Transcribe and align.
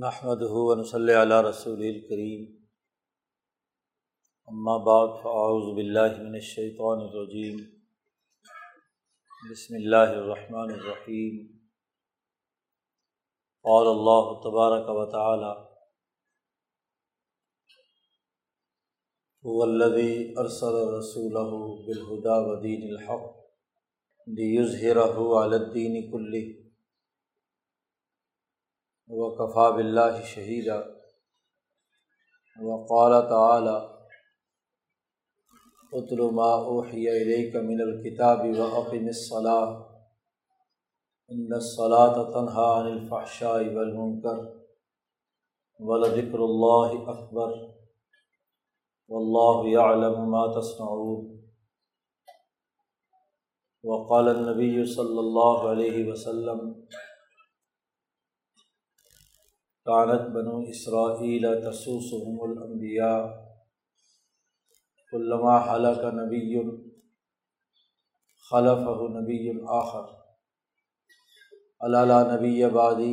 محمد 0.00 0.42
ہُون 0.52 0.82
صلی 0.84 1.14
علیہ 1.18 1.36
رسول 1.44 1.82
الکریم 1.86 2.40
اما 4.48 4.76
بعد 4.88 5.14
فاعوذ 5.22 5.68
باللہ 5.76 6.18
من 6.18 6.34
الشیطان 6.40 7.04
الرجیم 7.04 7.62
بسم 9.50 9.74
اللہ 9.74 10.12
الرحمن 10.16 10.74
الرحیم 10.74 11.38
قال 13.64 13.90
اللہ 13.94 14.28
تبارک 14.44 14.90
و 14.96 15.06
تعالی 15.16 15.54
هو 19.44 19.64
الذي 19.64 20.12
ارسل 20.44 20.78
رسوله 20.90 21.50
بالهدى 21.88 22.36
ودين 22.50 22.86
الحق 22.90 23.26
ليظهره 24.26 25.42
على 25.42 25.56
الدين 25.56 26.00
كله. 26.12 26.65
وقفا 29.10 29.68
بلّہ 29.70 30.22
شہیدہ 30.26 30.80
وقال 32.58 33.12
تعلیٰ 33.28 33.80
اتل 35.92 36.20
ما 36.32 36.50
اوحی 36.66 37.08
الیک 37.10 37.54
من 37.64 37.80
الکتاب 37.82 38.44
وعقم 38.56 39.06
الصلاۃ 39.06 39.76
ان 41.30 41.52
الصلاۃ 41.52 42.18
تنہا 42.32 42.66
عن 42.72 42.86
الفحشاء 42.88 43.58
والمنکر 43.70 44.44
ولذکر 45.80 46.38
اللہ 46.40 46.98
اکبر 47.08 47.56
واللہ 49.10 49.66
یعلم 49.68 50.30
ما 50.30 50.46
تصنعون 50.52 51.24
وقال 53.84 54.28
النبی 54.28 54.84
صلی 54.92 55.18
اللہ 55.18 55.66
علیہ 55.68 56.06
وسلم 56.06 56.70
کانت 59.86 60.22
بنو 60.34 60.56
اسرائیل 60.70 61.44
تسوسهم 61.60 62.38
الانبیاء 62.44 63.18
علامہ 65.12 65.56
حلق 65.66 66.04
نبی 66.14 66.40
خلف 68.44 68.88
نبی 69.12 69.38
الآخر 69.50 70.08
علّہ 71.86 72.18
نبی 72.30 72.52
آبادی 72.64 73.12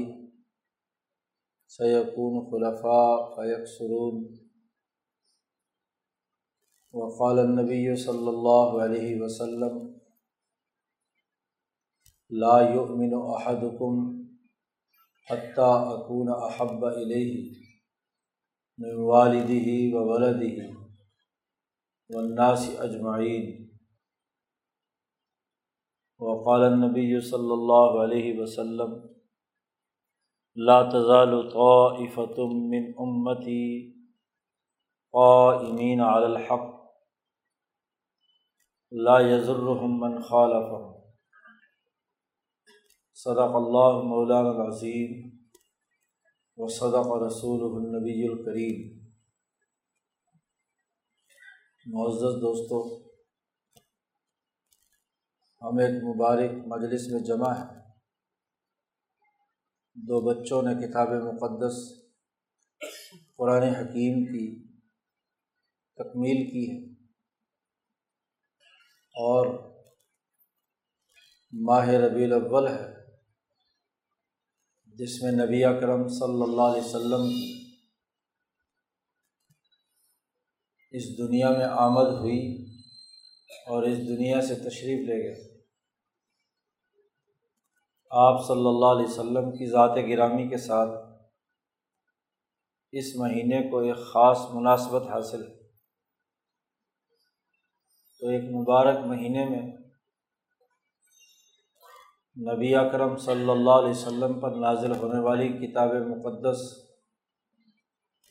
سیقون 1.71 2.39
خلفاء 2.49 3.11
فیق 3.35 3.67
سرون 3.69 4.23
وقال 6.93 7.39
النبی 7.39 7.95
صلی 7.99 8.27
اللہ 8.27 8.81
علیہ 8.83 9.21
وسلم 9.21 9.79
لا 12.31 12.57
يؤمن 12.65 13.13
احدكم 13.13 14.12
حتیٰ 15.27 15.73
اکون 15.93 16.29
احب 16.35 16.85
علیہ 16.85 17.33
من 18.79 18.95
والدہ 19.03 19.95
و 19.95 20.05
ولدہ 20.09 20.67
والناس 22.09 22.69
اجمعین 22.79 23.45
وقال 26.19 26.63
النبی 26.63 27.19
صلی 27.31 27.51
اللہ 27.51 28.03
علیہ 28.03 28.39
وسلم 28.39 28.93
لا 30.57 30.81
تزال 30.89 31.31
طائفة 31.49 32.45
من 32.71 32.91
امتی 32.97 33.63
قائمین 35.13 36.01
علی 36.01 36.25
الحق. 36.25 36.67
لا 38.91 39.17
يضرهم 39.19 39.99
من 39.99 40.21
خالفهم. 40.21 40.92
صدق 43.23 43.55
اللہ 43.55 44.01
مولانا 44.03 44.49
العظیم 44.49 45.37
و 46.57 46.67
صدق 46.67 47.27
رسول 47.27 47.85
النبی 47.85 48.27
الکریم۔ 48.27 49.07
معزز 51.85 52.41
دوستوں 52.41 53.11
ہم 55.61 55.77
ایک 55.77 56.03
مبارک 56.03 56.51
مجلس 56.67 57.07
میں 57.11 57.21
جمع 57.21 57.51
ہیں۔ 57.53 57.81
دو 59.95 60.21
بچوں 60.21 60.61
نے 60.61 60.87
کتاب 60.87 61.07
مقدس 61.07 61.75
قرآن 63.37 63.63
حکیم 63.63 64.25
کی 64.25 64.67
تکمیل 65.95 66.51
کی 66.51 66.71
ہے۔ 66.71 66.93
اور 68.99 69.73
ماہ 71.65 71.87
ربیع 71.87 72.25
الاول 72.25 72.67
ہے۔ 72.67 73.02
جس 74.99 75.23
میں 75.23 75.31
نبی 75.31 75.63
اکرم 75.63 76.07
صلی 76.07 76.41
اللہ 76.43 76.61
علیہ 76.61 76.81
وسلم 76.81 77.29
کی 77.29 77.77
اس 80.91 81.17
دنیا 81.17 81.49
میں 81.49 81.65
آمد 81.65 82.07
ہوئی 82.07 82.65
اور 83.67 83.83
اس 83.83 83.97
دنیا 83.97 84.41
سے 84.41 84.55
تشریف 84.55 85.09
لے 85.09 85.23
گئے۔ 85.23 85.63
آپ 88.09 88.47
صلی 88.47 88.67
اللہ 88.67 88.85
علیہ 88.85 89.09
وسلم 89.09 89.51
کی 89.51 89.69
ذات 89.69 89.97
گرامی 90.09 90.49
کے 90.49 90.57
ساتھ 90.57 90.89
اس 92.91 93.15
مہینے 93.15 93.69
کو 93.69 93.79
ایک 93.79 93.95
خاص 93.95 94.37
مناسبت 94.53 95.07
حاصل 95.07 95.43
ہے۔ 95.43 95.63
تو 98.19 98.27
ایک 98.29 98.43
مبارک 98.43 99.05
مہینے 99.05 99.45
میں 99.45 99.82
نبی 102.37 102.75
اکرم 102.75 103.17
صلی 103.17 103.49
اللہ 103.49 103.71
علیہ 103.71 103.89
وسلم 103.89 104.39
پر 104.39 104.51
نازل 104.51 104.91
ہونے 104.91 105.19
والی 105.19 105.47
کتاب 105.49 105.89
مقدس 105.89 106.61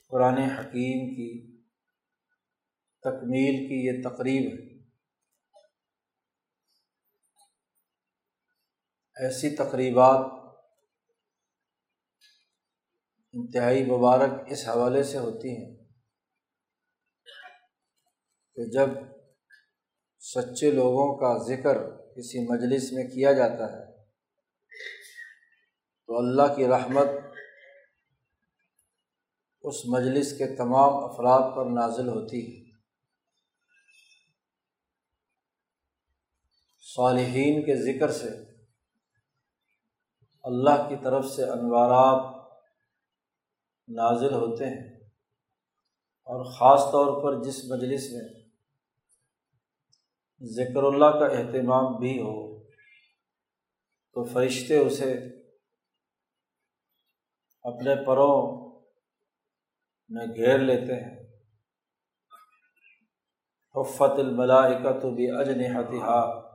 قرآن 0.09 0.39
حکیم 0.39 1.15
کی 1.15 1.57
تکمیل 3.03 3.69
کی 3.69 3.87
یہ 3.87 4.03
تقریب 4.09 4.53
ہے۔ 4.53 4.83
ایسی 9.17 9.57
تقریبات 9.57 10.27
انتہائی 13.33 13.85
مبارک 13.85 14.31
اس 14.47 14.69
حوالے 14.69 15.03
سے 15.03 15.19
ہوتی 15.19 15.57
ہیں 15.57 15.75
کہ 18.57 18.71
جب 18.71 18.89
سچے 20.21 20.71
لوگوں 20.71 21.17
کا 21.17 21.37
ذکر 21.45 21.91
کسی 22.15 22.47
مجلس 22.53 22.93
میں 22.93 23.05
کیا 23.05 23.33
جاتا 23.33 23.73
ہے 23.73 23.92
تو 26.07 26.19
اللہ 26.19 26.55
کی 26.57 26.67
رحمت 26.67 27.07
اس 29.61 29.75
مجلس 29.87 30.39
کے 30.39 30.57
تمام 30.57 30.95
افراد 31.05 31.57
پر 31.57 31.65
نازل 31.67 32.09
ہوتی 32.09 32.41
ہے۔ 32.47 32.63
صالحین 36.81 37.63
کے 37.63 37.77
ذکر 37.77 38.13
سے 38.13 38.29
اللہ 40.43 40.89
کی 40.89 40.97
طرف 41.05 41.25
سے 41.25 41.43
انوارات 41.43 42.43
نازل 43.89 44.35
ہوتے 44.35 44.65
ہیں 44.65 45.01
اور 46.27 46.45
خاص 46.45 46.93
طور 46.93 47.23
پر 47.23 47.45
جس 47.45 47.65
مجلس 47.65 48.13
میں 48.13 48.43
ذکر 50.43 50.83
اللہ 50.83 51.19
کا 51.19 51.27
اہتمام 51.27 52.01
بھی 52.01 52.19
ہو 52.19 52.65
تو 54.13 54.25
فرشتے 54.25 54.79
اسے 54.79 55.42
اپنے 57.63 58.07
پروں 58.07 58.63
میں 60.09 60.27
گھیر 60.27 60.59
لیتے 60.59 60.95
ہیں۔ 60.95 61.23
حفت 63.75 64.19
الملائکت 64.19 65.07
بھی 65.07 65.31
اجنحتہا 65.31 66.53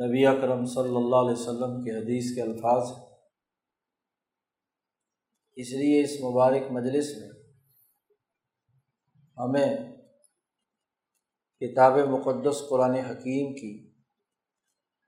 نبی 0.00 0.26
اکرم 0.26 0.64
صلی 0.64 0.96
اللہ 0.96 1.16
علیہ 1.16 1.40
وسلم 1.40 1.84
کی 1.84 1.90
حدیث 1.90 2.34
کے 2.34 2.42
الفاظ 2.42 2.98
ہیں۔ 2.98 3.06
اس 5.56 5.72
لیے 5.72 6.04
اس 6.04 6.10
مبارک 6.20 6.62
مجلس 6.70 7.16
میں 7.16 7.28
ہمیں 9.38 9.92
کتاب 11.60 11.92
مقدس 11.92 12.62
قرآن 12.70 12.94
حکیم 12.94 13.54
کی 13.54 13.94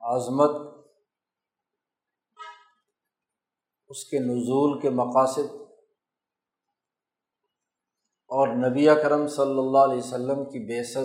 عظمت 0.01 0.72
اس 3.93 4.05
کے 4.05 4.19
نزول 4.19 4.81
کے 4.81 4.89
مقاصد 4.89 5.55
اور 8.27 8.47
نبی 8.47 8.85
کرم 8.85 9.27
صلی 9.27 9.59
اللہ 9.59 9.77
علیہ 9.77 9.97
وسلم 9.97 10.45
کی 10.45 10.59
بیست 10.59 10.97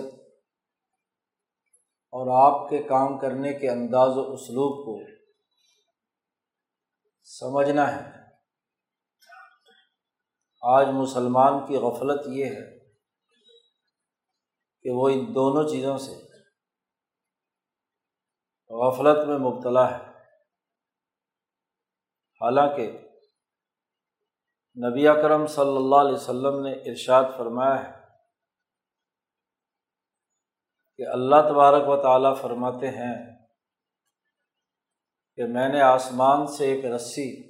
اور 2.11 2.53
آپ 2.53 2.69
کے 2.69 2.83
کام 2.83 3.19
کرنے 3.19 3.53
کے 3.53 3.69
انداز 3.69 4.17
و 4.17 4.33
اسلوب 4.33 4.85
کو 4.85 5.11
سمجھنا 7.23 7.95
ہے۔ 7.95 8.11
آج 10.61 10.87
مسلمان 10.87 11.67
کی 11.67 11.75
غفلت 11.75 12.27
یہ 12.27 12.45
ہے 12.45 12.79
کہ 14.83 14.89
وہ 14.89 15.09
ان 15.09 15.35
دونوں 15.35 15.69
چیزوں 15.69 15.97
سے 15.97 16.11
غفلت 18.69 19.27
میں 19.27 19.37
مبتلا 19.37 19.99
ہے۔ 19.99 20.08
حالانکہ 22.41 22.91
نبی 24.89 25.07
اکرم 25.07 25.47
صلی 25.47 25.75
اللہ 25.75 25.95
علیہ 25.95 26.13
وسلم 26.13 26.65
نے 26.65 26.71
ارشاد 26.71 27.23
فرمایا 27.37 27.83
ہے 27.83 27.99
کہ 30.97 31.07
اللہ 31.07 31.35
تبارک 31.35 31.83
و 31.87 32.01
تعالیٰ 32.01 32.41
فرماتے 32.41 32.87
ہیں 32.87 33.45
کہ 35.35 35.43
میں 35.43 35.69
نے 35.69 35.81
آسمان 35.81 36.47
سے 36.47 36.65
ایک 36.65 36.85
رسی 36.85 37.49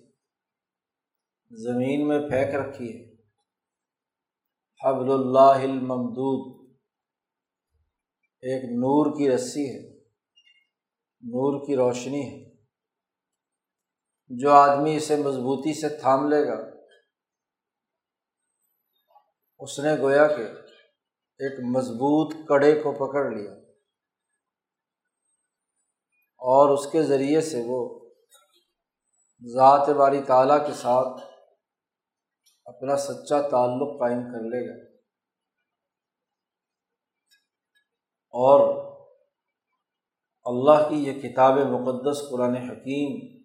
زمین 1.51 2.07
میں 2.07 2.19
پھینک 2.19 2.55
رکھی 2.55 2.89
ہے۔ 2.89 3.13
حبل 4.85 5.11
اللہ 5.11 5.63
الممدود۔ 5.63 6.77
ایک 8.41 8.63
نور 8.63 9.17
کی 9.17 9.35
رسی 9.35 9.69
ہے، 9.69 9.99
نور 11.21 11.67
کی 11.67 11.75
روشنی 11.75 12.43
ہے۔ 12.43 12.48
جو 14.29 14.51
آدمی 14.51 14.95
اسے 14.95 15.15
مضبوطی 15.15 15.73
سے 15.73 15.89
تھام 15.89 16.27
لے 16.27 16.47
گا، 16.47 16.79
اس 19.59 19.79
نے 19.79 20.01
گویا 20.01 20.27
کہ 20.27 20.43
ایک 21.39 21.59
مضبوط 21.77 22.33
کڑے 22.47 22.81
کو 22.83 22.91
پکڑ 22.91 23.31
لیا 23.31 23.51
اور 26.37 26.69
اس 26.69 26.91
کے 26.91 27.03
ذریعے 27.03 27.41
سے 27.41 27.61
وہ 27.67 28.09
ذات 29.53 29.89
باری 29.89 30.23
تعالیٰ 30.23 30.67
کے 30.67 30.73
ساتھ 30.73 31.21
اپنا 32.65 32.97
سچا 32.97 33.41
تعلق 33.41 33.99
قائم 33.99 34.21
کر 34.21 34.39
لے 34.39 34.69
گا۔ 34.69 34.89
اور 38.31 38.79
اللہ 40.43 40.89
کی 40.89 40.95
یہ 40.95 41.21
کتاب 41.21 41.53
مقدس 41.53 42.29
قرآن 42.29 42.55
حکیم 42.55 43.38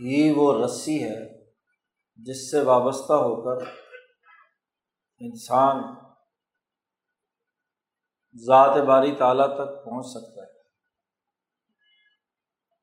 ہی 0.00 0.34
وہ 0.36 0.64
رسی 0.64 1.04
ہے 1.04 1.44
جس 2.16 2.50
سے 2.50 2.60
وابستہ 2.60 3.12
ہو 3.12 3.34
کر 3.42 3.66
انسان 5.20 5.82
ذات 8.36 8.76
باری 8.86 9.14
تعالیٰ 9.18 9.46
تک 9.46 9.84
پہنچ 9.84 10.06
سکتا 10.06 10.42
ہے۔ 10.42 10.52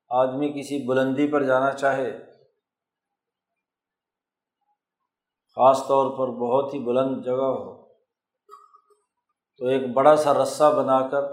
آدمی 0.10 0.50
کسی 0.54 0.88
بلندی 0.88 1.32
پر 1.32 1.44
جانا 1.44 1.72
چاہے، 1.72 2.12
خاص 5.58 5.80
طور 5.88 6.12
پر 6.12 6.28
بہت 6.40 6.74
ہی 6.74 6.80
بلند 6.80 7.26
جگہ 7.26 7.52
ہو، 7.52 7.88
تو 9.58 9.68
ایک 9.68 9.94
بڑا 9.94 10.16
سا 10.16 10.34
رسہ 10.34 10.74
بنا 10.78 11.10
کر 11.10 11.24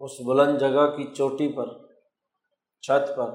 اس 0.00 0.20
بلند 0.26 0.58
جگہ 0.58 0.86
کی 0.96 1.14
چوٹی 1.14 1.52
پر 1.52 1.83
چھت 2.84 3.16
پر 3.16 3.30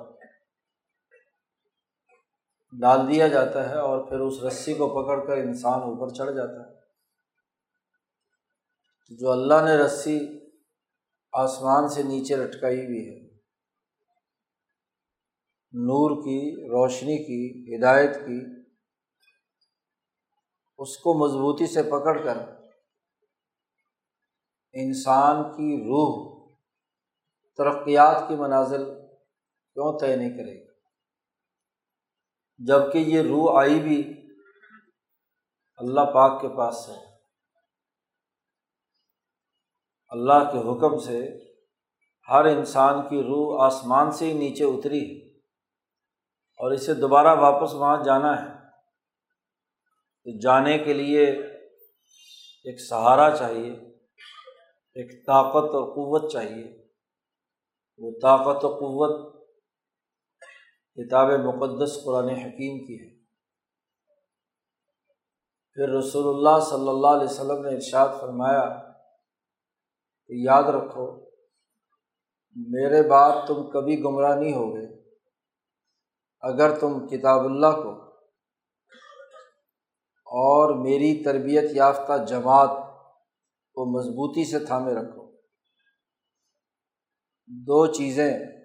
ڈال 2.82 3.14
دیا 3.14 3.28
جاتا 3.28 3.70
ہے 3.70 3.80
اور 3.80 4.10
پھر 4.10 4.20
اس 4.20 4.44
رسی 4.44 4.74
کو 4.74 4.88
پکڑ 4.90 5.28
کر 5.28 5.38
انسان 5.38 5.82
اوپر 5.82 6.14
چڑھ 6.14 6.36
جاتا 6.36 6.70
ہے۔ 6.70 6.80
جو 9.16 9.32
اللہ 9.32 9.62
نے 9.66 9.78
رسی 9.78 10.20
آسمان 11.32 11.88
سے 11.88 12.04
نیچے 12.04 12.36
لٹکائی 12.36 12.86
ہوئی 12.86 13.10
ہے، 13.10 13.30
نور 15.74 16.22
کی، 16.22 16.68
روشنی 16.68 17.18
کی، 17.18 17.76
ہدایت 17.76 18.16
کی، 18.16 18.46
اس 20.78 20.98
کو 20.98 21.14
مضبوطی 21.14 21.68
سے 21.68 21.84
پکڑ 21.84 22.24
کر 22.24 22.38
انسان 24.74 25.44
کی 25.44 25.84
روح، 25.84 26.40
ترقیات 27.58 28.28
کی 28.28 28.36
منازل 28.36 28.99
کیوں 29.74 30.00
طے 30.00 30.16
نہیں 30.16 30.30
کرے 30.30 30.62
گی 30.62 30.70
جبکہ 32.58 32.98
یہ 32.98 33.22
روح 33.22 33.60
آئی 33.60 33.80
بھی 33.80 34.28
اللہ 35.78 36.02
پاک 36.02 36.42
کے 36.42 36.48
پاس 36.58 36.86
سے 36.86 36.92
اللہ 40.10 40.52
کے 40.52 40.58
حکم 40.58 40.98
سے 40.98 41.50
ہر 42.30 42.46
انسان 42.46 43.10
کی 43.10 43.22
روح 43.22 43.66
آسمان 43.66 44.12
سے 44.12 44.26
ہی 44.26 44.34
نیچے 44.34 44.64
اتری 44.64 45.36
اور 46.58 46.72
اسے 46.72 46.94
دوبارہ 46.94 47.40
واپس 47.40 47.74
وہاں 47.74 48.04
جانا 48.04 48.42
ہے۔ 48.42 48.60
تو 50.24 50.40
جانے 50.40 50.78
کے 50.78 50.94
لیے 50.94 51.26
ایک 52.64 52.82
سہارا 52.82 53.38
چاہیے، 53.38 53.72
ایک 54.94 55.26
طاقت 55.26 55.76
اور 55.76 55.90
قوت 55.90 56.32
چاہیے۔ 56.32 56.88
وہ 57.98 58.12
طاقت 58.22 58.66
و 58.66 58.68
قوت 58.68 59.39
کتاب 61.00 61.28
مقدس 61.28 62.04
قرآن 62.06 62.30
حکیم 62.30 62.86
کی 62.86 63.04
ہے۔ 63.04 63.20
پھر 65.74 65.90
رسول 65.90 66.36
اللہ 66.36 66.66
صلی 66.66 66.90
اللہ 66.90 67.08
علیہ 67.08 67.32
وسلم 67.32 67.66
نے 67.66 67.76
ارشاد 67.76 68.08
فرمایا 68.22 68.90
یاد 70.30 70.64
رکھو، 70.64 71.30
میرے 72.56 73.10
بعد 73.10 73.32
تم 73.48 73.70
کبھی 73.70 74.04
گمراہ 74.04 74.36
نہیں 74.36 74.54
ہوگے۔ 74.54 75.10
اگر 76.42 76.80
تم 76.80 77.08
کتاب 77.08 77.46
اللہ 77.46 77.82
کو 77.84 78.10
اور 80.26 80.76
میری 80.76 81.24
تربیت 81.24 81.64
یافتہ 81.72 82.26
جماعت 82.26 82.70
کو 83.74 84.00
مضبوطی 84.00 84.46
سے 84.52 84.66
تھامے 84.66 84.94
رکھو۔ 84.94 85.32
دو 87.48 87.94
چیزیں 87.94 88.59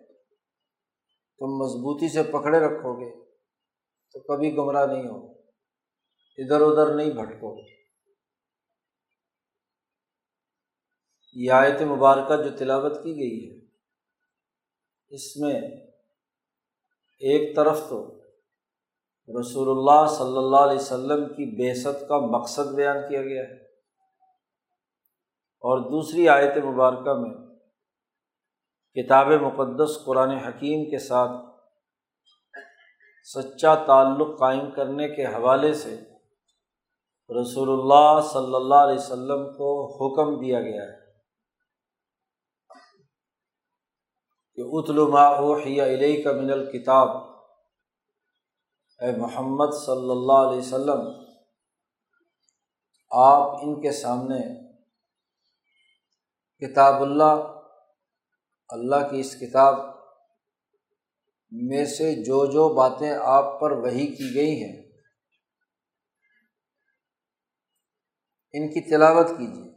تم 1.40 1.56
مضبوطی 1.58 2.08
سے 2.08 2.22
پکڑے 2.22 2.58
رکھو 2.60 3.00
گے 3.00 3.10
تو 4.14 4.20
کبھی 4.20 4.56
گمراہ 4.56 4.86
نہیں 4.86 5.08
ہو 5.08 5.26
ادھر 6.38 6.60
ادھر 6.60 6.94
نہیں 6.94 7.10
بھٹکو 7.10 7.56
یہ 11.36 11.52
آیت 11.52 11.82
مبارکہ 11.82 12.42
جو 12.42 12.56
تلاوت 12.58 13.02
کی 13.04 13.14
گئی 13.16 13.50
ہے، 13.50 13.60
اس 15.10 15.36
میں 15.36 15.54
ایک 17.22 17.56
طرف 17.56 17.80
تو 17.88 18.20
رسول 19.40 19.68
اللہ 19.68 20.06
صلی 20.06 20.36
اللہ 20.36 20.56
علیہ 20.56 20.76
وسلم 20.76 21.24
کی 21.34 21.44
بیست 21.56 22.08
کا 22.08 22.18
مقصد 22.18 22.74
بیان 22.74 22.96
کیا 23.08 23.22
گیا 23.22 23.42
ہے 23.42 23.54
اور 25.64 25.78
دوسری 25.90 26.28
آیت 26.28 26.56
مبارکہ 26.64 27.14
میں 27.14 27.43
کتاب 28.96 29.26
مقدس 29.26 30.04
قرآن 30.04 30.30
حکیم 30.30 30.90
کے 30.90 30.98
ساتھ 30.98 31.30
سچا 33.22 33.74
تعلق 33.74 34.38
قائم 34.38 34.70
کرنے 34.70 35.08
کے 35.08 35.24
حوالے 35.26 35.72
سے 35.74 35.94
رسول 37.30 37.70
اللہ 37.70 38.20
صلی 38.20 38.54
اللہ 38.54 38.74
علیہ 38.74 38.98
وسلم 38.98 39.42
کو 39.56 39.70
حکم 39.94 40.40
دیا 40.40 40.60
گیا 40.60 40.82
ہے 40.82 41.02
کہ 44.54 44.62
اتلما 44.72 45.24
اوحی 45.26 45.80
علیہ 45.80 46.24
کا 46.24 46.32
من 46.32 46.50
الکتاب۔ 46.50 47.08
اے 49.00 49.16
محمد 49.16 49.74
صلی 49.74 50.10
اللہ 50.10 50.46
علیہ 50.48 50.58
وسلم، 50.58 51.02
آپ 53.10 53.56
ان 53.62 53.80
کے 53.82 53.92
سامنے 53.92 54.38
کتاب 56.62 57.02
اللہ 57.02 57.53
اللہ 58.68 59.10
کی 59.10 59.20
اس 59.20 59.34
کتاب 59.34 59.74
میں 61.50 61.84
سے 61.84 62.14
جو 62.14 62.46
جو 62.46 62.74
باتیں 62.74 63.14
آپ 63.22 63.60
پر 63.60 63.70
وہی 63.70 64.06
کی 64.06 64.34
گئی 64.34 64.64
ہیں، 64.64 64.84
ان 68.52 68.68
کی 68.68 68.90
تلاوت 68.90 69.28
کیجیے 69.28 69.74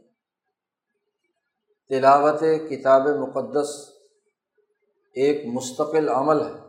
تلاوت 1.88 2.40
کتاب 2.70 3.02
مقدس 3.02 3.68
ایک 5.14 5.46
مستقل 5.46 6.08
عمل 6.08 6.40
ہے۔ 6.46 6.68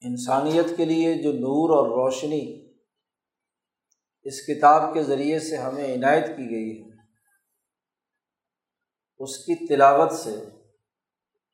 انسانیت 0.00 0.76
کے 0.76 0.84
لیے 0.84 1.22
جو 1.22 1.32
نور 1.32 1.76
اور 1.76 1.86
روشنی 1.86 2.72
اس 4.22 4.46
کتاب 4.46 4.94
کے 4.94 5.02
ذریعے 5.02 5.40
سے 5.40 5.56
ہمیں 5.56 5.94
عنایت 5.94 6.26
کی 6.26 6.50
گئی 6.50 6.82
ہے۔ 6.82 6.87
اس 9.18 9.36
کی 9.36 9.66
تلاوت 9.66 10.12
سے 10.12 10.44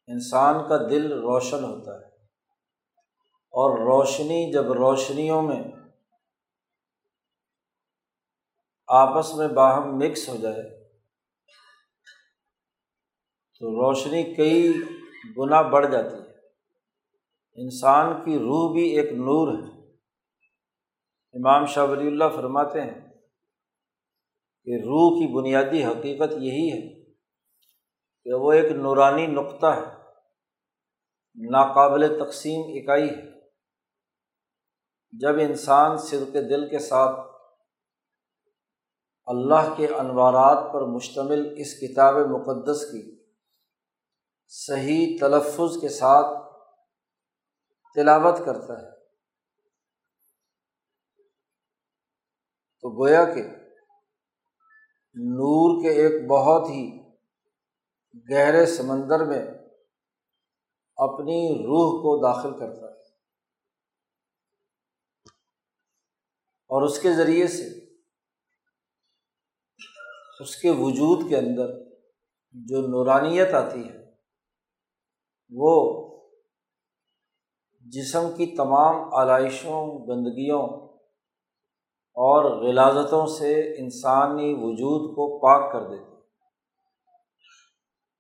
انسان 0.07 0.69
کا 0.69 0.77
دل 0.91 1.13
روشن 1.13 1.65
ہوتا 1.65 2.01
ہے۔ 2.01 2.05
اور 3.29 3.79
روشنی 3.79 4.53
جب 4.53 4.73
روشنیوں 4.73 5.43
میں 5.43 5.63
آپس 8.87 9.35
میں 9.35 9.49
باہم 9.49 9.97
مکس 9.97 10.29
ہو 10.29 10.37
جائے، 10.37 10.89
تو 13.59 13.71
روشنی 13.71 14.35
کئی 14.35 14.73
گنا 15.39 15.61
بڑھ 15.63 15.93
جاتی 15.93 16.17
ہے۔ 16.17 16.35
انسان 17.55 18.25
کی 18.25 18.39
روح 18.39 18.73
بھی 18.73 18.83
ایک 18.83 19.13
نور 19.13 19.59
ہے۔ 19.59 19.91
امام 21.33 21.67
شاہ 21.67 21.85
ولی 21.85 22.07
اللہ 22.07 22.25
فرماتے 22.37 22.81
ہیں 22.81 23.01
کہ 24.65 24.71
روح 24.75 25.19
کی 25.19 25.35
بنیادی 25.35 25.85
حقیقت 25.85 26.33
یہی 26.33 26.73
ہے۔ 26.73 26.94
کہ 28.25 28.35
وہ 28.35 28.53
ایک 28.53 28.73
نورانی 28.73 29.27
نقطہ 29.27 29.67
ہے۔ 29.67 30.05
ناقابل 31.51 32.25
تقسیم 32.25 32.83
اکائی 32.83 33.11
ہے۔ 33.11 33.35
جب 35.13 35.35
انسان 35.41 35.99
صدق 35.99 36.35
دل 36.35 36.69
کے 36.69 36.79
ساتھ 36.79 37.21
اللہ 39.27 39.75
کے 39.77 39.87
انوارات 39.87 40.73
پر 40.73 40.83
مشتمل 40.83 41.55
اس 41.57 41.75
کتاب 41.75 42.15
مقدس 42.15 42.81
کی 42.81 43.25
صحیح 44.49 45.19
تلفظ 45.21 45.81
کے 45.81 45.89
ساتھ 45.89 46.55
تلاوت 47.95 48.39
کرتا 48.47 48.73
ہے، 48.73 48.91
تو 52.81 53.03
گویا 53.03 53.25
کہ 53.25 53.43
نور 55.15 55.83
کے 55.83 55.89
ایک 55.89 56.29
بہت 56.29 56.69
ہی 56.69 57.04
گہرے 58.31 58.67
سمندر 58.67 59.25
میں 59.25 59.47
اپنی 60.97 61.55
روح 61.59 62.03
کو 62.03 62.33
داخل 62.33 62.59
کرتا 62.59 62.87
ہے۔ 62.87 62.95
اور 66.69 66.83
اس 66.83 66.99
کے 66.99 67.13
ذریعے 67.13 67.47
سے 67.47 67.85
اس 70.41 70.57
کے 70.57 70.71
وجود 70.71 71.29
کے 71.29 71.37
اندر 71.37 71.69
جو 72.53 72.81
نورانیت 72.81 73.55
آتی 73.55 73.89
ہے، 73.89 74.05
وہ 75.51 76.05
جسم 77.81 78.37
کی 78.37 78.57
تمام 78.57 79.15
آلائشوں، 79.15 80.07
گندگیوں 80.07 80.63
اور 82.15 82.69
غلازتوں 82.69 83.27
سے 83.27 83.77
انسانی 83.79 84.55
وجود 84.55 85.17
کو 85.17 85.39
پاک 85.39 85.73
کر 85.73 85.81
دیتی 85.81 86.14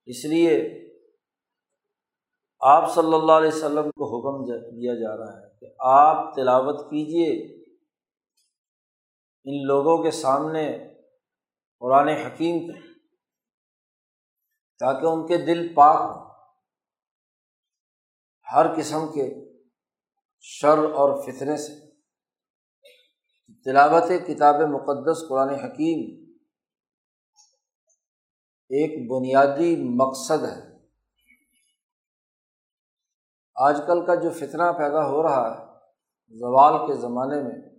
اس 0.06 0.24
لیے 0.24 0.80
آپ 2.60 2.94
صلی 2.94 3.14
اللہ 3.14 3.32
علیہ 3.32 3.48
وسلم 3.48 3.90
کو 3.90 4.16
حکم 4.16 4.52
دیا 4.60 4.94
جا 4.94 5.16
رہا 5.16 5.42
ہے 5.42 5.58
کہ 5.60 5.66
آپ 5.78 6.34
تلاوت 6.34 6.80
کیجیے 6.80 7.54
ان 9.44 9.66
لوگوں 9.66 10.04
کے 10.04 10.10
سامنے 10.10 10.78
قرآن 11.80 12.08
حکیم 12.08 12.72
کے 12.72 12.80
تاکہ 14.78 15.06
ان 15.06 15.26
کے 15.26 15.36
دل 15.36 15.74
پاک 15.74 16.16
ہوں۔ 16.16 16.24
ہر 18.52 18.76
قسم 18.76 19.12
کے 19.12 19.54
شر 20.40 20.78
اور 20.78 21.22
فطرے 21.22 21.56
سے۔ 21.56 21.84
تلاوت 23.64 24.26
کتاب 24.26 24.54
مقدس 24.54 25.28
قرآن 25.28 25.48
حکیم 25.48 26.23
ایک 28.70 29.10
بنیادی 29.10 29.76
مقصد 29.96 30.44
ہے۔ 30.44 30.74
آج 33.54 33.80
کل 33.86 34.06
کا 34.06 34.14
جو 34.14 34.30
فتنہ 34.30 34.72
پیدا 34.78 35.06
ہو 35.06 35.22
رہا 35.22 35.50
ہے، 35.50 35.64
زوال 36.38 36.86
کے 36.86 36.94
زمانے 36.94 37.42
میں، 37.42 37.74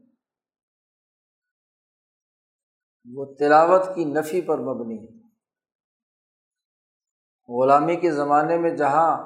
وہ 3.14 3.26
تلاوت 3.40 3.96
کی 3.96 4.06
نفی 4.06 4.42
پر 4.42 4.58
مبنی 4.58 5.04
ہے۔ 5.04 5.16
غلامی 7.50 7.96
کے 7.96 8.12
زمانے 8.12 8.58
میں 8.58 8.76
جہاں 8.76 9.18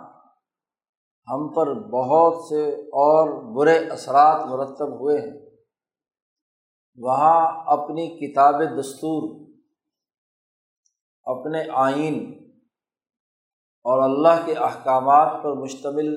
ہم 1.27 1.47
پر 1.53 1.73
بہت 1.73 2.45
سے 2.49 2.69
اور 2.81 3.55
برے 3.55 3.77
اثرات 3.89 4.45
مرتب 4.45 4.99
ہوئے 4.99 5.17
ہیں، 5.21 5.49
وہاں 6.97 7.63
اپنی 7.65 8.07
کتاب 8.19 8.55
دستور 8.79 9.48
اپنے 11.29 11.63
آئین 11.77 12.17
اور 13.85 14.03
اللہ 14.03 14.45
کے 14.45 14.53
احکامات 14.65 15.41
پر 15.43 15.53
مشتمل 15.55 16.15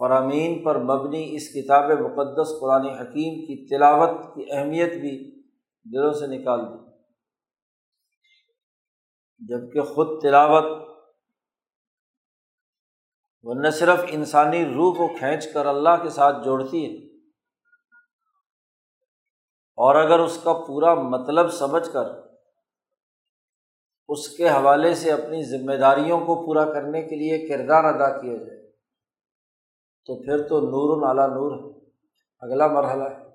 فرامین 0.00 0.62
پر 0.64 0.78
مبنی 0.82 1.24
اس 1.36 1.48
کتاب 1.48 1.90
مقدس 2.00 2.48
قرآن 2.60 2.86
حکیم 2.90 3.34
کی 3.46 3.56
تلاوت 3.68 4.14
کی 4.34 4.42
اہمیت 4.52 4.92
بھی 5.00 5.12
دلوں 5.86 6.12
سے 6.12 6.26
نکال 6.26 6.60
دی۔ 6.62 6.80
جبکہ 9.40 9.92
خود 9.94 10.08
تلاوت 10.22 10.66
وہ 13.44 13.54
نہ 13.54 13.70
صرف 13.70 14.04
انسانی 14.08 14.64
روح 14.64 14.92
کو 14.96 15.06
کھینچ 15.18 15.46
کر 15.52 15.66
اللہ 15.66 16.02
کے 16.02 16.10
ساتھ 16.10 16.44
جوڑتی 16.44 16.84
ہے، 16.84 16.92
اور 19.78 19.94
اگر 19.94 20.18
اس 20.18 20.38
کا 20.44 20.52
پورا 20.66 20.94
مطلب 21.08 21.50
سمجھ 21.52 21.88
کر 21.92 22.06
اس 24.12 24.28
کے 24.28 24.48
حوالے 24.48 24.94
سے 24.94 25.12
اپنی 25.12 25.42
ذمہ 25.42 25.72
داریوں 25.72 26.20
کو 26.20 26.46
پورا 26.46 26.72
کرنے 26.72 27.02
کے 27.02 27.16
لیے 27.16 27.48
کردار 27.48 27.84
ادا 27.84 28.20
کیا 28.20 28.36
جائے۔ 28.36 28.62
تو 30.04 30.22
پھر 30.22 30.48
تو 30.48 30.60
نور 30.60 31.08
اعلیٰ 31.08 31.28
نور 31.28 31.52
ہے۔ 31.52 31.90
اگلا 32.40 32.66
مرحلہ 32.66 33.02
ہے۔ 33.02 33.32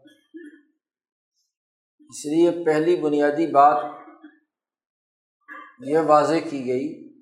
اس 2.09 2.25
لیے 2.25 2.65
پہلی 2.65 3.01
بنیادی 3.01 3.47
بات 3.47 3.85
یہ 5.79 5.97
واضح 6.07 6.35
کی 6.49 6.65
گئی 6.65 7.13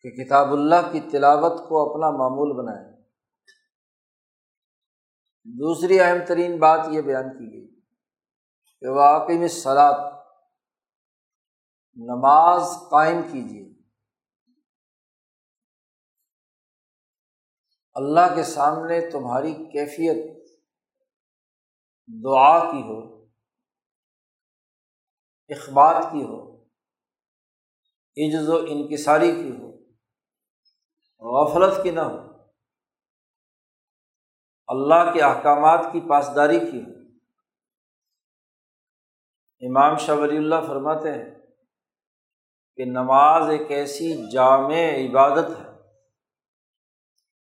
کہ 0.00 0.24
کتاب 0.24 0.52
اللہ 0.52 0.92
کی 0.92 1.00
تلاوت 1.00 1.68
کو 1.68 1.90
اپنا 1.90 2.10
معمول 2.10 2.52
بنائیں 2.52 3.02
دوسری 5.44 6.00
اہم 6.00 6.18
ترین 6.28 6.58
بات 6.58 6.80
یہ 6.90 7.00
بیان 7.00 7.38
کی 7.38 7.52
گئی 7.52 7.80
کہ 8.80 8.88
واقعی 8.88 9.38
میں 9.38 9.48
سلاد 9.48 10.17
نماز 11.98 12.62
قائم 12.90 13.22
کیجیے 13.22 13.64
اللہ 17.94 18.34
کے 18.34 18.42
سامنے 18.42 19.10
تمہاری 19.10 19.52
کیفیت 19.54 20.38
دعا 22.24 22.70
کی 22.72 22.82
ہو، 22.82 23.24
اخبار 25.48 26.02
کی 26.02 26.22
ہو، 26.22 26.64
عجز 28.16 28.48
و 28.48 28.56
انکساری 28.68 29.32
کی 29.32 29.50
ہو، 29.50 29.70
غفلت 31.22 31.82
کی 31.82 31.90
نہ 31.90 32.00
ہو، 32.00 32.18
اللہ 34.68 35.12
کے 35.14 35.22
احکامات 35.22 35.92
کی 35.92 36.00
پاسداری 36.08 36.58
کی 36.58 36.80
ہو۔ 36.80 36.98
امام 39.62 39.96
شاہ 39.96 40.16
ولی 40.16 40.36
اللہ 40.36 40.66
فرماتے 40.66 41.12
ہیں 41.12 41.37
کہ 42.78 42.84
نماز 42.84 43.48
ایک 43.50 43.70
ایسی 43.70 44.30
جامع 44.30 44.82
عبادت 44.96 45.48
ہے، 45.50 45.70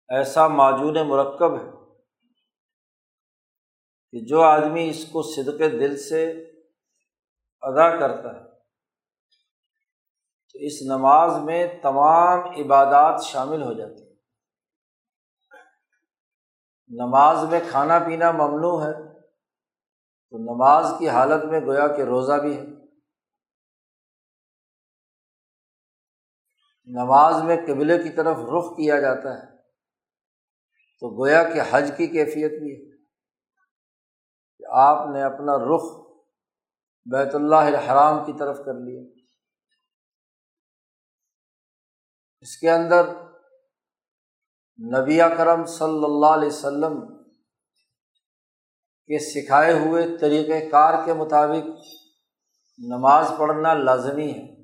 ایسا 0.10 0.48
معجون 0.48 0.98
مرکب 1.10 1.54
ہے 1.56 1.70
کہ 4.14 4.26
جو 4.26 4.42
آدمی 4.42 4.90
اس 4.90 5.06
کو 5.06 5.22
صدق 5.22 5.60
دل 5.60 5.98
سے 5.98 6.24
ادا 7.62 7.90
کرتا 8.00 8.30
ہے، 8.30 8.44
تو 10.54 10.60
اس 10.60 10.82
نماز 10.82 11.38
میں 11.44 11.68
تمام 11.82 12.40
عبادات 12.50 13.24
شامل 13.24 13.62
ہو 13.62 13.74
جاتی 13.74 14.04
ہیں۔ 14.04 14.16
نماز 16.90 17.44
میں 17.52 17.60
کھانا 17.70 18.00
پینا 18.00 18.32
ممنوع 18.32 18.84
ہے، 18.86 18.94
تو 20.30 20.38
نماز 20.38 20.92
کی 21.00 21.10
حالت 21.10 21.46
میں 21.46 21.60
گویا 21.60 21.88
کہ 21.88 22.02
روزہ 22.02 22.42
بھی 22.42 22.58
ہے۔ 22.58 22.79
نماز 26.90 27.44
میں 27.44 27.58
قبلے 27.68 28.04
کی 28.04 28.10
طرف 28.10 28.38
رخ 28.38 28.78
کیا 28.78 29.00
جاتا 29.00 29.38
ہے، 29.38 29.58
تو 31.00 31.24
گویا 31.24 31.44
کہ 31.44 31.62
حج 31.72 31.92
کی 31.98 32.08
کیفیت 32.08 32.52
بھی 32.52 32.92
ہے۔ 32.92 32.98
کہ 34.58 34.64
آپ 34.72 35.10
نے 35.14 35.24
اپنا 35.24 35.58
رخ 35.58 36.10
بیت 37.12 37.36
اللہ 37.36 37.56
الحرام 37.56 38.26
کی 38.26 38.34
طرف 38.40 38.58
کر 38.66 38.74
لیا۔ 38.74 39.02
اس 42.40 42.58
کے 42.58 42.72
اندر 42.72 43.10
نبی 45.00 45.20
کرم 45.38 45.66
صلی 45.66 46.04
اللہ 46.04 46.26
علیہ 46.26 46.48
وسلم 46.48 47.24
کہ 49.08 49.20
سکھائے 49.20 49.74
ہوئے 49.74 50.18
طریقۂ 50.18 50.72
کار 50.72 51.06
کے 51.06 51.14
مطابق 51.14 51.66
نماز 52.78 53.32
پڑھنا 53.40 53.74
لازمی 53.74 54.32
ہے۔ 54.32 54.59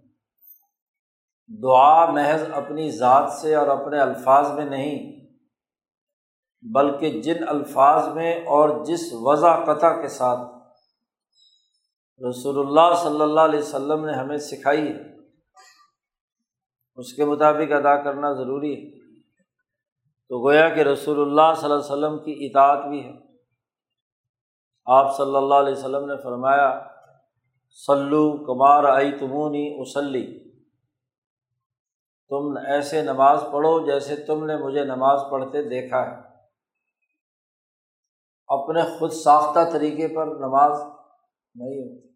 دعا 1.48 2.12
محض 2.12 2.44
اپنی 2.54 2.92
ذات 2.92 3.32
سے 3.32 3.56
اور 3.56 3.68
اپنے 3.68 4.00
الفاظ 4.00 4.52
میں 4.52 4.66
نہیں، 4.66 5.26
بلکہ 6.62 7.22
جن 7.22 7.48
الفاظ 7.48 8.08
میں 8.08 8.36
اور 8.36 8.86
جس 8.86 9.10
وضع 9.12 9.64
قطع 9.64 10.02
کے 10.02 10.08
ساتھ۔ 10.08 10.40
رسول 12.30 12.68
اللہ 12.68 12.96
صلی 12.96 13.22
اللہ 13.22 13.42
علیہ 13.42 13.60
وسلم 13.60 14.06
نے 14.06 14.14
ہمیں 14.14 14.38
سکھائی 14.38 14.88
ہے۔ 14.88 15.16
اس 16.96 17.14
کے 17.14 17.26
مطابق 17.26 17.72
ادا 17.72 18.04
کرنا 18.04 18.34
ضروری 18.34 18.74
ہے۔ 18.74 19.00
تو 20.30 20.48
گویا 20.48 20.70
کہ 20.70 20.80
رسول 20.80 21.22
اللہ 21.22 21.54
صلی 21.56 21.72
اللہ 21.72 21.76
علیہ 21.76 21.94
وسلم 21.94 22.26
کی 22.26 22.46
اطاعت 22.46 22.86
بھی 22.90 23.06
ہے۔ 23.06 23.14
آپ 24.86 25.18
صلی 25.18 25.36
اللہ 25.36 25.56
علیہ 25.56 25.74
وسلم 25.74 26.06
نے 26.06 26.18
فرمایا 26.24 26.82
سلو 27.88 28.38
کمار 28.38 28.84
آئی 28.84 29.12
تمونی 29.12 29.82
اسلی 29.82 30.55
تم 32.30 32.58
ایسے 32.68 33.02
نماز 33.02 33.40
پڑھو 33.52 33.86
جیسے 33.86 34.16
تم 34.16 34.46
نے 34.46 34.58
مجھے 34.58 34.86
نماز 34.86 35.20
پڑھتے 35.32 35.70
دیکھا 35.70 36.02
ہے۔ 36.02 36.36
اپنے 38.48 38.82
خود 38.82 39.12
ساختہ 39.12 39.60
طریقے 39.74 40.08
پر 40.08 40.26
نماز 40.26 40.72
نہیں 41.56 41.80
ہوتی۔ 41.80 42.16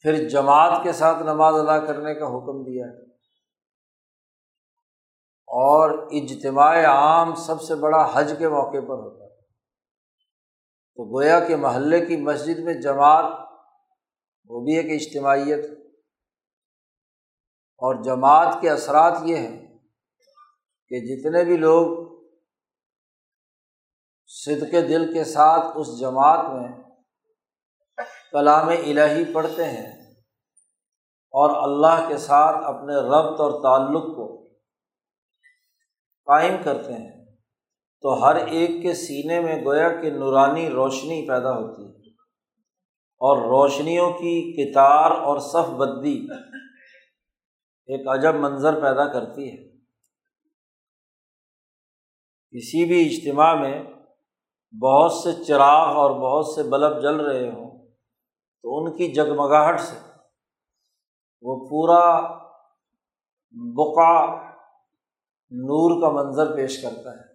پھر 0.00 0.28
جماعت 0.28 0.82
کے 0.82 0.92
ساتھ 0.92 1.22
نماز 1.22 1.54
ادا 1.54 1.86
کرنے 1.86 2.14
کا 2.14 2.24
حکم 2.24 2.62
دیا۔ 2.62 2.86
ہے 2.86 3.04
اور 5.46 5.90
اجتماع 6.10 6.84
عام 6.86 7.34
سب 7.34 7.62
سے 7.62 7.74
بڑا 7.74 8.10
حج 8.14 8.34
کے 8.38 8.48
موقع 8.48 8.80
پر 8.80 8.94
ہوتا۔ 8.94 9.24
ہے 9.24 9.28
تو 10.96 11.16
گویا 11.16 11.40
کہ 11.40 11.56
محلے 11.56 12.06
کی 12.06 12.16
مسجد 12.16 12.58
میں 12.58 12.74
جماعت 12.74 13.24
وہ 14.48 14.64
بھی 14.64 14.76
ایک 14.76 15.02
اجتماعیت۔ 15.02 15.77
اور 17.78 18.02
جماعت 18.02 18.60
کے 18.60 18.70
اثرات 18.70 19.12
یہ 19.24 19.36
ہیں 19.36 19.78
کہ 20.88 21.00
جتنے 21.00 21.44
بھی 21.44 21.56
لوگ 21.56 22.08
صدق 24.26 24.72
دل 24.72 25.14
کے 25.14 25.24
ساتھ 25.24 25.66
اس 25.74 26.00
جماعت 26.00 26.44
میں 26.52 26.68
کلام 28.32 28.68
الہی 28.68 29.32
پڑھتے 29.32 29.64
ہیں 29.64 29.98
اور 31.34 31.50
اللہ 31.62 32.08
کے 32.08 32.16
ساتھ 32.16 32.56
اپنے 32.56 32.94
ربط 32.94 33.40
اور 33.40 33.62
تعلق 33.62 34.02
کو 34.02 34.48
قائم 36.26 36.56
کرتے 36.64 36.92
ہیں، 36.92 37.26
تو 38.02 38.24
ہر 38.24 38.36
ایک 38.36 38.82
کے 38.82 38.94
سینے 38.94 39.40
میں 39.40 39.64
گویا 39.64 39.88
کہ 39.88 40.10
نورانی 40.10 40.70
روشنی 40.70 41.28
پیدا 41.28 41.50
ہوتی 41.50 41.82
ہے 41.82 42.10
اور 43.20 43.36
روشنیوں 43.36 44.10
کی 44.10 44.34
کتار 44.56 45.10
اور 45.10 45.38
صف 45.38 45.70
بدی 45.70 46.26
ایک 47.88 48.08
عجب 48.08 48.34
منظر 48.34 48.80
پیدا 48.80 49.12
کرتی 49.12 49.52
ہے۔ 49.52 49.68
کسی 52.50 52.84
بھی 52.84 53.06
اجتماع 53.06 53.54
میں 53.54 53.82
بہت 54.82 55.12
سے 55.12 55.44
چراغ 55.44 55.96
اور 55.96 56.10
بہت 56.10 56.54
سے 56.54 56.62
بلب 56.70 57.02
جل 57.02 57.20
رہے 57.20 57.50
ہوں 57.50 57.88
تو 58.62 58.76
ان 58.76 58.96
کی 58.96 59.12
جگمگاہٹ 59.12 59.80
سے 59.80 59.98
وہ 61.42 61.68
پورا 61.68 62.20
بقا 63.50 64.42
نور 65.50 66.02
کا 66.02 66.10
منظر 66.10 66.56
پیش 66.56 66.82
کرتا 66.82 67.12
ہے۔ 67.12 67.34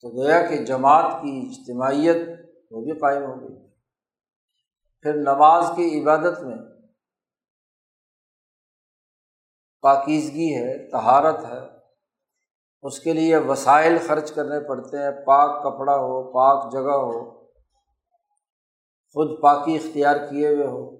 تو 0.00 0.22
گویا 0.22 0.46
کہ 0.46 0.64
جماعت 0.64 1.12
کی 1.12 1.50
اجتماعیت 1.50 2.16
وہ 2.70 2.84
بھی 2.84 2.98
قائم 2.98 3.22
ہو 3.22 3.40
گئی۔ 3.40 3.68
پھر 5.02 5.14
نماز 5.14 5.64
کی 5.76 6.02
عبادت 6.02 6.40
میں 6.40 6.77
پاکیزگی 9.88 10.56
ہے 10.56 10.90
تہارت 10.90 11.44
ہے۔ 11.44 11.78
اس 12.82 13.00
کے 13.00 13.12
لیے 13.12 13.36
وسائل 13.36 13.98
خرچ 14.06 14.32
کرنے 14.32 14.68
پڑتے 14.68 14.98
ہیں۔ 14.98 15.10
پاک 15.10 15.62
کپڑا 15.62 15.96
ہو، 15.96 16.32
پاک 16.32 16.72
جگہ 16.72 16.96
ہو۔ 16.96 17.30
خود 19.12 19.42
پاکی 19.42 19.76
اختیار 19.76 20.16
کیے 20.16 20.48
ہوئے 20.48 20.66
ہو۔ 20.66 20.96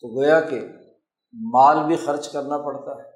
تو 0.00 0.16
گویا 0.16 0.40
کہ 0.40 0.60
مال 1.32 1.84
بھی 1.86 1.96
خرچ 1.96 2.32
کرنا 2.32 2.58
پڑتا 2.58 3.04
ہے۔ 3.04 3.10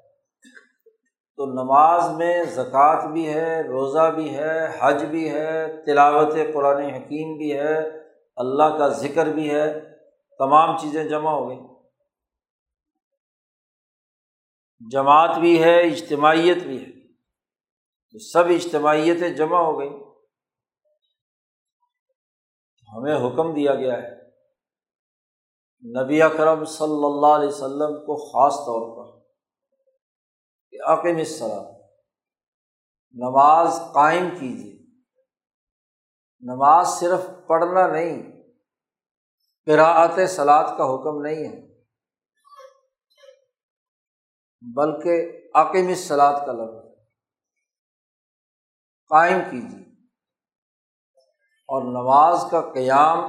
تو 1.35 1.45
نماز 1.45 2.11
میں 2.11 2.43
زکوٰۃ 2.43 3.07
بھی 3.11 3.33
ہے، 3.33 3.61
روزہ 3.61 4.11
بھی 4.15 4.35
ہے، 4.35 4.77
حج 4.79 5.05
بھی 5.05 5.31
ہے، 5.31 5.83
تلاوت 5.85 6.33
قرآن 6.53 6.77
حکیم 6.77 7.37
بھی 7.37 7.59
ہے، 7.59 7.89
اللہ 8.35 8.77
کا 8.77 8.87
ذکر 8.87 9.25
بھی 9.25 9.55
ہے۔ 9.55 9.79
تمام 10.37 10.77
چیزیں 10.77 11.03
جمع 11.03 11.31
ہو 11.31 11.49
گئیں۔ 11.49 11.68
جماعت 14.79 15.37
بھی 15.39 15.63
ہے، 15.63 15.79
اجتماعیت 15.79 16.57
بھی 16.57 16.83
ہے۔ 16.83 17.07
تو 18.11 18.19
سب 18.19 18.43
اجتماعیتیں 18.45 19.29
جمع 19.29 19.59
ہو 19.59 19.79
گئیں۔ 19.79 19.99
ہمیں 22.95 23.15
حکم 23.15 23.53
دیا 23.53 23.75
گیا 23.75 23.93
ہے۔ 23.93 24.19
نبی 26.03 26.21
اکرم 26.21 26.65
صلی 26.65 27.05
اللہ 27.05 27.27
علیہ 27.27 27.47
وسلم 27.47 28.05
کو 28.05 28.31
خاص 28.31 28.53
طور 28.53 28.97
پر 28.97 29.19
کہ 30.71 30.77
عقیم 30.85 31.17
السلام 31.17 31.65
نماز 33.13 33.81
قائم 33.93 34.29
کیجیے 34.39 34.79
نماز 36.39 36.87
صرف 36.87 37.47
پڑھنا 37.47 37.87
نہیں 37.87 38.31
قراعت 39.65 40.29
سلاد 40.29 40.77
کا 40.77 40.95
حکم 40.95 41.21
نہیں 41.21 41.47
ہے۔ 41.47 41.68
بلکہ 44.61 45.41
عقیم 45.53 45.87
السلاد 45.87 46.45
کا 46.45 46.51
لفظ 46.51 46.89
قائم 49.09 49.39
کیجیے۔ 49.51 49.89
اور 51.71 51.81
نماز 51.83 52.51
کا 52.51 52.61
قیام 52.73 53.19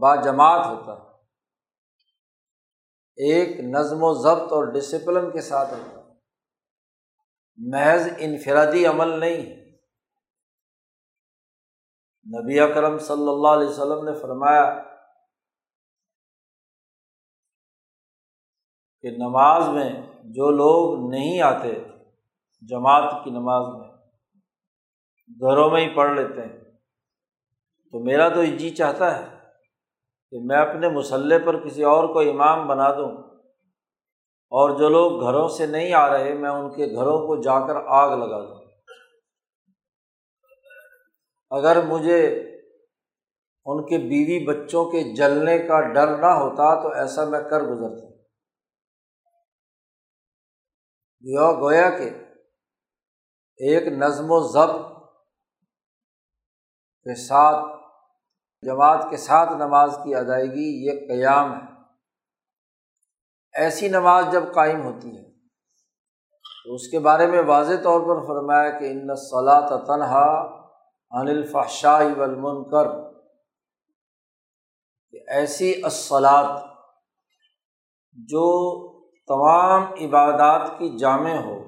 باجماعت 0.00 0.66
ہوتا 0.66 1.02
ہے۔ 1.02 1.12
ایک 3.16 3.60
نظم 3.60 3.96
و 4.00 4.14
ضبط 4.14 4.52
اور 4.52 4.64
ڈسپلن 4.72 5.30
کے 5.30 5.40
ساتھ 5.40 5.72
ہوتا 5.72 6.00
ہے۔ 6.00 6.14
محض 7.56 8.08
انفرادی 8.18 8.86
عمل 8.86 9.20
نہیں 9.20 9.36
ہے۔ 9.36 9.62
نبی 12.38 12.60
اکرم 12.60 12.98
صلی 12.98 13.28
اللہ 13.28 13.48
علیہ 13.48 13.68
وسلم 13.68 14.04
نے 14.04 14.20
فرمایا 14.22 14.91
کہ 19.02 19.10
نماز 19.10 19.68
میں 19.68 19.92
جو 20.24 20.50
لوگ 20.50 21.10
نہیں 21.10 21.40
آتے، 21.40 21.84
جماعت 22.68 23.24
کی 23.24 23.30
نماز 23.30 23.74
میں 23.74 23.88
گھروں 25.40 25.70
میں 25.70 25.80
ہی 25.80 25.94
پڑھ 25.94 26.12
لیتے 26.12 26.40
ہیں۔ 26.40 26.58
تو 27.92 28.04
میرا 28.04 28.28
تو 28.28 28.44
جی 28.44 28.70
چاہتا 28.70 29.18
ہے 29.18 29.36
کہ 30.30 30.38
میں 30.44 30.56
اپنے 30.56 30.88
مسلح 30.88 31.36
پر 31.44 31.64
کسی 31.64 31.82
اور 31.82 32.08
کو 32.08 32.18
امام 32.18 32.66
بنا 32.66 32.92
دوں 32.92 33.12
اور 34.50 34.78
جو 34.78 34.88
لوگ 34.88 35.20
گھروں 35.20 35.48
سے 35.48 35.66
نہیں 35.66 35.92
آ 35.92 36.12
رہے، 36.12 36.34
میں 36.34 36.50
ان 36.50 36.74
کے 36.74 36.86
گھروں 36.86 37.26
کو 37.26 37.42
جا 37.42 37.66
کر 37.66 37.76
آگ 37.86 38.10
لگا 38.10 38.40
دوں۔ 38.40 38.62
اگر 41.50 41.86
مجھے 41.86 42.26
ان 43.64 43.82
کے 43.82 43.98
بیوی 43.98 44.46
بچوں 44.46 44.84
کے 44.84 45.14
جلنے 45.14 45.58
کا 45.58 45.80
ڈر 45.80 46.18
نہ 46.18 46.26
ہوتا 46.26 46.82
تو 46.82 46.88
ایسا 46.88 47.24
میں 47.24 47.40
کر 47.50 47.60
گزرتا۔ 47.60 48.11
یہ 51.22 51.38
گویا 51.38 51.90
کہ 51.90 52.10
ایک 53.56 53.86
نظم 53.86 54.24
و 54.28 54.48
ضبط 54.48 54.92
کے 57.02 57.14
ساتھ، 57.14 57.64
جماعت 58.66 59.06
کے 59.10 59.16
ساتھ 59.16 59.52
نماز 59.52 59.98
کی 60.04 60.14
ادائیگی، 60.14 60.86
یہ 60.86 61.06
قیام 61.08 61.52
ہے۔ 61.52 61.72
ایسی 63.52 63.88
نماز 63.88 64.24
جب 64.32 64.54
قائم 64.54 64.82
ہوتی 64.82 65.18
ہے، 65.18 65.30
تو 66.64 66.74
اس 66.74 66.88
کے 66.88 66.98
بارے 66.98 67.26
میں 67.26 67.42
واضح 67.42 67.74
طور 67.82 68.00
پر 68.00 68.26
فرمایا 68.26 68.70
کہ 68.70 68.84
ان 68.84 69.16
صلاح 69.16 69.68
تنہا 69.68 70.58
عن 71.10 71.28
الفحشاء 71.28 72.02
والمنکر۔ 72.16 73.12
کہ 75.10 75.18
ایسی 75.26 75.84
اصلاط 75.84 76.64
جو 78.12 78.88
تمام 79.32 79.82
عبادات 79.82 80.78
کی 80.78 80.98
جامع 80.98 81.34
ہو، 81.34 81.58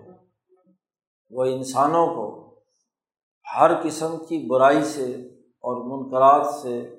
وہ 1.30 1.44
انسانوں 1.44 2.06
کو 2.06 2.54
ہر 3.56 3.82
قسم 3.82 4.16
کی 4.16 4.50
برائی 4.50 4.84
سے 4.84 5.12
اور 5.38 5.76
منقرات 5.84 6.46
سے 6.46 6.96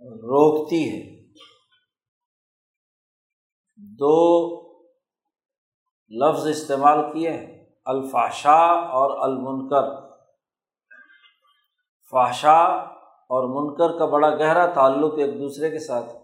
روکتی 0.00 0.88
ہے۔ 0.88 1.18
دو 3.76 4.58
لفظ 6.10 6.46
استعمال 6.46 7.12
کیے 7.12 7.30
ہیں 7.30 7.64
الفاشا 7.84 8.58
اور 8.70 9.10
المنکر۔ 9.20 10.08
فاشا 12.10 12.64
اور 13.30 13.44
منکر 13.48 13.98
کا 13.98 14.04
بڑا 14.04 14.30
گہرا 14.30 14.66
تعلق 14.66 15.14
ایک 15.18 15.34
دوسرے 15.34 15.70
کے 15.70 15.78
ساتھ 15.78 16.16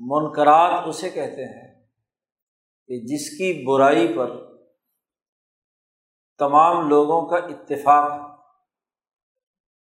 منقرات 0.00 0.84
اسے 0.86 1.10
کہتے 1.10 1.44
ہیں 1.44 1.86
کہ 2.86 3.00
جس 3.00 3.30
کی 3.30 3.66
برائی 3.66 4.18
پر 4.18 4.58
تمام 6.38 6.88
لوگوں 6.88 7.26
کا 7.26 7.36
اتفاق 7.36 8.28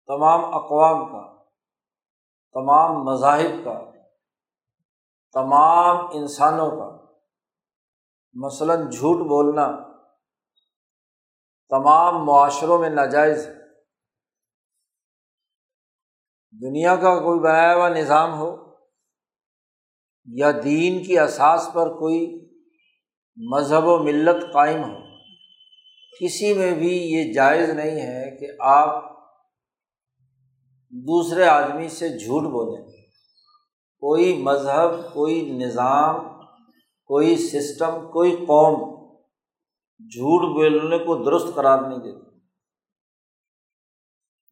تمام 0.06 0.44
اقوام 0.44 1.06
کا، 1.06 1.42
تمام 2.52 3.04
مذاہب 3.04 3.64
کا، 3.64 3.90
تمام 5.32 6.06
انسانوں 6.12 6.70
کا، 6.70 7.14
مثلاً 8.34 8.90
جھوٹ 8.90 9.18
بولنا 9.18 9.66
تمام 11.68 12.24
معاشروں 12.24 12.78
میں 12.78 12.90
ناجائز 12.90 13.48
ہے۔ 13.48 13.52
دنیا 16.52 16.96
کا 16.96 17.20
کوئی 17.20 17.40
بنایا 17.40 17.74
ہوا 17.74 17.88
نظام 17.88 18.38
ہو 18.38 18.67
یا 20.34 20.50
دین 20.64 21.04
کی 21.04 21.18
اساس 21.18 21.68
پر 21.74 21.88
کوئی 21.98 22.48
مذہب 23.36 23.84
و 23.84 23.98
ملت 23.98 24.52
قائم 24.52 24.84
ہو۔ 24.84 24.98
کسی 26.20 26.54
میں 26.54 26.74
بھی 26.74 26.96
یہ 26.96 27.32
جائز 27.32 27.70
نہیں 27.70 28.00
ہے 28.00 28.36
کہ 28.36 28.46
آپ 28.60 29.18
دوسرے 30.90 31.44
آدمی 31.44 31.88
سے 31.88 32.08
جھوٹ 32.08 32.42
بولیں۔ 32.42 32.86
کوئی 34.00 34.42
مذہب، 34.42 35.14
کوئی 35.14 35.52
نظام، 35.52 36.14
کوئی 37.04 37.36
سسٹم، 37.36 38.10
کوئی 38.10 38.36
قوم 38.36 38.98
جھوٹ 39.98 40.56
بولنے 40.56 40.98
کو 40.98 41.24
درست 41.24 41.54
قرار 41.54 41.82
نہیں 41.82 41.98
دیتی۔ 41.98 42.40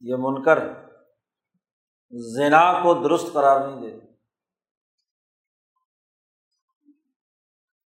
یہ 0.00 0.14
منکر 0.18 0.58
زنا 2.10 2.82
کو 2.82 2.94
درست 2.94 3.32
قرار 3.32 3.68
نہیں 3.68 3.80
دیتی۔ 3.80 4.15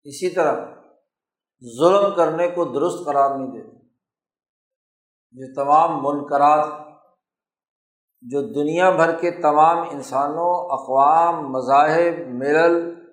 اسی 0.07 0.31
طرح 0.31 0.75
ظلم 1.79 2.14
کرنے 2.14 2.49
کو 2.49 2.64
درست 2.64 3.07
قرار 3.07 3.38
نہیں 3.38 3.49
دیتے۔ 3.49 3.77
یہ 5.33 5.55
تمام 5.57 6.03
منقرات 6.03 6.87
جو 8.21 8.40
دنیا 8.40 8.90
بھر 8.90 9.21
کے 9.21 9.31
تمام 9.31 9.79
انسانوں، 9.90 10.64
اقوام، 10.71 11.53
مذاہب، 11.53 12.29
ملل 12.29 13.07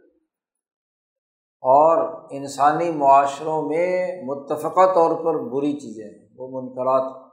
اور 1.64 2.26
انسانی 2.32 2.92
معاشروں 2.92 3.70
میں 3.70 4.22
متفقہ 4.26 4.94
طور 4.94 5.16
پر 5.16 5.50
بری 5.52 5.74
چیزیں 5.74 6.06
ہیں، 6.06 6.30
وہ 6.38 6.62
منقرات 6.62 7.24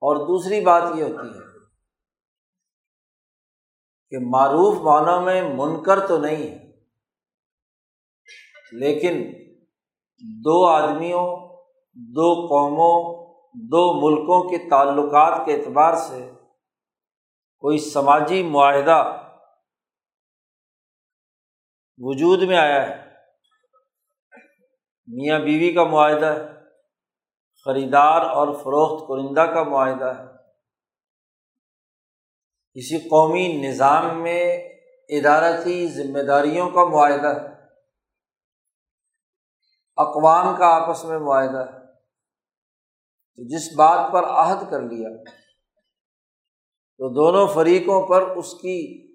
اور 0.00 0.16
دوسری 0.16 0.60
بات 0.60 0.82
یہ 0.94 1.04
ہوتی 1.04 1.28
ہے 1.28 1.44
کہ 4.10 4.16
معروف 4.30 4.74
معنوں 4.82 5.22
میں 5.22 5.42
منکر 5.54 6.06
تو 6.06 6.18
نہیں 6.18 6.36
ہے۔ 6.36 6.67
لیکن 8.72 9.32
دو 10.44 10.66
آدمیوں، 10.66 11.56
دو 11.94 12.34
قوموں، 12.34 13.28
دو 13.54 13.92
ملکوں 13.92 14.48
کے 14.48 14.68
تعلقات 14.70 15.46
کے 15.46 15.54
اعتبار 15.54 15.94
سے 15.94 16.30
کوئی 17.58 17.78
سماجی 17.78 18.42
معاہدہ 18.42 19.24
وجود 21.98 22.42
میں 22.42 22.56
آیا 22.56 22.88
ہے۔ 22.88 23.08
میاں 25.06 25.38
بیوی 25.38 25.72
کا 25.72 25.84
معاہدہ 25.84 26.26
ہے، 26.26 26.46
خریدار 27.64 28.20
اور 28.20 28.54
فروخت 28.54 29.08
کنندہ 29.08 29.40
کا 29.40 29.62
معاہدہ 29.62 30.04
ہے۔ 30.04 30.38
کسی 32.74 32.98
قومی 32.98 33.68
نظام 33.68 34.22
میں 34.22 34.68
ادارتی 35.08 35.86
ذمہ 35.86 36.18
داریوں 36.18 36.70
کا 36.70 36.84
معاہدہ 36.84 37.42
ہے۔ 37.42 37.57
اقوام 39.98 40.56
کا 40.56 40.66
آپس 40.66 41.04
میں 41.04 41.18
معاہدہ 41.18 41.72
ہے۔ 41.72 41.78
تو 43.36 43.48
جس 43.48 43.76
بات 43.76 44.12
پر 44.12 44.24
عہد 44.24 44.70
کر 44.70 44.80
لیا، 44.80 45.08
تو 46.98 47.08
دونوں 47.08 47.46
فریقوں 47.54 48.06
پر 48.06 48.22
اس 48.22 48.54
کی 48.54 49.08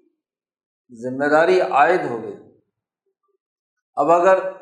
ذمہ 1.02 1.24
داری 1.30 1.60
عائد 1.60 2.00
ہو 2.10 2.22
گئی۔ 2.22 2.36
اب 3.94 4.10
اگر 4.10 4.52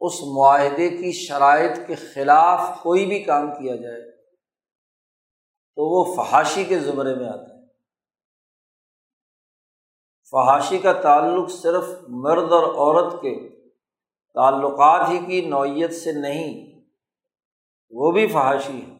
اس 0.00 0.12
معاہدے 0.36 0.88
کی 0.88 1.12
شرائط 1.12 1.78
کے 1.86 1.94
خلاف 1.94 2.60
کوئی 2.82 3.06
بھی 3.06 3.22
کام 3.22 3.50
کیا 3.50 3.76
جائے، 3.76 4.10
تو 5.76 5.84
وہ 5.84 6.16
فحاشی 6.16 6.64
کے 6.64 6.78
زمرے 6.78 7.14
میں 7.14 7.28
آتا 7.28 7.54
ہے۔ 7.54 7.66
فحاشی 10.30 10.78
کا 10.78 10.92
تعلق 10.92 11.50
صرف 11.50 11.84
مرد 12.08 12.52
اور 12.52 12.62
عورت 12.62 13.12
کے 13.22 13.57
تعلقات 14.34 15.08
ہی 15.08 15.18
کی 15.26 15.40
نوعیت 15.48 15.94
سے 15.94 16.12
نہیں، 16.12 16.80
وہ 17.90 18.10
بھی 18.10 18.26
فحاشی 18.26 18.80
ہے 18.82 18.96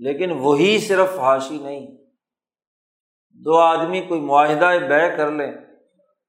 لیکن 0.00 0.30
وہی 0.30 0.78
صرف 0.78 1.14
فحاشی 1.16 1.58
نہیں، 1.58 1.86
دو 3.44 3.58
آدمی 3.58 4.00
کوئی 4.00 4.20
معاہدہ 4.20 4.70
بے 4.88 5.16
کر 5.16 5.30
لیں 5.30 5.52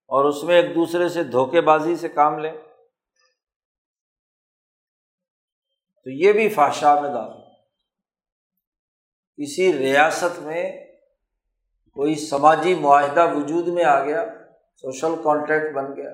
اور 0.10 0.26
اس 0.26 0.44
میں 0.44 0.56
ایک 0.56 0.76
دوسرے 0.76 1.10
سے 1.10 1.24
دھوکے 1.24 1.62
بازی 1.62 1.96
سے 1.96 2.08
کام 2.10 2.40
لیں۔ 2.40 2.54
تو 6.06 6.10
یہ 6.10 6.34
بھی 6.34 6.50
فاشا 6.50 7.00
میں 7.02 7.10
دار 7.10 7.30
کسی 9.40 9.78
ریاست 9.78 10.40
میں 10.40 10.64
کوئی 11.96 12.16
سماجی 12.16 12.76
معاہدہ 12.76 13.34
وجود 13.34 13.68
میں 13.68 13.84
آ 13.84 14.04
گیا، 14.06 14.26
سوشل 14.76 15.16
کانٹریکٹ 15.24 15.76
بن 15.76 15.96
گیا۔ 15.96 16.10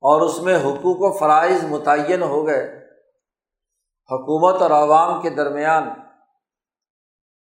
اور 0.00 0.20
اس 0.20 0.38
میں 0.38 0.56
حقوق 0.56 0.96
و 1.00 1.18
فرائض 1.18 1.64
متعین 1.64 2.22
ہو 2.22 2.46
گئے۔ 2.46 2.90
حکومت 4.10 4.62
اور 4.62 4.70
عوام 4.70 5.22
کے 5.22 5.30
درمیان 5.30 5.88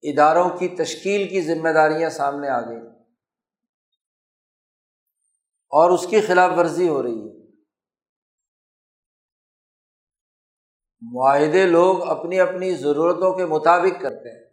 اداروں 0.02 0.50
کی 0.50 0.68
تشکیل 0.68 1.28
کی 1.28 1.40
ذمہ 1.40 1.68
داریاں 1.68 2.10
سامنے 2.10 2.48
آ 2.48 2.60
گئیں۔ 2.60 2.80
اور 5.68 5.90
اس 5.90 6.06
کی 6.06 6.20
خلاف 6.20 6.50
ورزی 6.58 6.88
ہو 6.88 7.02
رہی 7.02 7.28
ہے۔ 7.28 7.40
معاہدے 11.14 11.66
لوگ 11.66 12.08
اپنی 12.08 12.40
اپنی 12.40 12.74
ضرورتوں 12.74 13.34
کے 13.34 13.46
مطابق 13.46 14.02
کرتے 14.02 14.38
ہیں۔ 14.38 14.50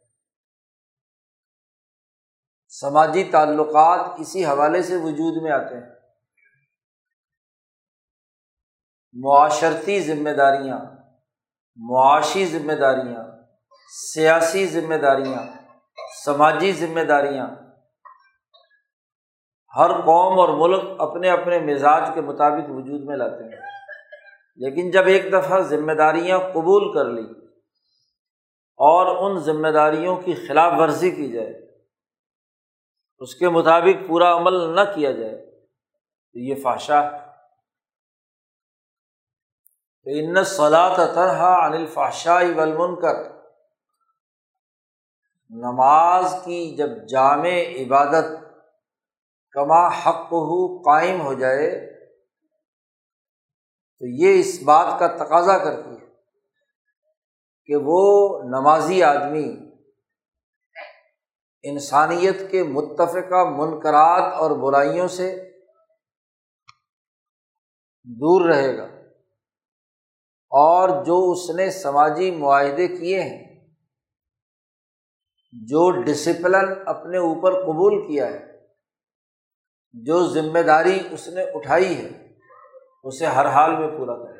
سماجی 2.67 3.23
تعلقات 3.23 4.19
اسی 4.19 4.45
حوالے 4.45 4.81
سے 4.81 4.95
وجود 4.95 5.43
میں 5.43 5.51
آتے 5.51 5.75
ہیں۔ 5.75 5.96
معاشرتی 9.23 9.99
ذمہ 9.99 10.29
داریاں 10.29 10.79
معاشی 11.75 12.45
ذمہ 12.45 12.73
داریاں 12.73 13.23
سیاسی 14.13 14.65
ذمہ 14.65 14.95
داریاں 14.95 15.43
سماجی 16.25 16.71
ذمہ 16.71 17.01
داریاں 17.01 17.47
ہر 19.77 19.91
قوم 19.91 20.39
اور 20.39 20.49
ملک 20.49 21.01
اپنے 21.01 21.29
اپنے 21.29 21.59
مزاج 21.59 22.09
کے 22.13 22.21
مطابق 22.21 22.69
وجود 22.69 23.01
میں 23.03 23.17
لاتے 23.17 23.43
ہیں۔ 23.43 23.61
لیکن 24.55 24.91
جب 24.91 25.07
ایک 25.07 25.33
دفعہ 25.33 25.59
ذمہ 25.59 25.91
داریاں 25.91 26.39
قبول 26.39 26.93
کر 26.93 27.05
لی 27.05 27.47
اور 28.77 29.31
ان 29.31 29.39
ذمہ 29.39 29.67
داریوں 29.67 30.15
کی 30.15 30.33
خلاف 30.33 30.73
ورزی 30.77 31.11
کی 31.11 31.31
جائے، 31.31 31.77
اس 33.19 33.35
کے 33.35 33.49
مطابق 33.49 34.07
پورا 34.07 34.37
عمل 34.37 34.75
نہ 34.75 34.81
کیا 34.95 35.11
جائے، 35.11 35.51
تو 36.33 36.39
یہ 36.39 36.55
فاشا 36.63 37.26
تو 40.07 40.13
ان 40.13 40.43
صلاح 40.43 40.97
طرح 41.15 41.41
عن 41.65 41.73
الفاشائی 41.73 42.53
ولمن 42.53 43.01
کر 43.01 43.15
نماز 45.49 46.35
کی 46.45 46.75
جب 46.75 46.89
جامع 47.09 47.49
عبادت 47.49 48.25
کما 49.51 49.87
حق 49.87 50.33
ہو 50.33 50.81
قائم 50.81 51.21
ہو 51.21 51.33
جائے، 51.33 51.97
تو 53.99 54.05
یہ 54.07 54.39
اس 54.39 54.63
بات 54.63 54.99
کا 54.99 55.07
تقاضا 55.07 55.57
کرتی 55.57 55.89
ہے 55.89 56.05
کہ 57.65 57.75
وہ 57.75 58.01
نمازی 58.43 59.03
آدمی 59.03 59.57
انسانیت 61.61 62.51
کے 62.51 62.63
متفقہ 62.63 63.43
منقرات 63.49 64.33
اور 64.33 64.51
برائیوں 64.51 65.07
سے 65.07 65.51
دور 68.03 68.49
رہے 68.49 68.77
گا۔ 68.77 68.96
اور 70.49 71.05
جو 71.05 71.31
اس 71.31 71.49
نے 71.49 71.71
سماجی 71.71 72.31
معاہدے 72.31 72.87
کیے 72.87 73.23
ہیں، 73.23 73.67
جو 75.51 75.91
ڈسپلن 75.91 76.73
اپنے 76.85 77.17
اوپر 77.17 77.53
قبول 77.53 78.07
کیا 78.07 78.27
ہے، 78.27 78.57
جو 79.93 80.27
ذمہ 80.27 80.59
داری 80.59 80.99
اس 81.11 81.27
نے 81.27 81.43
اٹھائی 81.43 81.97
ہے، 81.97 82.33
اسے 83.03 83.25
ہر 83.25 83.45
حال 83.45 83.75
میں 83.75 83.87
پورا 83.87 84.15
کرے۔ 84.15 84.37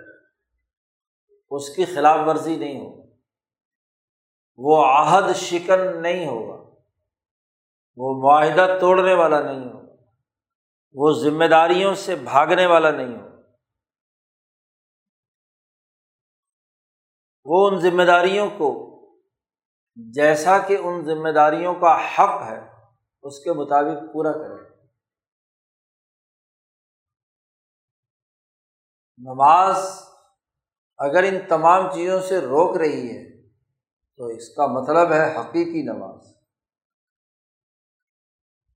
اس 1.50 1.70
کی 1.70 1.86
خلاف 1.86 2.20
ورزی 2.28 2.56
نہیں 2.56 2.80
ہوگی۔ 2.80 3.12
وہ 4.58 4.86
عہد 4.86 5.36
شکن 5.36 6.02
نہیں 6.02 6.28
ہوگا۔ 6.28 6.76
وہ 7.96 8.22
معاہدہ 8.22 8.78
توڑنے 8.82 9.14
والا 9.14 9.42
نہیں 9.42 9.66
ہوگا۔ 9.66 9.96
وہ 10.94 11.12
ذمہ 11.12 11.46
داریوں 11.46 11.94
سے 11.94 12.16
بھاگنے 12.16 12.66
والا 12.66 12.92
نہیں 12.92 13.18
ہوگا۔ 13.18 13.27
وہ 17.48 17.70
ان 17.70 17.80
ذمہ 17.80 18.04
داریوں 18.04 18.50
کو، 18.58 18.70
جیسا 19.96 20.58
کہ 20.60 20.78
ان 20.84 21.06
ذمہ 21.06 21.30
داریوں 21.30 21.74
کا 21.74 21.96
حق 22.06 22.42
ہے، 22.44 22.60
اس 23.22 23.40
کے 23.40 23.54
مطابق 23.54 24.14
پورا 24.14 24.32
کرے 24.32 24.66
نماز 29.18 29.78
اگر 30.98 31.24
ان 31.24 31.38
تمام 31.50 31.90
چیزوں 31.94 32.20
سے 32.22 32.40
روک 32.42 32.78
رہی 32.78 33.08
ہے، 33.12 33.24
تو 34.20 34.26
اس 34.26 34.56
کا 34.56 34.68
مطلب 34.68 35.12
ہے 35.12 35.36
حقیقی 35.36 35.82
نماز۔ 35.82 36.36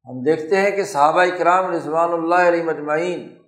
ہم 0.05 0.21
دیکھتے 0.23 0.61
ہیں 0.61 0.71
کہ 0.71 0.83
صحابہ 0.83 1.25
کرام 1.37 1.71
رضوان 1.71 2.13
اللہ 2.13 2.47
علیہ 2.47 2.63
مجمعین، 2.63 3.43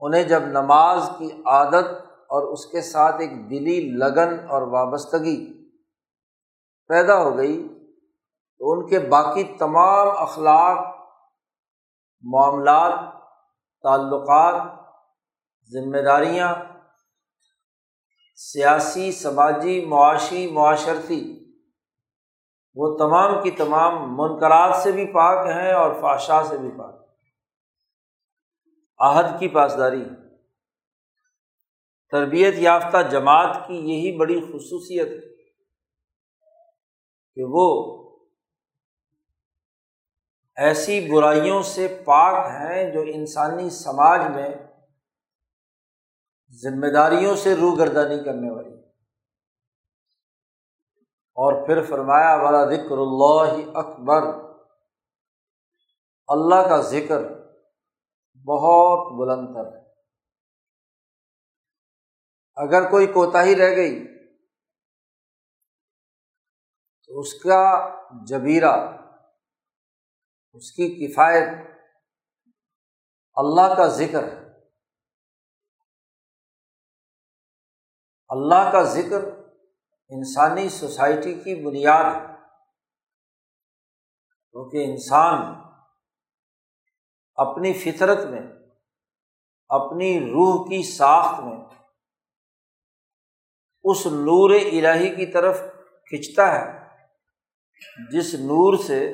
انہیں 0.00 0.22
جب 0.22 0.42
نماز 0.42 1.08
کی 1.18 1.42
عادت 1.46 2.05
اور 2.28 2.52
اس 2.52 2.66
کے 2.66 2.80
ساتھ 2.80 3.20
ایک 3.20 3.50
دلی 3.50 3.92
لگن 3.96 4.48
اور 4.48 4.62
وابستگی 4.62 5.36
پیدا 6.88 7.16
ہو 7.22 7.36
گئی 7.36 7.68
تو 8.60 8.72
ان 8.72 8.86
کے 8.88 8.98
باقی 8.98 9.44
تمام 9.44 10.08
اخلاق، 10.08 10.78
معاملات، 12.24 12.98
تعلقات، 13.82 14.62
ذمہ 15.72 16.02
داریاں، 16.04 16.54
سیاسی، 18.36 19.12
سماجی، 19.12 19.84
معاشی، 19.84 20.50
معاشرتی، 20.50 21.22
وہ 22.74 22.96
تمام 22.96 23.42
کی 23.42 23.50
تمام 23.50 24.16
منقرات 24.16 24.76
سے 24.76 24.92
بھی 24.92 25.06
پاک 25.06 25.46
ہیں 25.46 25.72
اور 25.72 25.94
فاشا 26.00 26.42
سے 26.44 26.58
بھی 26.58 26.70
پاک 26.78 26.94
عہد 28.98 29.38
کی 29.38 29.48
پاسداری۔ 29.48 30.04
تربیت 32.10 32.54
یافتہ 32.56 33.08
جماعت 33.10 33.66
کی 33.66 33.74
یہی 33.74 34.16
بڑی 34.16 34.40
خصوصیت 34.40 35.08
ہے 35.08 35.36
کہ 37.34 37.44
وہ 37.48 37.96
ایسی 40.56 41.10
برائیوں 41.10 41.62
سے 41.62 42.02
پاک 42.04 42.46
ہیں 42.46 42.92
جو 42.92 43.00
انسانی 43.00 43.70
سماج 43.70 44.20
میں 44.34 44.48
ذمہ 46.62 46.86
داریوں 46.94 47.36
سے 47.36 47.54
روح 47.54 47.78
گردانی 47.78 48.24
کرنے 48.24 48.50
والی 48.50 48.74
اور 51.36 51.66
پھر 51.66 51.84
فرمایا 51.84 52.36
والا 52.36 52.64
ذکر 52.64 52.98
اللہ 52.98 53.78
اکبر 53.78 54.22
اللہ 56.28 56.68
کا 56.68 56.80
ذکر 56.80 57.22
بہت 58.46 59.12
بلند 59.12 59.54
تر 59.54 59.76
ہے۔ 59.76 59.85
اگر 62.56 62.90
کوئی 62.90 63.06
کوتاہی 63.06 63.56
رہ 63.56 63.76
گئی 63.76 64.18
تو 67.06 67.20
اس 67.20 67.34
کا 67.34 67.88
جبیرہ، 68.26 68.96
اس 70.52 70.72
کی 70.72 71.06
کفایت 71.06 71.48
اللہ 73.34 73.74
کا 73.76 73.86
ذکر 73.86 74.24
ہے۔ 74.24 74.46
اللہ 78.28 78.72
کا 78.72 78.82
ذکر 78.82 79.24
انسانی 80.08 80.68
سوسائٹی 80.68 81.34
کی 81.34 81.66
بنیاد 81.66 82.14
ہے۔ 82.14 82.36
کیونکہ 84.50 84.84
انسان 84.90 85.54
اپنی 87.34 87.72
فطرت 87.72 88.18
میں، 88.24 88.42
اپنی 89.68 90.20
روح 90.20 90.64
کی 90.64 90.82
ساخت 90.82 91.40
میں 91.40 91.75
اس 93.86 94.06
نور 94.06 94.50
الہی 94.50 95.14
کی 95.14 95.26
طرف 95.26 95.60
کھنچتا 96.04 96.54
ہے، 96.54 96.80
جس 98.10 98.34
نور 98.34 98.78
سے 98.78 99.10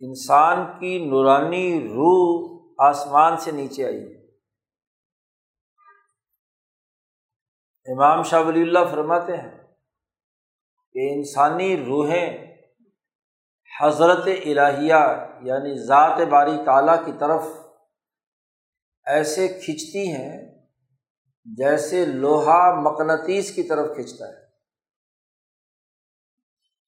انسان 0.00 0.80
کی 0.80 1.06
نورانی 1.06 1.80
روح 1.80 2.54
آسمان 2.78 3.36
سے 3.36 3.50
نیچے 3.50 3.84
آئی۔ 3.84 4.00
ہے 4.00 4.24
امام 7.92 8.22
شاہ 8.22 8.40
ولی 8.40 8.62
اللہ 8.62 8.78
فرماتے 8.90 9.36
ہیں 9.36 9.58
کہ 10.92 11.14
انسانی 11.14 11.76
روحیں 11.76 12.54
حضرت 13.80 14.26
الہیہ 14.26 15.26
یعنی 15.42 15.86
ذات 15.86 16.28
باری 16.28 16.64
تعالیٰ 16.64 17.04
کی 17.04 17.12
طرف 17.20 17.42
ایسے 19.04 19.48
کھنچتی 19.48 20.12
ہیں 20.12 20.53
جیسے 21.44 22.04
لوہا 22.04 22.80
مقناطیس 22.80 23.54
کی 23.54 23.62
طرف 23.62 23.94
کھنچتا 23.94 24.28
ہے۔ 24.28 24.44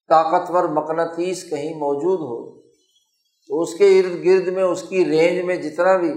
طاقتور 0.09 0.65
مقناطیس 0.65 1.51
کہیں 1.51 1.75
موجود 1.75 2.19
ہو، 2.19 2.63
تو 3.49 3.63
اس 3.63 3.75
کے 3.75 4.01
ارد 4.01 4.25
گرد 4.25 4.55
میں، 4.55 4.63
اس 4.63 4.83
کی 4.83 5.05
رینج 5.05 5.45
میں 5.45 5.57
جتنا 5.57 5.97
بھی 5.97 6.15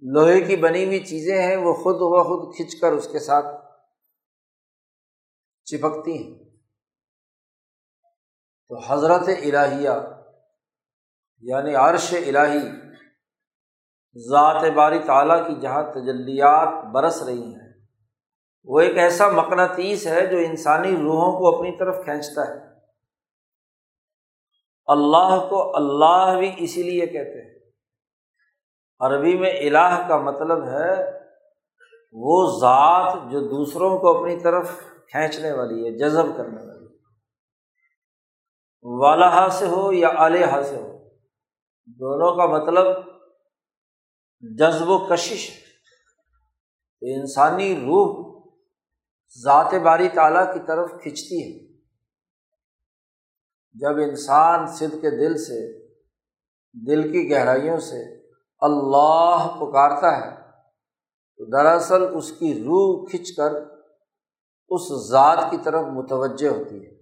لوہے 0.00 0.40
کی 0.40 0.56
بنی 0.56 0.84
ہوئی 0.84 1.00
چیزیں 1.00 1.42
ہیں، 1.42 1.56
وہ 1.56 1.74
خود 1.74 1.96
و 1.98 2.22
خود 2.22 2.56
کھنچ 2.56 2.80
کر 2.80 2.92
اس 2.92 3.08
کے 3.12 3.18
ساتھ 3.18 3.46
چپکتی 5.64 6.12
ہیں۔ 6.12 6.46
تو 8.68 8.78
حضرت 8.78 9.28
الہیہ 9.28 9.90
یعنی 11.40 11.74
عرش 11.74 12.12
الہی 12.12 12.95
ذات 14.16 14.64
باری 14.74 14.98
تعالیٰ 14.98 15.46
کی 15.46 15.60
جہاں 15.60 15.82
تجلیات 15.82 16.84
برس 16.84 17.22
رہی 17.22 17.42
ہیں۔ 17.42 17.72
وہ 18.64 18.80
ایک 18.80 18.98
ایسا 18.98 19.28
مقناطیس 19.28 20.06
ہے 20.06 20.26
جو 20.26 20.36
انسانی 20.38 20.96
روحوں 20.96 21.38
کو 21.38 21.56
اپنی 21.56 21.78
طرف 21.78 22.04
کھینچتا 22.04 22.42
ہے۔ 22.42 22.76
اللہ 24.86 25.46
کو 25.50 25.76
اللہ 25.76 26.38
بھی 26.38 26.52
اسی 26.56 26.82
لیے 26.82 27.06
کہتے 27.06 27.48
ہیں۔ 27.48 27.56
عربی 29.00 29.38
میں 29.38 29.50
الہ 29.50 30.08
کا 30.08 30.16
مطلب 30.16 30.64
ہے 30.64 31.18
وہ 32.12 32.58
ذات 32.60 33.30
جو 33.30 33.40
دوسروں 33.40 33.98
کو 33.98 34.18
اپنی 34.18 34.40
طرف 34.40 34.70
کھینچنے 35.10 35.52
والی 35.52 35.84
ہے، 35.84 35.98
جذب 35.98 36.36
کرنے 36.36 36.66
والی۔ 36.66 36.86
ہے 38.82 39.00
والا 39.00 39.48
سے 39.48 39.66
ہو 39.66 39.92
یا 39.92 40.08
علیہ 40.18 40.62
سے 40.64 40.76
ہو، 40.76 40.98
دونوں 41.86 42.36
کا 42.36 42.46
مطلب 42.46 43.15
جذب 44.40 44.88
و 44.88 44.98
کشش 44.98 45.50
ہے۔ 45.50 45.66
انسانی 47.14 47.76
روح 47.76 48.36
ذات 49.44 49.74
باری 49.74 50.08
تعالیٰ 50.08 50.54
کی 50.54 50.60
طرف 50.66 50.90
کھنچتی 51.02 51.42
ہے۔ 51.42 51.80
جب 53.72 54.10
انسان 54.10 54.66
سدھ 54.66 54.96
کے 55.02 55.10
دل 55.10 55.38
سے، 55.38 55.88
دل 56.72 57.12
کی 57.12 57.30
گہرائیوں 57.30 57.80
سے 57.80 58.28
اللہ 58.58 59.56
پکارتا 59.56 60.16
ہے، 60.16 60.36
تو 61.36 61.44
دراصل 61.44 62.16
اس 62.16 62.32
کی 62.32 62.54
روح 62.54 63.10
کھنچ 63.10 63.36
کر 63.36 63.50
اس 64.68 65.08
ذات 65.10 65.38
کی 65.50 65.56
طرف 65.64 65.84
متوجہ 65.84 66.48
ہوتی 66.48 66.86
ہے۔ 66.86 66.92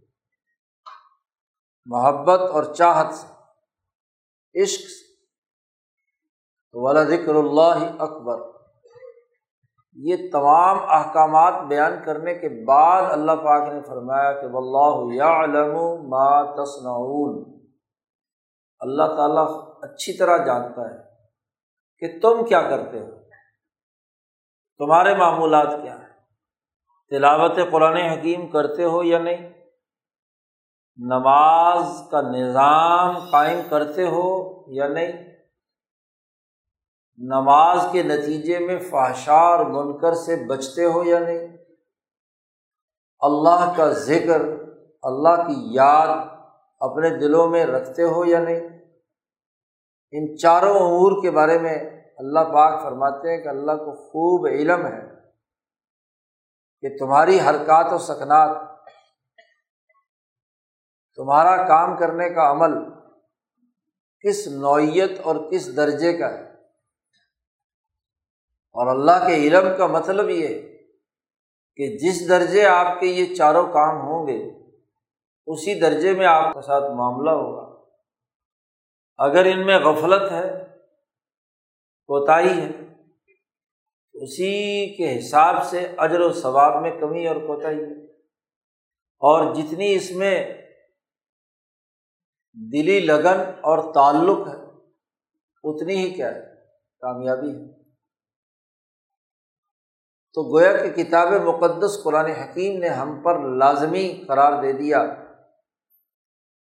محبت 1.84 2.40
اور 2.40 2.74
چاہت 2.74 3.14
سے، 3.14 3.26
عشق 4.62 4.80
سے 4.80 5.03
والا 6.74 7.04
ذکر 7.04 7.34
اللہ 7.34 8.02
اکبر۔ 8.02 8.38
یہ 9.96 10.16
تمام 10.32 10.78
احکامات 10.88 11.62
بیان 11.68 11.92
کرنے 12.04 12.34
کے 12.34 12.64
بعد 12.64 13.02
اللہ 13.02 13.32
پاک 13.32 13.72
نے 13.72 13.80
فرمایا 13.82 14.32
کہ 14.32 14.46
واللہ 14.46 15.14
یعلم 15.14 15.72
ما 16.08 16.42
تصنعون۔ 16.42 17.60
اللہ 18.80 19.04
تعالیٰ 19.16 19.46
اچھی 19.82 20.18
طرح 20.18 20.36
جانتا 20.36 20.90
ہے 20.90 20.98
کہ 21.98 22.20
تم 22.22 22.44
کیا 22.44 22.62
کرتے 22.62 23.00
ہو۔ 23.00 23.10
تمہارے 24.78 25.14
معمولات 25.14 25.68
کیا 25.82 25.98
ہیں؟ 26.00 26.08
تلاوت 27.10 27.58
قرآن 27.72 27.96
حکیم 27.96 28.50
کرتے 28.50 28.84
ہو 28.84 29.02
یا 29.02 29.18
نہیں؟ 29.18 29.50
نماز 30.96 32.02
کا 32.10 32.20
نظام 32.20 33.18
قائم 33.30 33.60
کرتے 33.70 34.06
ہو 34.06 34.54
یا 34.72 34.88
نہیں؟ 34.88 35.33
نماز 37.18 37.78
کے 37.92 38.02
نتیجے 38.02 38.58
میں 38.58 38.78
فحشار 38.78 39.58
منکر 39.58 40.14
سے 40.14 40.36
بچتے 40.46 40.84
ہو 40.84 41.04
یا 41.04 41.18
نہیں؟ 41.18 41.56
اللہ 43.20 43.72
کا 43.76 43.88
ذکر، 43.92 44.42
اللہ 45.02 45.42
کی 45.46 45.74
یاد 45.74 46.08
اپنے 46.80 47.10
دلوں 47.10 47.48
میں 47.48 47.66
رکھتے 47.66 48.02
ہو 48.02 48.24
یا 48.24 48.38
نہیں؟ 48.38 48.60
ان 50.12 50.36
چاروں 50.36 50.74
امور 50.74 51.22
کے 51.22 51.30
بارے 51.30 51.58
میں 51.58 51.74
اللہ 52.16 52.52
پاک 52.52 52.82
فرماتے 52.82 53.30
ہیں 53.30 53.42
کہ 53.42 53.48
اللہ 53.48 53.72
کو 53.72 53.94
خوب 53.94 54.46
علم 54.46 54.86
ہے 54.86 55.00
کہ 56.80 56.96
تمہاری 56.98 57.40
حرکات 57.40 57.92
و 57.92 57.98
سکنات، 57.98 58.56
تمہارا 61.16 61.56
کام 61.66 61.96
کرنے 61.96 62.30
کا 62.30 62.50
عمل 62.50 62.72
کس 64.24 64.46
نوعیت 64.46 65.20
اور 65.22 65.36
کس 65.50 65.76
درجے 65.76 66.12
کا 66.12 66.30
ہے؟ 66.32 66.53
اور 68.74 68.86
اللہ 68.86 69.26
کے 69.26 69.34
علم 69.34 69.64
کا 69.78 69.86
مطلب 69.86 70.30
یہ 70.30 70.48
کہ 71.76 71.98
جس 71.98 72.28
درجے 72.28 72.66
آپ 72.66 73.00
کے 73.00 73.06
یہ 73.06 73.34
چاروں 73.34 73.72
کام 73.72 74.00
ہوں 74.00 74.26
گے، 74.26 74.64
اسی 75.46 75.80
درجے 75.80 76.12
میں 76.12 76.26
آپ 76.26 76.54
کے 76.54 76.60
ساتھ 76.62 76.84
معاملہ 76.84 77.30
ہوگا۔ 77.30 77.84
اگر 79.18 79.44
ان 79.44 79.66
میں 79.66 79.78
غفلت 79.78 80.32
ہے، 80.32 80.50
کوتاہی 82.06 82.60
ہے 82.60 82.70
اسی 84.12 84.94
کے 84.94 85.18
حساب 85.18 85.64
سے 85.64 85.88
اجر 85.98 86.20
و 86.20 86.32
ثواب 86.32 86.82
میں 86.82 87.00
کمی 87.00 87.26
اور 87.26 87.36
کوتاہی 87.36 87.80
ہے۔ 87.80 88.04
اور 89.18 89.54
جتنی 89.54 89.94
اس 89.94 90.10
میں 90.10 90.52
دلی 92.72 93.00
لگن 93.00 93.40
اور 93.60 93.94
تعلق 93.94 94.48
ہے، 94.48 94.88
اتنی 95.64 95.96
ہی 95.96 96.10
کیا 96.10 96.34
ہے، 96.34 96.40
کامیابی 97.00 97.48
ہے۔ 97.48 97.83
تو 100.34 100.42
گویا 100.42 100.72
کہ 100.72 101.04
کتاب 101.04 101.28
مقدس 101.28 102.02
قرآن 102.02 102.26
حکیم 102.26 102.78
نے 102.78 102.88
ہم 102.88 103.22
پر 103.22 103.38
لازمی 103.38 104.24
قرار 104.28 104.62
دے 104.62 104.72
دیا 104.72 105.04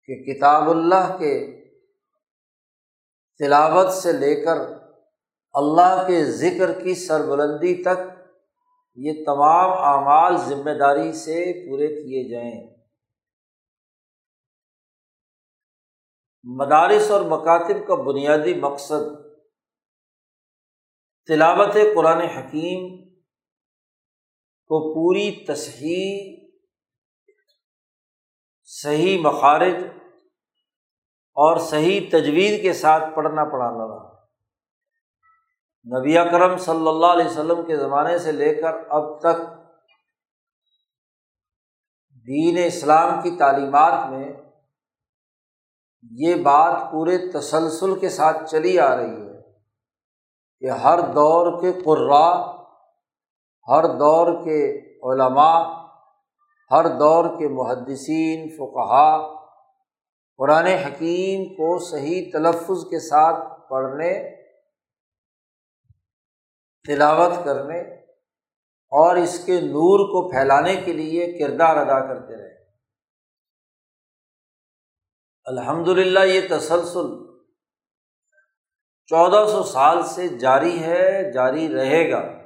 کہ 0.05 0.15
کتاب 0.15 0.71
اللہ 0.71 1.17
کے 1.19 1.63
تلاوت 3.39 3.93
سے 3.93 4.13
لے 4.13 4.45
کر 4.45 4.59
اللہ 5.53 6.05
کے 6.07 6.25
ذکر 6.25 6.83
کی 6.83 6.95
سربلندی 6.95 7.83
تک 7.83 8.29
یہ 8.97 9.25
تمام 9.27 9.71
اعمال 9.71 10.37
ذمہ 10.37 10.71
داری 10.71 11.13
سے 11.13 11.69
پورے 11.69 11.87
کیے 11.87 12.31
جائیں۔ 12.31 12.77
مدارس 16.43 17.11
اور 17.11 17.21
مکاتب 17.21 17.89
کا 17.89 17.95
بنیادی 17.95 18.55
مقصد 18.55 19.23
تلاوت 21.27 21.77
قرآن 21.95 22.21
حکیم 22.21 23.02
کو 24.73 24.79
پوری 24.95 25.31
تصحیح 25.45 26.37
صحیح 28.69 29.19
مخارج 29.23 29.75
اور 31.37 31.57
صحیح 31.57 32.09
تجویز 32.13 32.63
کے 32.63 32.73
ساتھ 32.73 33.05
پڑھنا 33.15 33.45
پڑھانا 33.45 33.87
رہا 33.87 34.11
نبی 35.87 36.15
کرم 36.31 36.57
صلی 36.57 36.89
اللہ 36.89 37.07
علیہ 37.07 37.27
وسلم 37.27 37.65
کے 37.67 37.77
زمانے 37.77 38.19
سے 38.19 38.33
لے 38.33 38.55
کر 38.55 38.79
اب 38.91 39.19
تک 39.21 39.43
دین 42.29 42.59
اسلام 42.67 43.21
کی 43.23 43.37
تعلیمات 43.39 44.11
میں 44.11 44.33
یہ 46.11 46.35
بات 46.43 46.81
پورے 46.93 47.19
تسلسل 47.33 47.99
کے 47.99 48.09
ساتھ 48.09 48.51
چلی 48.51 48.79
آ 48.79 48.97
رہی 48.97 49.27
ہے 49.27 49.41
کہ 50.63 50.71
ہر 50.71 51.01
دور 51.15 51.61
کے 51.61 51.73
قرا 51.85 52.27
ہر 53.73 53.85
دور 53.85 54.45
کے 54.45 54.79
علماء، 55.03 55.83
ہر 56.71 56.89
دور 56.89 57.25
کے 57.39 57.49
محدثین، 57.49 58.49
فقہا، 58.49 59.43
قرآن 60.37 60.67
حکیم 60.67 61.55
کو 61.55 61.79
صحیح 61.79 62.31
تلفظ 62.33 62.85
کے 62.91 63.01
ساتھ 63.01 63.69
پڑھنے، 63.71 64.43
تلاوت 66.87 67.45
کرنے 67.45 67.81
اور 68.93 69.17
اس 69.17 69.45
کے 69.45 69.61
نور 69.61 69.99
کو 69.99 70.31
پھیلانے 70.31 70.77
کے 70.77 70.93
لیے 70.93 71.39
کردار 71.39 71.77
ادا 71.77 72.01
کرتے 72.07 72.37
رہے۔ 72.37 72.53
الحمد 75.45 75.89
للہ 75.89 76.21
یہ 76.21 76.41
تسلسل 76.51 77.09
چودہ 79.07 79.47
سو 79.53 79.63
سال 79.63 80.03
سے 80.03 80.29
جاری 80.29 80.83
ہے، 80.83 81.33
جاری 81.33 81.75
رہے 81.75 82.11
گا۔ 82.11 82.42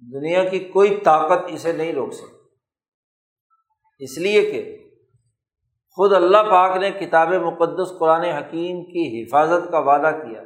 دنیا 0.00 0.48
کی 0.48 0.58
کوئی 0.58 1.00
طاقت 1.04 1.44
اسے 1.48 1.72
نہیں 1.72 1.92
روک 1.92 2.12
سکتی۔ 2.12 2.48
اس 3.98 4.18
لیے 4.18 4.42
کہ 4.42 4.88
خود 5.90 6.12
اللہ 6.12 6.36
پاک 6.36 6.76
نے 6.76 6.90
کتاب 6.90 7.28
مقدس 7.28 7.98
قرآن 7.98 8.24
حکیم 8.24 8.84
کی 8.84 9.22
حفاظت 9.22 9.70
کا 9.70 9.78
وعدہ 9.78 10.16
کیا۔ 10.16 10.42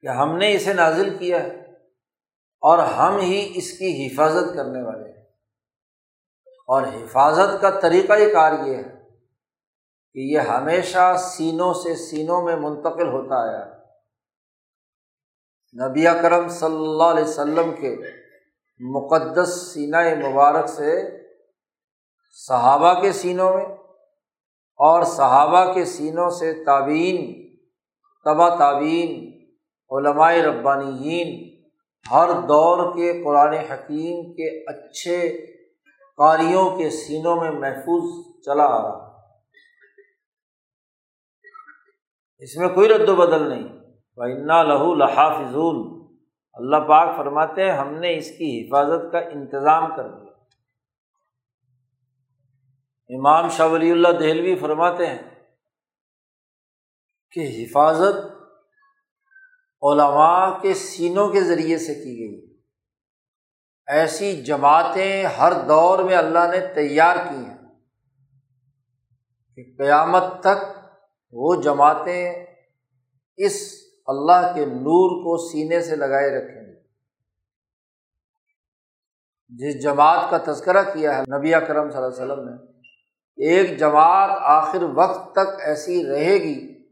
کہ 0.00 0.06
ہم 0.06 0.36
نے 0.36 0.54
اسے 0.54 0.74
نازل 0.74 1.16
کیا 1.18 1.42
ہے 1.42 1.60
اور 2.60 2.78
ہم 2.78 3.16
ہی 3.16 3.52
اس 3.54 3.78
کی 3.78 4.06
حفاظت 4.06 4.54
کرنے 4.54 4.82
والے 4.82 5.04
ہیں۔ 5.04 5.22
اور 6.66 6.82
حفاظت 6.82 7.62
کا 7.62 7.80
طریقۂ 7.80 8.32
کار 8.32 8.52
یہ 8.66 8.76
ہے 8.76 9.08
کہ 10.12 10.18
یہ 10.18 10.38
ہمیشہ 10.38 11.16
سینوں 11.18 11.74
سے 11.74 11.94
سینوں 11.96 12.42
میں 12.42 12.56
منتقل 12.56 13.08
ہوتا 13.08 13.50
آیا۔ 13.50 13.71
نبی 15.80 16.04
کرم 16.22 16.48
صلی 16.48 16.76
اللہ 16.76 17.02
علیہ 17.02 17.24
وسلم 17.24 17.74
کے 17.80 17.96
مقدس 18.80 19.74
سینہ 19.74 20.28
مبارک 20.28 20.68
سے 20.68 21.02
صحابہ 22.30 23.00
کے 23.00 23.12
سینوں 23.12 23.56
میں 23.56 23.64
اور 24.76 25.02
صحابہ 25.02 25.72
کے 25.72 25.84
سینوں 25.84 26.30
سے 26.30 26.64
تعبین 26.64 27.48
تبا 28.24 28.48
تعبین 28.48 29.32
علمائے 29.90 30.42
ربانیین، 30.42 31.60
ہر 32.10 32.28
دور 32.28 32.96
کے 32.96 33.22
قرآن 33.24 33.54
حکیم 33.54 34.32
کے 34.32 34.64
اچھے 34.70 35.46
قاریوں 36.16 36.76
کے 36.76 36.90
سینوں 36.90 37.36
میں 37.36 37.50
محفوظ 37.50 38.26
چلا 38.44 38.64
آ 38.64 38.82
رہا۔ 38.82 39.18
اس 42.38 42.56
میں 42.56 42.68
کوئی 42.68 42.88
رد 42.88 43.08
و 43.08 43.16
بدل 43.16 43.48
نہیں۔ 43.48 43.81
انا 44.18 44.62
لہو 44.62 44.94
لحافظ 44.94 45.56
اللہ 46.54 46.76
پاک 46.76 47.16
فرماتے 47.16 47.64
ہیں، 47.64 47.72
ہم 47.72 47.94
نے 47.94 48.16
اس 48.16 48.30
کی 48.30 48.60
حفاظت 48.60 49.12
کا 49.12 49.18
انتظام 49.18 49.96
کر 49.96 50.08
دیا 50.08 50.30
امام 53.10 53.48
شاہ 53.48 53.68
ولی 53.68 53.90
اللہ 53.90 54.08
دہلوی 54.08 54.54
فرماتے 54.56 55.06
ہیں 55.06 55.22
کہ 57.30 57.40
حفاظت 57.56 58.24
علماء 59.82 60.58
کے 60.62 60.74
سینوں 60.74 61.28
کے 61.28 61.40
ذریعے 61.40 61.78
سے 61.78 61.94
کی 61.94 62.18
گئی۔ 62.18 62.56
ایسی 63.88 64.42
جماعتیں 64.42 65.24
ہر 65.24 65.52
دور 65.68 65.98
میں 65.98 66.16
اللہ 66.16 66.46
نے 66.50 66.66
تیار 66.74 67.16
کی 67.16 67.44
ہیں 67.44 67.58
کہ 69.56 69.62
قیامت 69.78 70.22
تک 70.40 70.64
وہ 71.32 71.62
جماعتیں 71.62 72.46
اس 73.36 73.81
اللہ 74.06 74.52
کے 74.54 74.66
نور 74.66 75.24
کو 75.24 75.50
سینے 75.50 75.82
سے 75.82 75.96
لگائے 75.96 76.30
رکھیں 76.30 76.62
گے۔ 76.62 76.72
جس 79.48 79.82
جماعت 79.82 80.30
کا 80.30 80.52
تذکرہ 80.52 80.82
کیا 80.82 81.18
ہے، 81.18 81.38
نبی 81.38 81.50
کرم 81.50 81.90
صلی 81.90 82.02
اللہ 82.02 82.22
علیہ 82.22 82.32
وسلم 82.32 82.48
نے، 82.48 82.72
ایک 83.46 83.78
جماعت 83.78 84.30
آخر 84.40 84.82
وقت 84.82 85.32
تک 85.32 85.60
ایسی 85.60 86.06
رہے 86.06 86.34
گی 86.34 86.84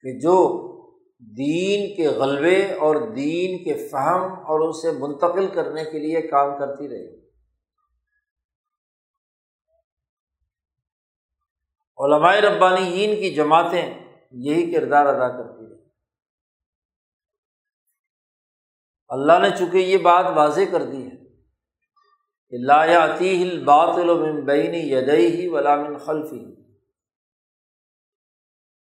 کہ 0.00 0.18
جو 0.18 0.68
دین 1.18 1.96
کے 1.96 2.08
غلبے 2.08 2.72
اور 2.72 2.96
دین 2.96 3.64
کے 3.64 3.88
فہم 3.88 4.22
اور 4.22 4.68
اسے 4.68 4.90
منتقل 4.90 5.46
کرنے 5.46 5.84
کے 5.84 5.98
لیے 5.98 6.22
کام 6.22 6.58
کرتی 6.58 6.88
رہے۔ 6.88 7.16
گی 7.16 7.28
علماء 11.98 12.34
ربانی 12.34 13.16
کی 13.16 13.34
جماعتیں 13.34 13.97
یہی 14.32 14.72
کردار 14.72 15.06
ادا 15.06 15.28
کرتی 15.28 15.66
رہی۔ 15.66 15.76
اللہ 19.10 19.38
نے 19.42 19.50
چونکہ 19.58 19.76
یہ 19.76 19.98
بات 19.98 20.26
واضح 20.36 20.70
کر 20.72 20.84
دی 20.84 21.02
ہے 21.02 21.16
کہ 22.52 22.58
لا 22.58 22.84
ہل 23.20 23.64
بات 23.64 23.96
بینی 24.46 24.80
یدئی 24.92 25.26
ہی 25.34 25.48
ولامن 25.48 25.96
خلفی 25.98 26.44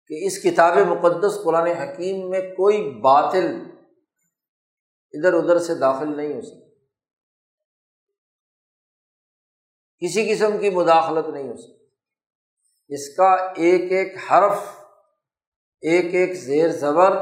کہ 0.09 0.25
اس 0.25 0.37
کتاب 0.43 0.77
مقدس 0.87 1.39
قرآن 1.43 1.67
حکیم 1.67 2.29
میں 2.29 2.41
کوئی 2.41 2.83
باطل 3.01 3.47
ادھر 5.13 5.33
ادھر 5.33 5.59
سے 5.59 5.75
داخل 5.75 6.15
نہیں 6.17 6.33
ہو 6.33 6.41
سکتی 6.41 6.65
کسی 10.01 10.33
قسم 10.33 10.57
کی 10.57 10.69
مداخلت 10.69 11.29
نہیں 11.29 11.49
ہو 11.49 11.55
سکتی 11.57 11.85
اس 12.89 13.15
کا 13.15 13.31
ایک 13.57 13.91
ایک 13.91 14.15
حرف 14.23 14.76
ایک 15.81 16.15
ایک 16.15 16.33
زیر 16.33 16.69
زبر، 16.69 17.17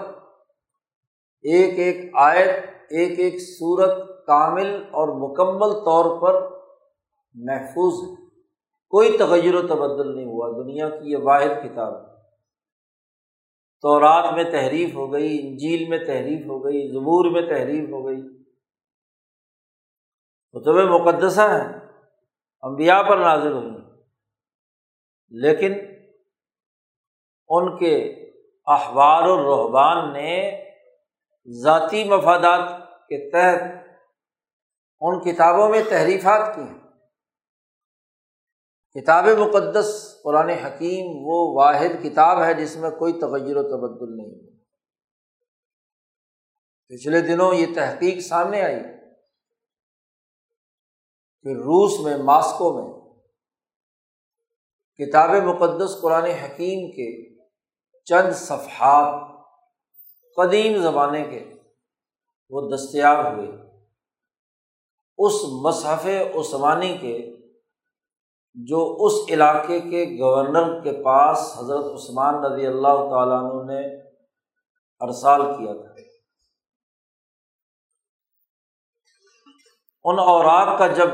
ایک 1.41 1.79
ایک 1.79 2.11
آیت، 2.15 2.63
ایک 2.89 3.19
ایک 3.19 3.41
صورت 3.41 4.25
کامل 4.25 4.75
اور 4.75 5.07
مکمل 5.07 5.85
طور 5.85 6.21
پر 6.21 6.57
محفوظ 7.33 8.09
ہے۔ 8.09 8.25
کوئی 8.89 9.17
تغیر 9.17 9.55
و 9.55 9.61
تبدل 9.61 10.15
نہیں 10.15 10.25
ہوا۔ 10.25 10.63
دنیا 10.63 10.89
کی 10.89 11.11
یہ 11.11 11.17
واحد 11.17 11.63
کتاب۔ 11.63 11.95
ہے 11.95 12.15
تو 13.81 13.99
رات 13.99 14.33
میں 14.33 14.43
تحریف 14.43 14.95
ہو 14.95 15.13
گئی، 15.13 15.47
انجیل 15.47 15.89
میں 15.89 15.97
تحریف 15.97 16.45
ہو 16.45 16.65
گئی، 16.65 16.87
زبور 16.87 17.31
میں 17.31 17.41
تحریف 17.41 17.89
ہو 17.89 18.07
گئی۔ 18.07 18.21
کتب 20.51 20.73
مقدسہ 20.73 21.41
ہیں 21.41 21.79
امبیا 22.61 23.01
پر 23.09 23.17
نازل 23.17 23.51
ہوئی 23.51 23.77
لیکن 25.29 25.73
ان 27.47 27.77
کے 27.77 28.24
احبار 28.67 29.23
الرحبان 29.23 30.13
نے 30.13 30.61
ذاتی 31.63 32.03
مفادات 32.03 32.69
کے 32.87 33.31
تحت 33.31 33.61
ان 34.99 35.19
کتابوں 35.19 35.69
میں 35.69 35.81
تحریفات 35.89 36.55
کی 36.55 36.61
ہیں۔ 36.61 36.79
کتاب 38.93 39.25
مقدس، 39.25 40.19
قرآن 40.23 40.49
حکیم، 40.49 41.05
وہ 41.07 41.63
واحد 41.63 42.03
کتاب 42.03 42.43
ہے 42.43 42.53
جس 42.53 42.75
میں 42.75 42.89
کوئی 42.89 43.13
تغیر 43.13 43.57
و 43.57 43.63
تبدل 43.63 44.17
نہیں 44.17 44.55
پچھلے 46.87 47.21
دنوں 47.21 47.53
یہ 47.53 47.65
تحقیق 47.75 48.19
سامنے 48.19 48.61
آئی 48.61 48.79
پھر 51.41 51.55
روس 51.55 51.99
میں، 51.99 52.17
ماسکو 52.17 52.73
میں 52.73 52.91
کتاب 54.99 55.29
مقدس، 55.29 56.01
قرآن 56.01 56.23
حکیم 56.23 56.91
کے 56.91 57.34
چند 58.05 58.33
صفحات 58.33 59.35
قدیم 60.37 60.81
زمانے 60.81 61.23
کے 61.23 61.53
وہ 62.49 62.69
دستیاب 62.75 63.33
ہوئے۔ 63.33 63.47
اس 65.17 65.33
مصحف 65.65 66.05
عثمانی 66.39 66.97
کے 66.97 67.37
جو 68.53 68.97
اس 68.99 69.13
علاقے 69.29 69.79
کے 69.79 70.17
گورنر 70.19 70.83
کے 70.83 71.03
پاس 71.03 71.37
حضرت 71.57 71.85
عثمان 71.85 72.45
رضی 72.45 72.67
اللہ 72.67 72.97
تعالیٰ 73.09 73.37
عنہ 73.37 73.71
نے 73.71 74.01
ارسال 74.99 75.41
کیا 75.41 75.73
تھا۔ 75.73 75.95
ان 80.03 80.19
اوراق 80.19 80.79
کا 80.79 80.87
جب 80.87 81.07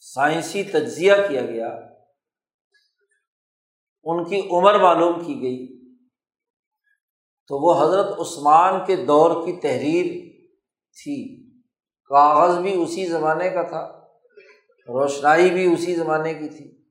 سائنسی 0.00 0.64
تجزیہ 0.64 1.12
کیا 1.28 1.42
گیا 1.42 1.91
ان 4.04 4.24
کی 4.24 4.48
عمر 4.50 4.78
معلوم 4.78 5.24
کی 5.24 5.42
گئی۔ 5.42 5.94
تو 7.48 7.58
وہ 7.58 7.84
حضرت 7.84 8.06
عثمان 8.20 8.84
کے 8.86 8.96
دور 8.96 9.46
کی 9.46 9.52
تحریر 9.52 10.04
تھی۔ 11.02 11.50
کاغذ 12.04 12.58
بھی 12.58 12.82
اسی 12.82 13.06
زمانے 13.06 13.50
کا 13.50 13.62
تھا، 13.62 14.00
روشنائی 14.88 15.50
بھی 15.50 15.72
اسی 15.72 15.94
زمانے 15.94 16.34
کی 16.34 16.48
تھی۔ 16.48 16.82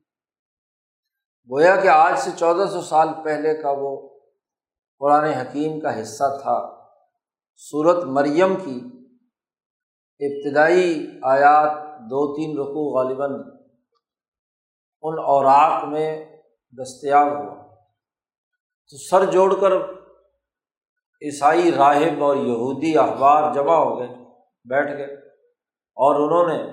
گویا 1.50 1.76
کہ 1.76 1.88
آج 1.88 2.18
سے 2.18 2.30
چودہ 2.36 2.70
سو 2.70 2.80
سال 2.80 3.08
پہلے 3.24 3.62
کا 3.62 3.70
وہ 3.70 4.18
قرآن 4.98 5.24
حکیم 5.24 5.80
کا 5.80 6.02
حصہ 6.02 6.38
تھا۔ 6.42 6.82
صورت 7.56 8.04
مریم 8.04 8.54
کی 8.56 8.80
ابتدائی 10.20 11.06
آیات 11.22 12.00
دو 12.00 12.36
تین 12.36 12.58
رقو 12.58 12.98
غالباً 12.98 13.30
ان 15.02 15.18
اوراق 15.18 15.84
میں 15.84 16.31
دستیاب 16.72 17.26
ہوا۔ 17.26 17.62
تو 18.90 18.96
سر 18.96 19.24
جوڑ 19.24 19.60
کر 19.60 19.72
عیسائی 21.22 21.72
راہب 21.72 22.24
اور 22.24 22.36
یہودی 22.36 22.98
اخبار 22.98 23.54
جمع 23.54 23.74
ہو 23.74 23.98
گئے، 23.98 24.08
بیٹھ 24.64 24.96
گئے۔ 24.96 25.14
اور 25.94 26.14
انہوں 26.14 26.56
نے 26.56 26.72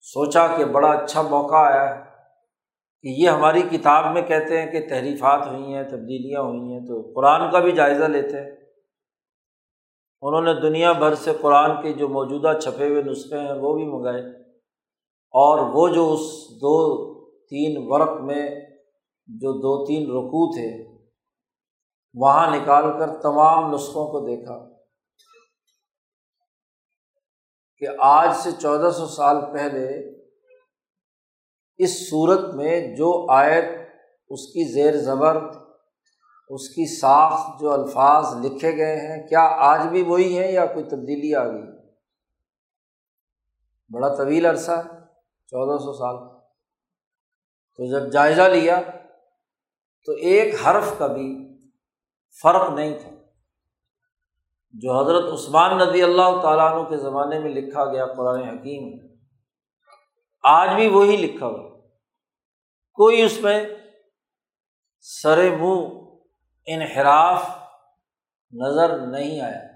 سوچا 0.00 0.46
کہ 0.56 0.64
بڑا 0.64 0.90
اچھا 0.90 1.22
موقع 1.22 1.54
آیا 1.54 1.96
ہے 1.96 2.02
کہ 3.02 3.08
یہ 3.08 3.28
ہماری 3.28 3.62
کتاب 3.62 4.12
میں 4.12 4.22
کہتے 4.22 4.62
ہیں 4.62 4.70
کہ 4.70 4.88
تحریفات 4.88 5.46
ہوئی 5.46 5.74
ہیں، 5.74 5.82
تبدیلیاں 5.82 6.40
ہوئی 6.40 6.72
ہیں، 6.72 6.80
تو 6.80 7.12
قرآن 7.14 7.50
کا 7.50 7.58
بھی 7.58 7.72
جائزہ 7.72 8.04
لیتے 8.04 8.40
ہیں۔ 8.40 8.50
انہوں 10.22 10.42
نے 10.42 10.60
دنیا 10.60 10.92
بھر 10.92 11.14
سے 11.14 11.32
قرآن 11.40 11.82
کے 11.82 11.92
جو 11.92 12.08
موجودہ 12.08 12.58
چھپے 12.62 12.88
ہوئے 12.88 13.02
نسخے 13.02 13.38
ہیں 13.38 13.52
وہ 13.52 13.74
بھی 13.74 13.84
منگائے۔ 13.84 14.42
اور 15.30 15.58
وہ 15.58 15.88
جو 15.88 16.12
اس 16.12 16.20
دو 16.50 17.11
تین 17.52 17.76
ورق 17.86 18.20
میں 18.20 18.60
جو 19.26 19.52
دو 19.52 19.84
تین 19.86 20.02
رقو 20.10 20.52
تھے، 20.52 20.92
وہاں 22.14 22.56
نکال 22.56 22.84
کر 22.98 23.22
تمام 23.22 23.74
نسخوں 23.74 24.06
کو 24.06 24.20
دیکھا 24.26 24.72
کہ 27.76 27.86
آج 27.98 28.36
سے 28.36 28.50
چودہ 28.52 28.90
سو 28.90 29.06
سال 29.06 29.36
پہلے 29.52 29.86
اس 31.78 32.10
صورت 32.10 32.54
میں 32.54 32.96
جو 32.96 33.26
آیت، 33.30 33.64
اس 34.30 34.46
کی 34.46 34.72
زیر 34.72 34.96
زبر، 34.96 35.36
اس 36.48 36.68
کی 36.68 36.86
ساخت 36.96 37.60
جو 37.60 37.72
الفاظ 37.72 38.34
لکھے 38.44 38.76
گئے 38.76 38.96
ہیں، 38.96 39.28
کیا 39.28 39.40
آج 39.40 39.86
بھی 39.86 40.02
وہی 40.02 40.38
ہیں 40.38 40.52
یا 40.52 40.66
کوئی 40.66 40.84
تبدیلی 40.84 41.34
آ 41.34 41.44
گئی؟ 41.46 41.62
بڑا 43.90 44.14
طویل 44.14 44.46
عرصہ 44.46 44.70
ہے، 44.70 45.00
چودہ 45.46 45.78
سو 45.78 45.92
سال۔ 45.92 46.41
تو 47.76 47.90
جب 47.90 48.12
جائزہ 48.12 48.42
لیا 48.42 48.80
تو 50.06 50.12
ایک 50.12 50.54
حرف 50.54 50.98
کا 50.98 51.06
بھی 51.06 51.48
فرق 52.42 52.70
نہیں 52.70 52.98
تھا۔ 52.98 53.10
جو 54.70 55.00
حضرت 55.00 55.32
عثمان 55.32 55.78
ندی 55.78 56.02
اللہ 56.02 56.42
تعالیٰ 56.42 56.72
عنہ 56.72 56.88
کے 56.88 56.96
زمانے 56.96 57.38
میں 57.38 57.50
لکھا 57.50 57.92
گیا 57.92 58.06
قرآن 58.06 58.42
حکیم، 58.42 59.06
آج 60.42 60.70
بھی 60.74 60.88
وہی 60.88 61.16
لکھا 61.16 61.46
ہوا۔ 61.46 61.80
کوئی 62.92 63.22
اس 63.22 63.40
میں 63.40 63.66
سر 65.00 65.50
منہ 65.50 65.88
انحراف 66.66 67.50
نظر 68.52 69.06
نہیں 69.06 69.40
آیا۔ 69.40 69.72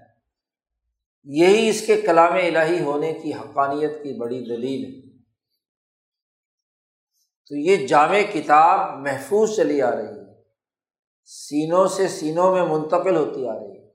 یہی 1.23 1.69
اس 1.69 1.87
کے 1.87 2.01
کلام 2.01 2.33
الہی 2.33 2.81
ہونے 2.81 3.13
کی 3.13 3.33
حقانیت 3.33 4.03
کی 4.03 4.19
بڑی 4.19 4.39
دلیل 4.39 4.85
ہے۔ 4.85 5.06
تو 7.49 7.55
یہ 7.55 7.87
جامع 7.87 8.19
کتاب 8.33 8.97
محفوظ 8.97 9.55
چلی 9.55 9.81
آ 9.81 9.95
رہی 9.95 10.19
ہے۔ 10.19 10.41
سینوں 11.25 11.87
سے 11.87 12.07
سینوں 12.07 12.55
میں 12.55 12.65
منتقل 12.65 13.15
ہوتی 13.15 13.47
آ 13.47 13.53
رہی 13.53 13.71
ہے۔ 13.71 13.91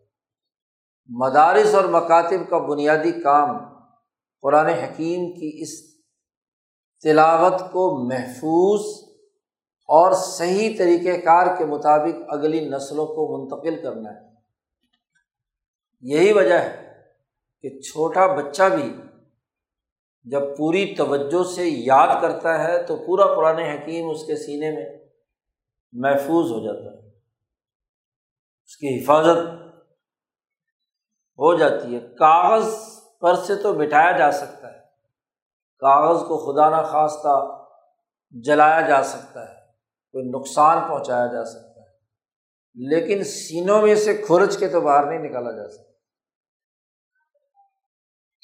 مدارس 1.09 1.75
اور 1.75 1.85
مکاتب 1.85 2.51
کا 2.51 2.59
بنیادی 2.59 3.13
کام 3.13 3.57
قرآن 4.43 4.67
حکیم 4.67 5.33
کی 5.33 5.63
اس 5.63 5.97
تلاوت 7.03 7.61
کو 7.61 8.09
محفوظ 8.09 9.09
اور 9.89 10.13
صحیح 10.13 10.79
طریقۂ 10.79 11.25
کار 11.25 11.57
کے 11.57 11.65
مطابق 11.65 12.23
اگلی 12.29 12.69
نسلوں 12.69 13.07
کو 13.07 13.39
منتقل 13.39 13.83
کرنا 13.83 14.11
ہے۔ 14.11 14.33
یہی 16.01 16.33
وجہ 16.33 16.55
ہے 16.55 16.93
کہ 17.63 17.81
چھوٹا 17.81 18.27
بچہ 18.27 18.63
بھی 18.63 18.97
جب 20.25 20.57
پوری 20.57 20.95
توجہ 20.95 21.45
سے 21.45 21.63
یاد 21.69 22.23
کرتا 22.23 22.65
ہے 22.65 22.83
تو 22.83 22.97
پورا 22.97 23.35
قرآن 23.35 23.59
حکیم 23.59 24.11
اس 24.11 24.25
کے 24.25 24.37
سینے 24.37 24.71
میں 24.71 24.99
محفوظ 25.93 26.51
ہو 26.51 26.67
جاتا 26.67 26.97
ہے۔ 26.97 27.09
اس 28.67 28.77
کی 28.77 29.03
حفاظت 29.03 29.37
ہو 31.39 31.59
جاتی 31.59 31.95
ہے۔ 31.95 32.01
کاغذ 32.01 32.75
پر 33.21 33.35
سے 33.35 33.63
تو 33.63 33.73
بٹھایا 33.73 34.19
جا 34.19 34.33
سکتا 34.33 34.73
ہے۔ 34.73 34.79
کاغذ 35.79 36.21
کو 36.21 36.39
خدا 36.39 36.81
نخواستہ 36.81 37.65
جلایا 38.31 38.81
جا 38.81 39.03
سکتا 39.03 39.51
ہے۔ 39.51 39.55
کوئی 40.13 40.25
نقصان 40.25 40.89
پہنچایا 40.89 41.27
جا 41.27 41.45
سکتا 41.45 41.81
ہے۔ 41.81 41.87
لیکن 42.75 43.25
سینوں 43.25 43.83
میں 43.83 43.95
سے 43.95 44.17
کھرچ 44.17 44.59
کے 44.59 44.69
تو 44.69 44.81
باہر 44.81 45.07
نہیں 45.07 45.19
نکالا 45.19 45.51
جا 45.51 45.69
سکتا۔ 45.69 45.92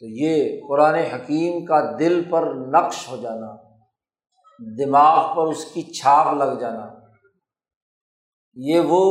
تو 0.02 0.06
یہ 0.06 0.60
قرآن 0.68 0.94
حکیم 0.94 1.64
کا 1.66 1.80
دل 2.00 2.22
پر 2.30 2.44
نقش 2.54 3.08
ہو 3.08 3.16
جانا، 3.16 3.56
دماغ 4.60 5.36
پر 5.36 5.50
اس 5.50 5.64
کی 5.64 5.82
چھاپ 5.92 6.34
لگ 6.34 6.58
جانا، 6.60 6.86
یہ 8.56 8.80
وہ 8.80 9.02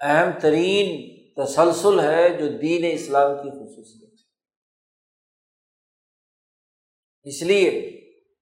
اہم 0.00 0.30
ترین 0.40 0.88
تسلسل 1.36 2.00
ہے 2.00 2.28
جو 2.28 2.48
دین 2.48 2.84
اسلام 2.92 3.34
کی 3.42 3.50
خصوصیت 3.50 4.04
اس 7.26 7.42
لیے 7.42 7.70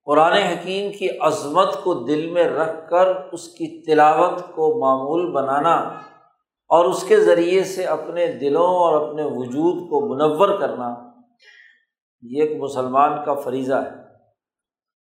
قرآن 0.06 0.32
حکیم 0.32 0.90
کی 0.92 1.08
عظمت 1.18 1.74
کو 1.84 1.94
دل 1.94 2.26
میں 2.30 2.44
رکھ 2.44 2.90
کر 2.90 3.08
اس 3.32 3.48
کی 3.48 3.66
تلاوت 3.82 4.40
کو 4.54 4.68
معمول 4.80 5.30
بنانا 5.32 5.74
اور 6.70 6.84
اس 6.84 7.04
کے 7.08 7.20
ذریعے 7.20 7.64
سے 7.64 7.84
اپنے 7.84 8.26
دلوں 8.26 8.74
اور 8.82 9.00
اپنے 9.00 9.22
وجود 9.22 9.88
کو 9.90 10.00
منور 10.06 10.58
کرنا 10.60 10.88
یہ 12.24 12.42
ایک 12.42 12.60
مسلمان 12.60 13.24
کا 13.24 13.34
فریضہ 13.34 13.74
ہے۔ 13.74 14.04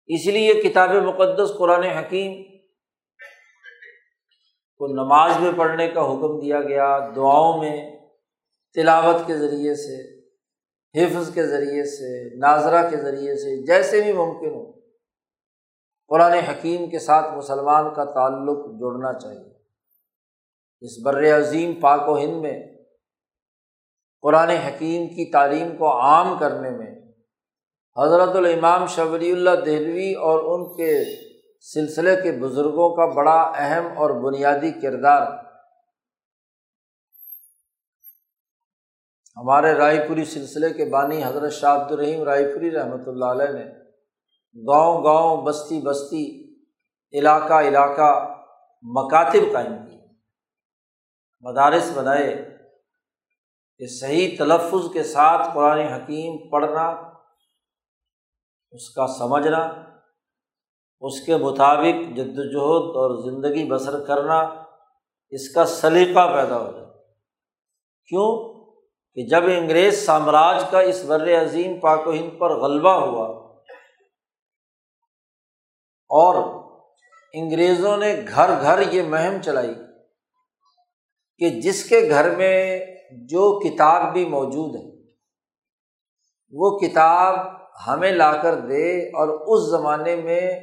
اس 0.07 0.25
لیے 0.25 0.53
کتاب 0.53 0.89
مقدس 0.89 1.51
قرآن 1.57 1.83
حکیم 1.83 2.43
کو 4.77 4.87
نماز 4.87 5.39
میں 5.39 5.51
پڑھنے 5.57 5.87
کا 5.87 6.01
حکم 6.01 6.39
دیا 6.39 6.61
گیا، 6.61 6.99
دعاؤں 7.15 7.57
میں، 7.57 7.99
تلاوت 8.73 9.27
کے 9.27 9.37
ذریعے 9.37 9.75
سے، 9.75 10.19
حفظ 11.03 11.33
کے 11.33 11.47
ذریعے 11.47 11.83
سے، 11.83 12.37
ناظرہ 12.37 12.89
کے 12.89 12.97
ذریعے 12.97 13.35
سے، 13.35 13.65
جیسے 13.65 14.01
بھی 14.01 14.13
ممکن 14.13 14.49
ہو۔ 14.49 14.71
قرآن 16.07 16.33
حکیم 16.33 16.89
کے 16.89 16.99
ساتھ 16.99 17.33
مسلمان 17.33 17.93
کا 17.93 18.03
تعلق 18.03 18.57
جوڑنا 18.65 19.19
چاہیے۔ 19.19 19.53
اس 20.81 20.91
بر 21.03 21.37
عظیم 21.39 21.73
پاک 21.73 22.09
و 22.09 22.17
ہند 22.17 22.41
میں 22.41 22.67
قرآن 24.21 24.49
حکیم 24.49 25.07
کی 25.07 25.31
تعلیم 25.31 25.77
کو 25.77 26.01
عام 26.01 26.37
کرنے 26.39 26.69
میں 26.69 27.00
حضرت 27.97 28.35
الامام 28.35 28.85
شبری 28.85 29.31
اللہ 29.31 29.49
دہلوی 29.49 30.13
اور 30.13 30.39
ان 30.39 30.77
کے 30.77 31.03
سلسلے 31.59 32.15
کے 32.15 32.31
بزرگوں 32.31 32.95
کا 32.95 33.05
بڑا 33.05 33.51
اہم 33.55 33.97
اور 33.97 34.09
بنیادی 34.09 34.71
کردار 34.71 35.21
ہمارے 39.37 39.73
رائے 39.73 40.07
پوری 40.07 40.25
سلسلے 40.25 40.73
کے 40.73 40.85
بانی 40.85 41.23
حضرت 41.23 41.51
شاہ 41.51 41.81
عبد 41.81 41.91
الرحیم 41.91 42.23
رائے 42.23 42.53
پوری 42.53 42.71
رحمۃ 42.71 43.07
اللہ 43.07 43.25
علیہ 43.25 43.53
نے 43.53 43.65
گاؤں 44.67 45.03
گاؤں 45.03 45.45
بستی 45.45 45.81
بستی 45.81 46.51
علاقہ 47.13 47.53
علاقہ 47.53 48.37
مکاتب 48.83 49.53
قائم 49.53 49.75
کیے، 49.85 49.99
مدارس 51.41 51.91
بنائے 51.95 52.59
کہ 53.77 53.87
صحیح 53.87 54.35
تلفظ 54.39 54.93
کے 54.93 55.03
ساتھ 55.03 55.47
قرآن 55.53 55.79
حکیم 55.79 56.49
پڑھنا 56.49 57.10
اس 58.71 58.89
کا 58.89 59.07
سمجھنا، 59.07 59.73
اس 60.99 61.21
کے 61.21 61.37
مطابق 61.37 62.15
جد 62.15 62.39
وجہد 62.39 62.95
اور 62.95 63.31
زندگی 63.31 63.69
بسر 63.69 64.05
کرنا، 64.05 64.39
اس 65.29 65.53
کا 65.53 65.65
سلیقہ 65.65 66.35
پیدا 66.35 66.57
ہو 66.59 66.71
جائے۔ 66.71 66.85
کیوں؟ 68.05 68.51
کہ 69.15 69.27
جب 69.27 69.43
انگریز 69.43 70.05
سامراج 70.05 70.63
کا 70.71 70.79
اس 70.79 71.05
بر 71.05 71.41
عظیم 71.41 71.79
پاک 71.79 72.07
و 72.07 72.11
ہند 72.11 72.39
پر 72.39 72.59
غلبہ 72.61 72.93
ہوا 72.93 73.55
اور 76.09 76.61
انگریزوں 77.33 77.97
نے 77.97 78.15
گھر 78.27 78.61
گھر 78.61 78.93
یہ 78.93 79.01
مہم 79.01 79.41
چلائی 79.41 79.73
کہ 81.37 81.49
جس 81.49 81.89
کے 81.89 82.09
گھر 82.09 82.35
میں 82.35 82.85
جو 83.11 83.59
کتاب 83.59 84.13
بھی 84.13 84.25
موجود 84.25 84.75
ہے، 84.75 85.11
وہ 86.51 86.79
کتاب 86.79 87.60
ہمیں 87.87 88.11
لا 88.11 88.41
کر 88.41 88.55
دے 88.55 89.07
اور 89.07 89.27
اس 89.27 89.69
زمانے 89.69 90.15
میں 90.15 90.59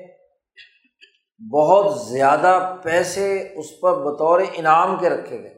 بہت 1.53 2.09
زیادہ 2.09 2.77
پیسے 2.83 3.53
اس 3.57 3.81
پر 3.81 3.93
بطور 3.93 4.41
انعام 4.53 4.99
کے 4.99 5.09
رکھے 5.09 5.43
گئے۔ 5.43 5.55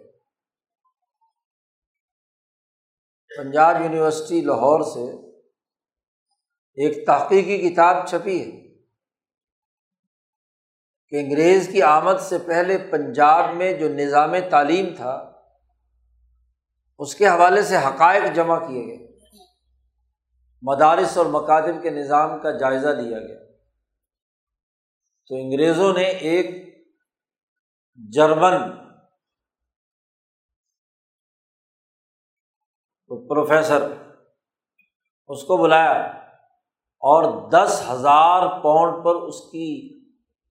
پنجاب 3.36 3.80
یونیورسٹی 3.80 4.40
لاہور 4.40 4.80
سے 4.80 5.30
ایک 6.76 7.06
تحقیقی 7.06 7.70
کتاب 7.70 8.06
چھپی 8.06 8.40
ہے 8.40 8.60
کہ 11.08 11.16
انگریز 11.16 11.68
کی 11.72 11.82
آمد 11.82 12.20
سے 12.20 12.38
پہلے 12.38 12.78
پنجاب 12.78 13.54
میں 13.54 13.72
جو 13.72 13.88
نظام 13.88 14.34
تعلیم 14.50 14.94
تھا، 14.96 15.32
اس 16.98 17.14
کے 17.14 17.28
حوالے 17.28 17.62
سے 17.62 17.76
حقائق 17.76 18.22
جمع 18.34 18.58
کیے 18.58 18.86
گئے۔ 18.86 19.09
مدارس 20.62 21.18
اور 21.18 21.26
مکاتب 21.26 21.82
کے 21.82 21.90
نظام 21.90 22.40
کا 22.40 22.50
جائزہ 22.50 22.88
لیا 22.88 23.18
گیا۔ 23.18 23.38
تو 25.28 25.34
انگریزوں 25.34 25.92
نے 25.92 26.04
ایک 26.04 26.70
جرمن 28.12 28.80
پروفیسر 33.28 33.92
اس 35.28 35.42
کو 35.42 35.56
بلایا 35.56 36.06
اور 36.98 37.50
دس 37.50 37.84
ہزار 37.90 38.62
پاؤنڈ 38.62 39.04
پر 39.04 39.14
اس 39.14 39.40
کی 39.40 40.00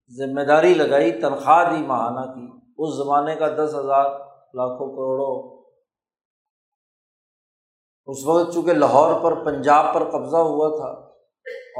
ذمہ 0.09 0.41
داری 0.41 0.73
لگائی، 0.73 1.21
تنخواہ 1.21 1.71
دی، 1.71 1.85
ماہانہ 1.85 2.33
کی۔ 2.33 2.59
اس 2.77 2.95
زمانے 2.95 3.35
کا 3.35 3.47
دس 3.47 3.75
ہزار 3.79 4.05
لاکھوں 4.53 4.87
کروڑوں 4.87 5.58
اس 8.09 8.25
وقت 8.25 8.53
چونکہ 8.53 8.73
لاہور 8.73 9.21
پر 9.23 9.45
پنجاب 9.45 9.93
پر 9.93 10.09
قبضہ 10.09 10.37
ہوا 10.37 10.77
تھا 10.77 11.09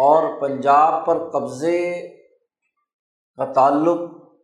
اور 0.01 0.41
پنجاب 0.41 1.05
پر 1.05 1.29
قبضے 1.29 2.07
کا 3.37 3.53
تعلق 3.53 3.99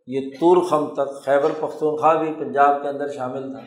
یہ 0.06 0.30
تورخم 0.40 0.94
تک، 0.94 1.24
خیبر، 1.24 1.50
پختونخوا 1.60 2.14
بھی 2.14 2.34
پنجاب 2.34 2.82
کے 2.82 2.88
اندر 2.88 3.12
شامل 3.12 3.52
تھا، 3.52 3.64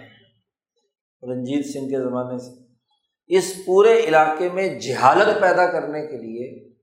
رنجیت 1.23 1.65
سنگھ 1.73 1.89
کے 1.89 2.01
زمانے 2.01 2.37
سے۔ 2.37 2.51
اس 3.27 3.55
پورے 3.65 3.99
علاقے 3.99 4.49
میں 4.49 4.79
جہالت 4.79 5.41
پیدا 5.41 5.71
کرنے 5.71 6.07
کے 6.07 6.17
لیے 6.17 6.73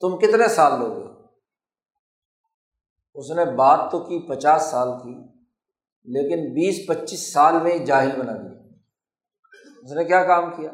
تم 0.00 0.18
کتنے 0.18 0.48
سال 0.48 0.80
لوگے؟ 0.80 1.04
اس 3.14 3.30
نے 3.30 3.44
بات 3.44 3.80
تو 3.90 3.98
کی 3.98 4.28
پچاس 4.28 4.62
سال 4.62 4.88
کی، 4.88 5.14
لیکن 6.04 6.54
بیس، 6.54 6.88
پچیس 6.88 7.32
سال 7.32 7.62
میں 7.62 7.78
جاہل 7.78 8.20
بنا 8.20 8.32
دیا۔ 8.32 8.61
اس 9.82 9.92
نے 9.92 10.04
کیا 10.04 10.24
کام 10.24 10.50
کیا؟ 10.50 10.70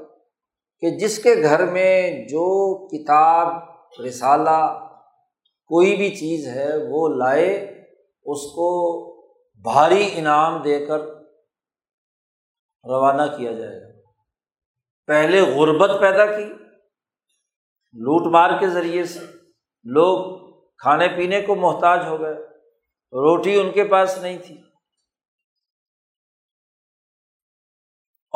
کہ 0.80 0.90
جس 0.90 1.22
کے 1.22 1.34
گھر 1.42 1.66
میں 1.66 2.24
جو 2.24 2.76
کتاب، 2.88 3.62
رسالہ، 4.06 4.88
کوئی 5.66 5.96
بھی 5.96 6.10
چیز 6.10 6.48
ہے، 6.48 6.70
وہ 6.90 7.08
لائے، 7.08 7.54
اس 8.24 8.42
کو 8.42 8.98
بھاری 9.62 10.10
انعام 10.14 10.62
دے 10.62 10.86
کر 10.86 11.00
روانہ 12.84 13.22
کیا 13.36 13.52
جائے 13.52 13.82
گا۔ 13.82 14.00
پہلے 15.06 15.40
غربت 15.40 15.90
پیدا 16.00 16.26
کی، 16.26 16.44
لوٹ 17.92 18.32
مار 18.32 18.60
کے 18.60 18.68
ذریعے 18.68 19.04
سے 19.04 19.20
لوگ 19.84 20.38
کھانے 20.78 21.08
پینے 21.08 21.40
کو 21.42 21.54
محتاج 21.54 22.06
ہو 22.06 22.20
گئے۔ 22.20 22.34
روٹی 23.12 23.60
ان 23.60 23.72
کے 23.72 23.84
پاس 23.84 24.18
نہیں 24.22 24.38
تھی۔ 24.46 24.67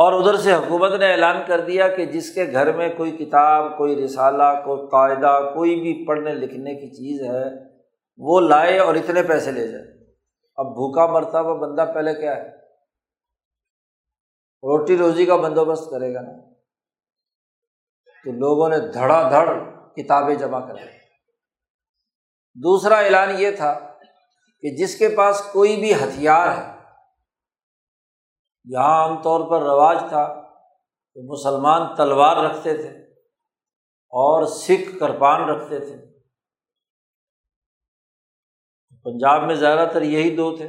اور 0.02 0.12
ادھر 0.12 0.36
سے 0.36 0.54
حکومت 0.54 0.92
نے 0.92 1.12
اعلان 1.12 1.36
کر 1.46 1.60
دیا 1.60 1.88
کہ 1.88 2.06
جس 2.06 2.34
کے 2.34 2.52
گھر 2.52 2.72
میں 2.72 2.88
کوئی 2.96 3.10
کتاب، 3.10 3.78
کوئی 3.78 4.04
رسالہ، 4.04 4.64
کوئی 4.64 4.86
قاعدہ، 4.86 5.50
کوئی 5.54 5.80
بھی 5.80 6.06
پڑھنے 6.06 6.34
لکھنے 6.34 6.74
کی 6.74 6.90
چیز 6.90 7.30
ہے، 7.30 7.44
وہ 8.16 8.40
لائے 8.40 8.78
اور 8.78 8.94
اتنے 8.94 9.22
پیسے 9.22 9.50
لے 9.50 9.68
جائے۔ 9.68 9.84
اب 10.56 10.66
بھوکا 10.66 11.06
مرتا 11.06 11.40
ہوا 11.40 11.54
بندہ 11.54 11.92
پہلے 11.94 12.14
کیا 12.14 12.36
ہے؟ 12.36 12.48
روٹی 14.62 14.98
روزی 14.98 15.26
کا 15.26 15.36
بندوبست 15.36 15.90
کرے 15.90 16.14
گا 16.14 16.20
نا۔ 16.20 16.32
تو 18.24 18.32
لوگوں 18.32 18.68
نے 18.68 18.78
دھڑا 18.78 19.30
دھڑ 19.30 19.58
کتابیں 19.96 20.34
جمع 20.34 20.68
کر 20.68 20.74
دوسرا 22.54 22.96
اعلان 22.96 23.28
یہ 23.38 23.50
تھا 23.50 23.72
کہ 24.60 24.76
جس 24.76 24.98
کے 24.98 25.08
پاس 25.08 25.40
کوئی 25.52 25.76
بھی 25.76 25.94
ہتھیار 25.94 26.48
ہے 26.48 26.71
یہاں 28.64 29.08
عام 29.08 29.22
طور 29.22 29.50
پر 29.50 29.62
رواج 29.62 29.98
تھا 30.08 30.42
کہ 31.14 31.20
مسلمان 31.24 31.94
تلوار 31.94 32.36
رکھتے 32.36 32.76
تھے 32.76 33.02
اور 34.08 34.46
سکھ 34.46 34.98
کرپان 35.00 35.48
رکھتے 35.48 35.78
تھے۔ 35.78 36.12
پنجاب 39.04 39.42
میں 39.42 39.54
زیادہ 39.54 39.88
تر 39.92 40.02
یہی 40.02 40.36
دو 40.36 40.56
تھے۔ 40.56 40.68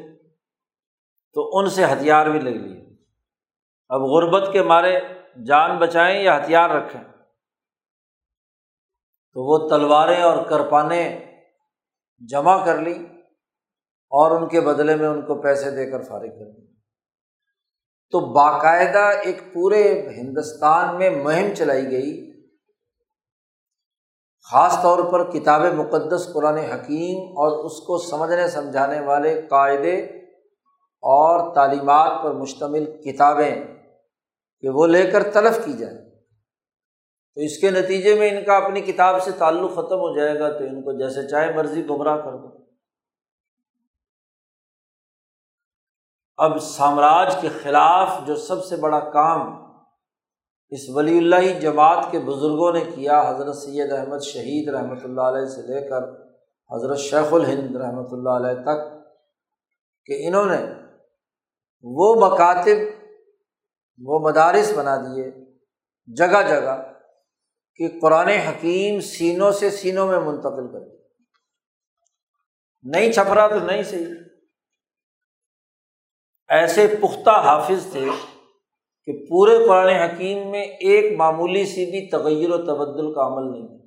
تو 1.34 1.58
ان 1.58 1.70
سے 1.70 1.86
ہتھیار 1.86 2.28
بھی 2.28 2.40
لگ 2.40 2.50
لیے۔ 2.50 2.96
اب 3.90 4.02
غربت 4.02 4.54
کے 4.54 4.64
مارے 4.64 5.00
جان 5.48 5.78
بچائیں 5.78 6.24
یا 6.24 6.38
ہتھیار 6.38 6.70
رکھیں۔ 6.70 7.04
تو 9.34 9.44
وہ 9.44 9.70
تلواریں 9.70 10.22
اور 10.22 10.46
کرپانے 10.46 11.26
جمع 12.20 12.66
کر 12.66 12.78
لی 12.78 13.06
اور 14.10 14.42
ان 14.42 14.50
کے 14.50 14.62
بدلے 14.62 14.96
میں 14.96 15.08
ان 15.08 15.22
کو 15.22 15.42
پیسے 15.42 15.72
دے 15.72 15.92
کر 15.92 16.02
فارغ 16.02 16.30
کر 16.30 16.52
دی 16.52 16.73
تو 18.12 18.20
باقاعدہ 18.20 19.12
ایک 19.24 19.54
پورے 19.54 20.10
ہندوستان 20.10 20.98
میں 20.98 21.10
مہم 21.10 21.54
چلائی 21.56 21.92
گئی، 21.92 22.34
خاص 24.52 24.82
طور 24.82 25.12
پر 25.12 25.32
کتاب 25.32 25.62
مقدس 25.62 26.34
قرآن 26.34 26.58
حکیم 26.58 27.38
اور 27.38 27.66
اس 27.66 27.80
کو 27.80 27.98
سمجھنے 27.98 28.48
سمجھانے 28.48 29.00
والے 29.00 29.42
قاعدے 29.50 30.00
اور 31.04 31.56
تعلیمات 31.56 32.24
پر 32.24 32.32
مشتمل 32.32 32.86
کتابیں 32.86 33.56
کہ 34.62 34.70
وہ 34.70 34.88
لے 34.88 35.12
کر 35.12 35.32
تلف 35.32 35.66
کی 35.66 35.74
جائیں۔ 35.74 35.98
تو 37.36 37.42
اس 37.42 37.58
کے 37.58 37.72
نتیجے 37.72 38.16
میں 38.16 38.30
ان 38.30 38.44
کا 38.44 38.58
اپنی 38.58 38.82
کتاب 38.82 39.24
سے 39.24 39.32
تعلق 39.32 39.72
ختم 39.72 40.00
ہو 40.02 40.18
جائے 40.18 40.40
گا، 40.40 40.50
تو 40.50 40.64
ان 40.64 40.82
کو 40.82 40.92
جیسے 41.00 41.28
چاہے 41.28 41.54
مرضی 41.54 41.86
گمراہ 41.90 42.18
کر 42.18 42.32
دو۔ 42.32 42.63
اب 46.38 46.58
سامراج 46.60 47.36
کے 47.42 47.50
خلاف 47.64 48.28
جو 48.28 48.36
سب 48.36 48.64
سے 48.66 48.76
بڑا 48.76 49.00
کام 49.10 49.42
اس 50.72 50.90
ولی 50.90 51.18
اللہ 51.18 51.60
جماعت 51.60 52.12
کے 52.12 52.20
بزرگوں 52.20 52.72
نے 52.74 52.84
کیا، 52.96 53.20
حضرت 53.30 53.56
سید 53.56 53.92
احمد 53.92 54.22
شہید 54.22 54.70
رحمۃ 54.70 55.04
اللہ 55.04 55.22
علیہ 55.22 55.46
سے 55.46 55.62
لے 55.62 55.82
کر 55.90 56.08
حضرت 56.72 56.98
شیخ 56.98 57.34
الہند 57.34 57.76
رحمۃ 57.76 58.12
اللہ 58.12 58.30
علیہ 58.30 58.62
تک 58.62 58.82
کہ 60.06 60.28
انہوں 60.28 60.46
نے 60.46 60.58
وہ 61.82 62.16
مکاتب، 62.16 62.78
وہ 64.02 64.20
مدارس 64.20 64.72
بنا 64.78 64.96
دیے 64.96 65.30
جگہ 66.08 66.42
جگہ 66.50 66.76
کہ 67.76 67.88
قرآن 68.02 68.28
حکیم 68.28 69.00
سینوں 69.00 69.52
سے 69.52 69.70
سینوں 69.70 70.08
میں 70.08 70.20
منتقل 70.20 70.72
کر 70.72 70.80
دیا 70.80 71.02
نہیں 72.86 73.12
چھپ 73.12 73.34
رہا 73.34 73.48
تو 73.48 73.60
نہیں 73.60 73.84
صحیح۔ 73.84 74.14
ایسے 76.54 76.88
پختہ 76.88 77.30
حافظ 77.30 77.92
تھے 77.92 78.06
کہ 79.06 79.26
پورے 79.30 79.66
قرآن 79.68 79.88
حکیم 79.88 80.52
میں 80.52 80.62
ایک 80.62 81.18
معمولی 81.18 81.66
سی 81.66 81.86
بھی 81.86 82.10
تغیر 82.10 82.50
و 82.50 82.58
تبدل 82.58 83.14
کا 83.14 83.28
عمل 83.28 83.52
نہیں 83.52 83.80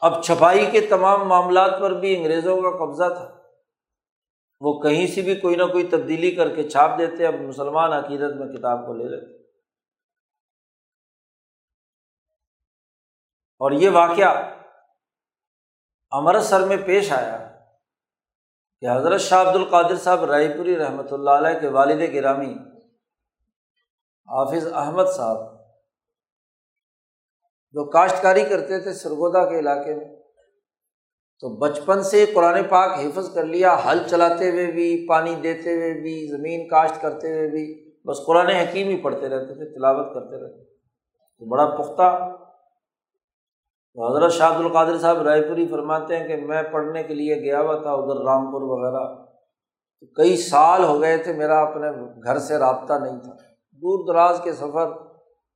اب 0.00 0.22
چھپائی 0.22 0.66
کے 0.70 0.80
تمام 0.80 1.28
معاملات 1.28 1.80
پر 1.80 1.90
بھی 1.90 2.16
انگریزوں 2.16 2.62
کا 2.62 2.70
قبضہ 2.70 3.14
تھا۔ 3.14 3.42
وہ 4.60 4.80
کہیں 4.80 5.06
سے 5.06 5.22
بھی 5.22 5.34
کوئی 5.34 5.56
نہ 5.56 5.62
کوئی 5.62 5.86
تبدیلی 5.86 6.30
کر 6.30 6.54
کے 6.54 6.68
چھاپ 6.68 6.98
دیتے، 6.98 7.26
اب 7.26 7.34
مسلمان 7.34 7.92
عقیدت 7.92 8.36
میں 8.36 8.56
کتاب 8.56 8.86
کو 8.86 8.92
لے 8.94 9.04
لیتے۔ 9.04 9.42
اور 13.58 13.72
یہ 13.72 13.90
واقعہ 13.90 14.54
امرتسر 16.10 16.66
میں 16.66 16.76
پیش 16.86 17.12
آیا۔ 17.12 17.55
کہ 18.82 18.88
حضرت 18.90 19.20
شاہ 19.20 19.40
عبد 19.40 19.56
القادر 19.56 19.96
صاحب 19.96 20.24
رائے 20.24 20.48
پوری 20.56 20.76
رحمۃ 20.78 21.12
اللہ 21.12 21.30
علیہ 21.30 21.60
کے 21.60 21.68
والد 21.68 22.00
گرامی 22.14 22.52
حافظ 24.28 24.66
احمد 24.72 25.10
صاحب 25.16 25.54
جو 27.74 27.84
کاشتکاری 27.90 28.44
کرتے 28.48 28.80
تھے 28.80 28.92
سرگودا 28.92 29.44
کے 29.48 29.58
علاقے 29.58 29.94
میں، 29.94 30.04
تو 31.42 31.48
بچپن 31.56 32.02
سے 32.02 32.24
قرآن 32.34 32.62
پاک 32.68 32.98
حفظ 32.98 33.34
کر 33.34 33.44
لیا 33.44 33.76
ہل 33.84 33.98
چلاتے 34.10 34.50
ہوئے 34.50 34.66
بھی، 34.72 35.06
پانی 35.08 35.34
دیتے 35.42 35.74
ہوئے 35.74 35.92
بھی، 36.00 36.14
زمین 36.28 36.68
کاشت 36.68 37.00
کرتے 37.02 37.34
ہوئے 37.34 37.48
بھی، 37.50 37.64
بس 38.04 38.24
قرآن 38.26 38.48
حکیم 38.48 38.88
ہی 38.88 38.96
پڑھتے 39.02 39.28
رہتے 39.28 39.54
تھے، 39.54 39.72
تلاوت 39.74 40.14
کرتے 40.14 40.42
رہتے 40.42 40.64
تو 40.64 41.46
بڑا 41.46 41.66
پختہ 41.70 42.08
حضرت 43.98 44.32
شاہ 44.32 44.54
عبد 44.54 44.64
القادر 44.64 44.98
صاحب 44.98 45.22
رائے 45.22 45.42
پوری 45.42 45.68
فرماتے 45.68 46.18
ہیں 46.18 46.28
کہ 46.28 46.36
میں 46.36 46.62
پڑھنے 46.62 47.02
کے 47.02 47.14
لیے 47.14 47.36
گیا 47.36 47.60
ہوا 47.60 47.78
تھا 47.78 47.92
ادھر 47.92 48.24
رامپور 48.24 48.62
وغیرہ۔ 48.62 49.26
تو 50.00 50.06
کئی 50.06 50.36
سال 50.36 50.84
ہو 50.84 51.00
گئے 51.00 51.18
تھے، 51.18 51.32
میرا 51.32 51.60
اپنے 51.60 51.86
گھر 52.24 52.38
سے 52.38 52.58
رابطہ 52.58 52.92
نہیں 52.92 53.20
تھا۔ 53.20 53.32
دور 53.72 54.14
دراز 54.14 54.40
کے 54.44 54.52
سفر، 54.52 54.92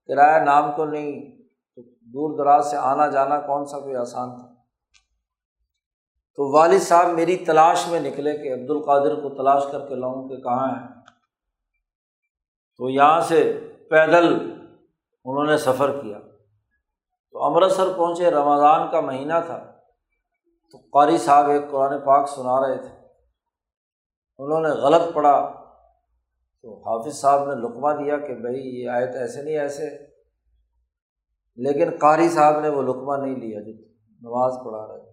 کرایہ 0.07 0.45
نام 0.45 0.73
کو 0.77 0.85
نہیں، 0.85 1.43
تو 1.77 1.83
دور 2.01 2.39
دراز 2.39 2.71
سے 2.71 2.77
آنا 2.77 3.07
جانا 3.07 3.41
کون 3.41 3.65
سا 3.65 3.81
کوئی 3.81 3.97
آسان 3.97 4.31
تھا؟ 4.31 4.55
تو 6.35 6.53
والد 6.53 6.81
صاحب 6.81 7.09
میری 7.09 7.37
تلاش 7.37 7.89
میں 7.89 8.01
نکلے 8.01 8.39
کہ 8.39 8.55
عبد 8.55 8.71
القادر 8.71 9.15
کو 9.15 9.29
تلاش 9.29 9.63
کر 9.73 9.89
کے 9.89 9.95
لاؤں 9.95 10.29
کہ 10.29 10.37
کہاں 10.37 10.69
ہے۔ 10.69 10.87
تو 12.77 12.91
یہاں 12.91 13.21
سے 13.21 13.61
پیدل 13.91 14.35
انہوں 15.25 15.45
نے 15.45 15.57
سفر 15.57 16.03
کیا۔ 16.03 16.19
تو 17.31 17.45
امرتسر 17.45 17.93
پہنچے، 17.97 18.31
رمضان 18.31 18.91
کا 18.91 19.01
مہینہ 19.01 19.35
تھا۔ 19.47 19.73
تو 20.71 20.79
قاری 20.79 21.19
صاحب 21.19 21.51
ایک 21.51 21.63
قرآن 21.71 21.99
پاک 22.01 22.29
سنا 22.29 22.69
رہے 22.69 22.77
تھے۔ 22.77 22.97
انہوں 24.39 24.61
نے 24.61 24.69
غلط 24.69 25.15
پڑھا۔ 25.15 25.53
تو 26.63 26.79
حافظ 26.79 27.15
صاحب 27.15 27.55
نے 27.55 27.55
لقمہ 27.55 28.05
دیا 28.05 28.19
کہ 28.19 28.35
بھائی 28.35 28.57
یہ 28.57 28.89
آیت 28.89 29.17
ایسے 29.17 29.43
نہیں، 29.43 29.59
ایسے۔ 29.59 29.89
لیکن 31.57 31.91
قاری 32.01 32.29
صاحب 32.29 32.61
نے 32.61 32.69
وہ 32.69 32.83
لقمہ 32.83 33.27
نہیں 33.27 33.37
لیا 33.37 33.61
جو 33.61 33.73
نماز 34.23 34.53
پڑھا 34.65 34.87
رہے۔ 34.87 35.11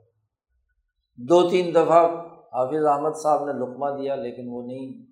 دو 1.17 1.49
تین 1.49 1.75
دفعہ 1.75 2.05
حافظ 2.53 2.85
احمد 2.85 3.17
صاحب 3.23 3.45
نے 3.45 3.53
لقمہ 3.53 4.01
دیا، 4.01 4.15
لیکن 4.15 4.43
وہ 4.47 4.61
نہیں، 4.61 5.11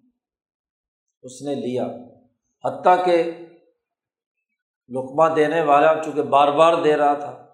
اس 1.21 1.41
نے 1.41 1.55
لیا۔ 1.55 1.83
حتیٰ 2.65 3.05
کہ 3.05 3.44
لقمہ 4.89 5.35
دینے 5.35 5.61
والا 5.61 6.03
چونکہ 6.03 6.21
بار 6.21 6.47
بار 6.47 6.73
دے 6.83 6.97
رہا 6.97 7.13
تھا، 7.13 7.45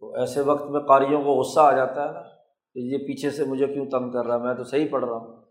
تو 0.00 0.14
ایسے 0.14 0.40
وقت 0.40 0.70
میں 0.70 0.80
قاریوں 0.80 1.24
کو 1.24 1.30
غصہ 1.30 1.60
آ 1.60 1.72
جاتا 1.72 2.08
ہے 2.08 2.12
نا، 2.12 2.22
کہ 2.74 2.78
یہ 2.78 2.98
پیچھے 2.98 3.30
سے 3.30 3.44
مجھے 3.44 3.66
کیوں 3.66 3.86
تنگ 3.90 4.10
کر 4.10 4.26
رہا 4.26 4.34
ہے؟ 4.34 4.40
میں 4.40 4.54
تو 4.54 4.64
صحیح 4.64 4.88
پڑھ 4.90 5.04
رہا 5.04 5.16
ہوں۔ 5.16 5.44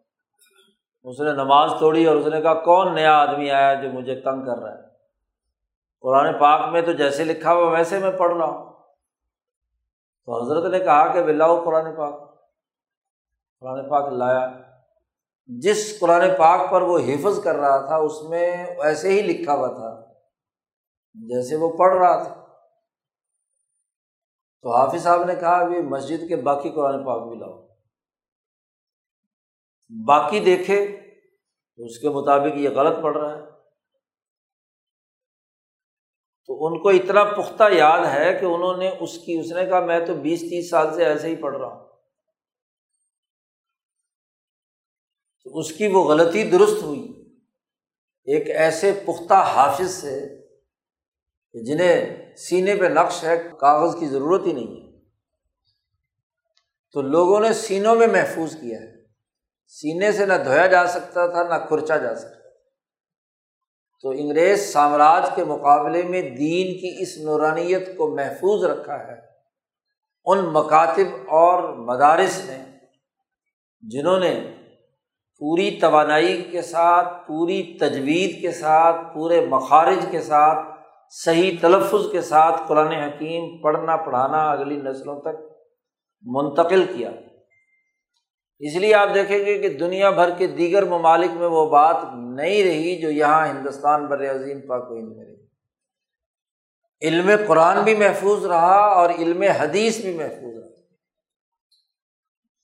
اس 1.03 1.19
نے 1.19 1.31
نماز 1.31 1.71
توڑی 1.79 2.05
اور 2.05 2.15
اس 2.15 2.27
نے 2.27 2.41
کہا، 2.41 2.53
کون 2.53 2.95
نیا 2.95 3.17
آدمی 3.17 3.51
آیا 3.51 3.73
جو 3.73 3.89
مجھے 3.89 4.21
تنگ 4.21 4.45
کر 4.45 4.59
رہا 4.59 4.71
ہے؟ 4.71 4.83
قرآن 6.01 6.39
پاک 6.39 6.69
میں 6.71 6.81
تو 6.81 6.91
جیسے 6.91 7.23
لکھا 7.23 7.53
ہوا 7.53 7.69
ویسے 7.69 7.99
میں 7.99 8.11
پڑھ 8.11 8.37
رہا 8.37 8.45
ہوں۔ 8.45 8.73
تو 10.25 10.43
حضرت 10.43 10.71
نے 10.71 10.79
کہا 10.79 11.13
کہ 11.13 11.23
بلاؤ 11.23 11.63
قرآن 11.65 11.95
پاک۔ 11.95 12.19
قرآن 13.59 13.89
پاک 13.89 14.13
لایا۔ 14.13 14.72
جس 15.45 15.99
قرآن 15.99 16.21
پاک 16.37 16.71
پر 16.71 16.81
وہ 16.81 16.99
حفظ 16.99 17.43
کر 17.43 17.55
رہا 17.55 17.85
تھا، 17.85 17.95
اس 17.95 18.21
میں 18.21 18.65
ایسے 18.65 19.09
ہی 19.09 19.21
لکھا 19.21 19.53
ہوا 19.53 19.67
تھا 19.67 20.13
جیسے 21.13 21.55
وہ 21.55 21.77
پڑھ 21.77 21.97
رہا 21.97 22.23
تھا۔ 22.23 22.43
تو 24.61 24.75
حافظ 24.75 25.03
صاحب 25.03 25.23
نے 25.23 25.35
کہا، 25.35 25.55
ابھی 25.55 25.81
مسجد 25.81 26.27
کے 26.27 26.35
باقی 26.35 26.69
قرآن 26.69 27.05
پاک 27.05 27.27
بھی 27.27 27.37
لاؤ۔ 27.37 27.67
باقی 30.07 30.39
دیکھے 30.39 30.99
تو 31.75 31.83
اس 31.83 31.99
کے 31.99 32.09
مطابق 32.09 32.55
یہ 32.55 32.69
غلط 32.69 33.03
پڑھ 33.03 33.17
رہا 33.17 33.37
ہے۔ 33.37 33.41
تو 36.45 36.67
ان 36.67 36.81
کو 36.81 36.89
اتنا 36.89 37.23
پختہ 37.23 37.63
یاد 37.71 38.05
ہے 38.05 38.37
کہ 38.39 38.45
انہوں 38.45 38.77
نے 38.77 38.95
اس 38.99 39.17
کی، 39.17 39.39
اس 39.39 39.51
نے 39.51 39.65
کہا، 39.65 39.79
میں 39.79 40.05
تو 40.05 40.13
بیس 40.13 40.39
تیس 40.39 40.69
سال 40.69 40.95
سے 40.95 41.05
ایسے 41.05 41.27
ہی 41.27 41.35
پڑھ 41.35 41.57
رہا 41.57 41.67
ہوں۔ 41.67 41.82
تو 45.43 45.57
اس 45.59 45.71
کی 45.71 45.87
وہ 45.87 46.03
غلطی 46.03 46.49
درست 46.49 46.83
ہوئی۔ 46.83 47.35
ایک 48.25 48.49
ایسے 48.49 48.91
پختہ 49.05 49.33
حافظ 49.33 49.91
سے 49.91 50.43
جنہیں 51.53 52.15
سینے 52.35 52.75
پہ 52.75 52.85
نقش 52.85 53.23
ہے، 53.23 53.43
کاغذ 53.59 53.99
کی 53.99 54.07
ضرورت 54.07 54.41
ہی 54.45 54.53
نہیں 54.53 54.81
ہے۔ 54.81 54.99
تو 56.91 57.01
لوگوں 57.01 57.39
نے 57.39 57.53
سینوں 57.53 57.95
میں 57.95 58.07
محفوظ 58.07 58.55
کیا 58.61 58.79
ہے۔ 58.79 59.03
سینے 59.67 60.11
سے 60.11 60.25
نہ 60.25 60.33
دھویا 60.33 60.67
جا 60.67 60.87
سکتا 60.87 61.27
تھا، 61.27 61.43
نہ 61.43 61.65
کھرچا 61.67 61.97
جا 61.97 62.15
سکتا۔ 62.15 62.49
تو 64.01 64.09
انگریز 64.09 64.73
سامراج 64.73 65.29
کے 65.35 65.43
مقابلے 65.43 66.01
میں 66.03 66.21
دین 66.21 66.79
کی 66.79 66.95
اس 67.01 67.17
نورانیت 67.17 67.97
کو 67.97 68.15
محفوظ 68.15 68.63
رکھا 68.63 69.07
ہے۔ 69.07 69.19
ان 70.25 70.39
مکاتب 70.39 71.29
اور 71.29 71.73
مدارس 71.73 72.41
نے، 72.45 72.63
جنہوں 73.81 74.19
نے 74.19 74.62
پوری 75.43 75.79
توانائی 75.81 76.41
کے 76.51 76.61
ساتھ، 76.61 77.27
پوری 77.27 77.77
تجوید 77.79 78.41
کے 78.41 78.51
ساتھ، 78.51 78.95
پورے 79.13 79.45
مخارج 79.45 80.05
کے 80.11 80.21
ساتھ، 80.21 80.67
صحیح 81.09 81.57
تلفظ 81.61 82.11
کے 82.11 82.21
ساتھ 82.21 82.61
قرآن 82.67 82.91
حکیم 82.91 83.61
پڑھنا، 83.61 83.95
پڑھانا 83.95 84.51
اگلی 84.51 84.75
نسلوں 84.75 85.21
تک 85.21 85.53
منتقل 86.21 86.85
کیا۔ 86.95 87.11
اس 88.59 88.75
لیے 88.75 88.93
آپ 88.93 89.09
دیکھیں 89.13 89.39
گے 89.39 89.57
کہ 89.57 89.69
دنیا 89.69 90.09
بھر 90.09 90.29
کے 90.37 90.47
دیگر 90.47 90.85
ممالک 90.85 91.31
میں 91.31 91.47
وہ 91.47 91.69
بات 91.69 91.95
نہیں 92.13 92.63
رہی 92.63 93.01
جو 93.01 93.11
یہاں 93.11 93.47
ہندوستان 93.47 94.05
بر 94.05 94.31
عظیم 94.31 94.61
پاک 94.67 94.91
و 94.91 94.95
ہند 94.95 95.15
میں 95.15 95.25
رہی۔ 95.25 95.43
علم 97.07 97.31
قرآن 97.47 97.83
بھی 97.83 97.95
محفوظ 97.95 98.45
رہا 98.45 98.85
اور 98.85 99.09
علم 99.09 99.41
حدیث 99.41 100.01
بھی 100.01 100.13
محفوظ 100.13 100.63
رہا۔ 100.63 100.69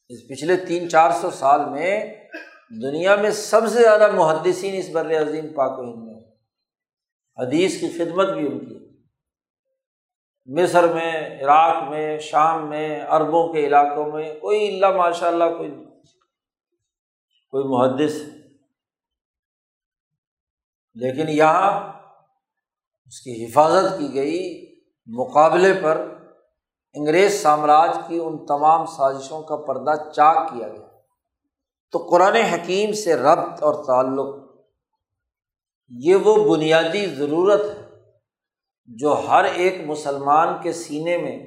اس 0.09 0.27
پچھلے 0.29 0.55
تین 0.55 0.89
چار 0.89 1.11
سو 1.11 1.29
سال 1.31 1.69
میں 1.69 2.18
دنیا 2.69 3.15
میں 3.15 3.29
سب 3.29 3.61
سے 3.67 3.81
زیادہ 3.81 4.11
محدثین 4.11 4.75
اس 4.77 4.89
بر 4.89 5.21
عظیم 5.21 5.53
پاک 5.53 5.79
و 5.79 5.83
ہند 5.83 6.03
میں 6.03 6.19
حدیث 7.37 7.79
کی 7.79 7.89
خدمت 7.89 8.29
بھی 8.29 8.47
ان 8.47 8.59
کی۔ 8.59 8.89
مصر 10.45 10.93
میں، 10.93 11.43
عراق 11.43 11.89
میں، 11.89 12.19
شام 12.19 12.69
میں، 12.69 13.01
عربوں 13.01 13.53
کے 13.53 13.67
علاقوں 13.67 14.11
میں 14.11 14.39
کوئی 14.39 14.67
اللہ 14.67 14.97
ماشاء 14.97 15.27
اللہ 15.27 15.43
کوئی 15.57 15.71
کوئی 17.51 17.63
محدث 17.63 18.15
لیکن 20.93 21.29
یہاں 21.29 21.93
اس 23.05 23.21
کی 23.21 23.45
حفاظت 23.45 23.99
کی 23.99 24.13
گئی 24.13 24.65
مقابلے 25.07 25.73
پر 25.83 26.15
انگریز 26.93 27.41
سامراج 27.41 27.97
کی 28.07 28.19
ان 28.23 28.45
تمام 28.45 28.85
سازشوں 28.85 29.43
کا 29.43 29.55
پردہ 29.55 30.11
چاک 30.11 30.49
کیا 30.49 30.67
گیا۔ 30.67 30.88
تو 31.91 31.97
قرآن 31.97 32.35
حکیم 32.35 32.91
سے 32.91 33.15
ربط 33.15 33.63
اور 33.63 33.85
تعلق، 33.85 34.59
یہ 35.89 36.15
وہ 36.15 36.55
بنیادی 36.55 37.05
ضرورت 37.05 37.61
ہے 37.77 37.89
جو 38.85 39.13
ہر 39.13 39.43
ایک 39.43 39.87
مسلمان 39.87 40.63
کے 40.63 40.73
سینے 40.73 41.17
میں، 41.17 41.45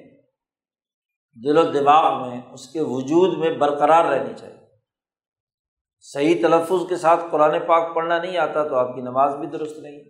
دل 1.45 1.59
و 1.59 1.73
دماغ 1.73 2.29
میں، 2.29 2.41
اس 2.53 2.69
کے 2.69 2.81
وجود 2.81 3.39
میں 3.39 3.59
برقرار 3.59 4.05
رہنی 4.05 4.35
چاہیے۔ 4.39 4.63
صحیح 6.01 6.35
تلفظ 6.43 6.89
کے 6.89 6.97
ساتھ 6.97 7.21
قرآن 7.31 7.59
پاک 7.67 7.95
پڑھنا 7.95 8.19
نہیں 8.19 8.37
آتا 8.37 8.69
تو 8.69 8.77
آپ 8.77 8.95
کی 8.95 9.01
نماز 9.01 9.35
بھی 9.35 9.47
درست 9.47 9.79
نہیں۔ 9.79 10.05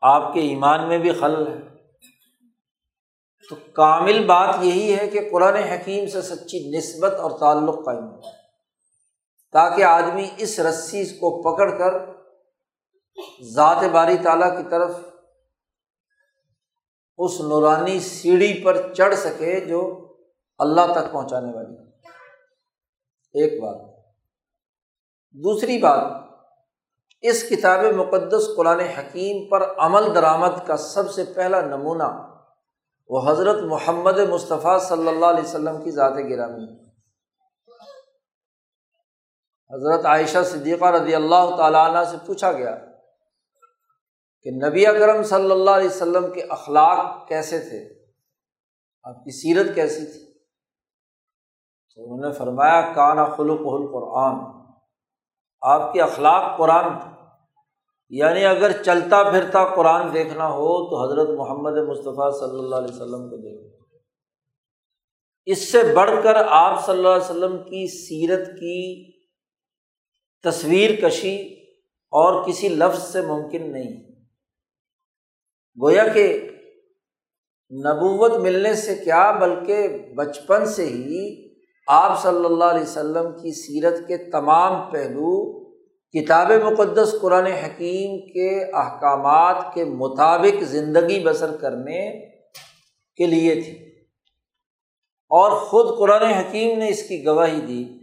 آپ 0.00 0.34
کے 0.34 0.40
ایمان 0.40 0.88
میں 0.88 0.98
بھی 0.98 1.12
خل 1.12 1.46
ہے۔ 1.46 1.69
تو 3.50 3.56
کامل 3.72 4.24
بات 4.24 4.54
یہی 4.60 4.98
ہے 4.98 5.06
کہ 5.06 5.28
قرآن 5.32 5.54
حکیم 5.54 6.06
سے 6.06 6.22
سچی 6.22 6.78
نسبت 6.78 7.12
اور 7.12 7.30
تعلق 7.30 7.84
قائم 7.84 8.04
ہو۔ 8.04 8.20
تاکہ 9.52 9.84
آدمی 9.84 10.30
اس 10.36 10.58
رسی 10.58 11.04
کو 11.04 11.42
پکڑ 11.42 11.78
کر 11.78 12.20
ذات 13.54 13.84
باری 13.92 14.16
تعالیٰ 14.18 14.56
کی 14.56 14.62
طرف 14.70 14.90
اس 17.18 17.40
نورانی 17.40 18.00
سیڑھی 18.00 18.64
پر 18.64 18.94
چڑھ 18.94 19.14
سکے 19.14 19.60
جو 19.60 20.08
اللہ 20.58 20.80
تک 20.80 21.12
پہنچانے 21.12 21.52
والی 21.52 21.76
ایک 23.34 23.62
بات۔ 23.62 23.80
دوسری 25.32 25.78
بات، 25.78 26.00
اس 27.20 27.42
کتاب 27.42 27.84
مقدس 27.84 28.48
قرآن 28.56 28.80
حکیم 28.80 29.48
پر 29.48 29.74
عمل 29.78 30.14
درآمد 30.14 30.66
کا 30.66 30.76
سب 30.76 31.10
سے 31.10 31.24
پہلا 31.24 31.60
نمونہ 31.60 32.29
وہ 33.12 33.30
حضرت 33.30 33.64
محمد 33.64 34.18
مصطفیٰ 34.18 34.80
صلی 34.80 35.08
اللہ 35.08 35.26
علیہ 35.26 35.42
وسلم 35.42 35.84
کی 35.84 35.90
ذات 35.90 36.12
گرامی 36.12 36.90
حضرت 39.70 40.06
عائشہ 40.06 40.38
صدیقہ 40.44 40.84
رضی 40.84 41.14
اللہ 41.14 41.56
تعالیٰ 41.56 41.90
عنہ 41.90 42.04
سے 42.04 42.16
پوچھا 42.26 42.52
گیا 42.52 42.76
کہ 44.42 44.50
نبی 44.50 44.86
اکرم 44.86 45.22
صلی 45.22 45.50
اللہ 45.50 45.70
علیہ 45.70 45.88
وسلم 45.88 46.32
کے 46.32 46.42
اخلاق 46.42 47.28
کیسے 47.28 47.58
تھے؟ 47.58 48.04
آپ 49.04 49.24
کی 49.24 49.30
سیرت 49.30 49.74
کیسی 49.74 50.06
تھی؟ 50.06 50.38
تو 51.94 52.14
انہوں 52.14 52.30
نے 52.30 52.38
فرمایا، 52.38 52.92
کانا 52.94 53.24
خلق 53.24 53.60
القرآن۔ 53.60 54.60
آپ 55.62 55.92
کے 55.92 56.02
اخلاق 56.02 56.58
قرآن 56.58 56.98
تھا 56.98 57.09
یعنی 58.10 58.44
اگر 58.44 58.82
چلتا 58.82 59.22
پھرتا 59.22 59.74
قرآن 59.74 60.14
دیکھنا 60.14 60.48
ہو 60.48 60.90
تو 60.90 61.04
حضرت 61.04 61.38
محمد 61.38 61.72
مصطفیٰ 61.88 62.32
صلی 62.32 62.58
اللہ 62.58 62.76
علیہ 62.76 62.94
وسلم 62.94 63.30
کو 63.30 63.36
دیکھو 63.36 63.84
اس 65.46 65.72
سے 65.72 65.78
بڑھ 65.94 66.10
کر 66.22 66.34
آپ 66.48 66.86
صلی 66.86 66.96
اللہ 66.96 67.08
علیہ 67.08 67.30
وسلم 67.30 67.58
کی 67.58 67.86
سیرت 67.86 68.46
کی 68.46 69.10
تصویر 70.44 71.08
کشی 71.08 71.54
اور 72.12 72.44
کسی 72.44 72.68
لفظ 72.68 73.02
سے 73.02 73.20
ممکن 73.20 73.72
نہیں۔ 73.72 74.10
گویا 75.82 76.08
کہ 76.08 76.48
نبوت 77.72 78.32
ملنے 78.32 78.74
سے 78.74 78.94
کیا 78.94 79.32
بلکہ 79.32 79.88
بچپن 80.16 80.66
سے 80.66 80.86
ہی 80.86 81.50
آپ 81.86 82.22
صلی 82.22 82.44
اللہ 82.44 82.64
علیہ 82.64 82.82
وسلم 82.82 83.32
کی 83.32 83.52
سیرت 83.52 84.08
کے 84.08 84.16
تمام 84.16 84.90
پہلو 84.90 85.59
کتاب 86.12 86.50
مقدس 86.50 87.14
قرآن 87.22 87.46
حکیم 87.46 88.32
کے 88.32 88.76
احکامات 88.76 89.74
کے 89.74 89.84
مطابق 89.84 90.62
زندگی 90.62 91.24
بسر 91.24 91.56
کرنے 91.56 92.26
کے 93.16 93.26
لیے 93.26 93.54
تھی۔ 93.54 94.00
اور 95.28 95.60
خود 95.60 95.98
قرآن 95.98 96.22
حکیم 96.22 96.78
نے 96.78 96.88
اس 96.88 97.08
کی 97.08 97.26
گواہی 97.26 97.60
دی 97.60 98.00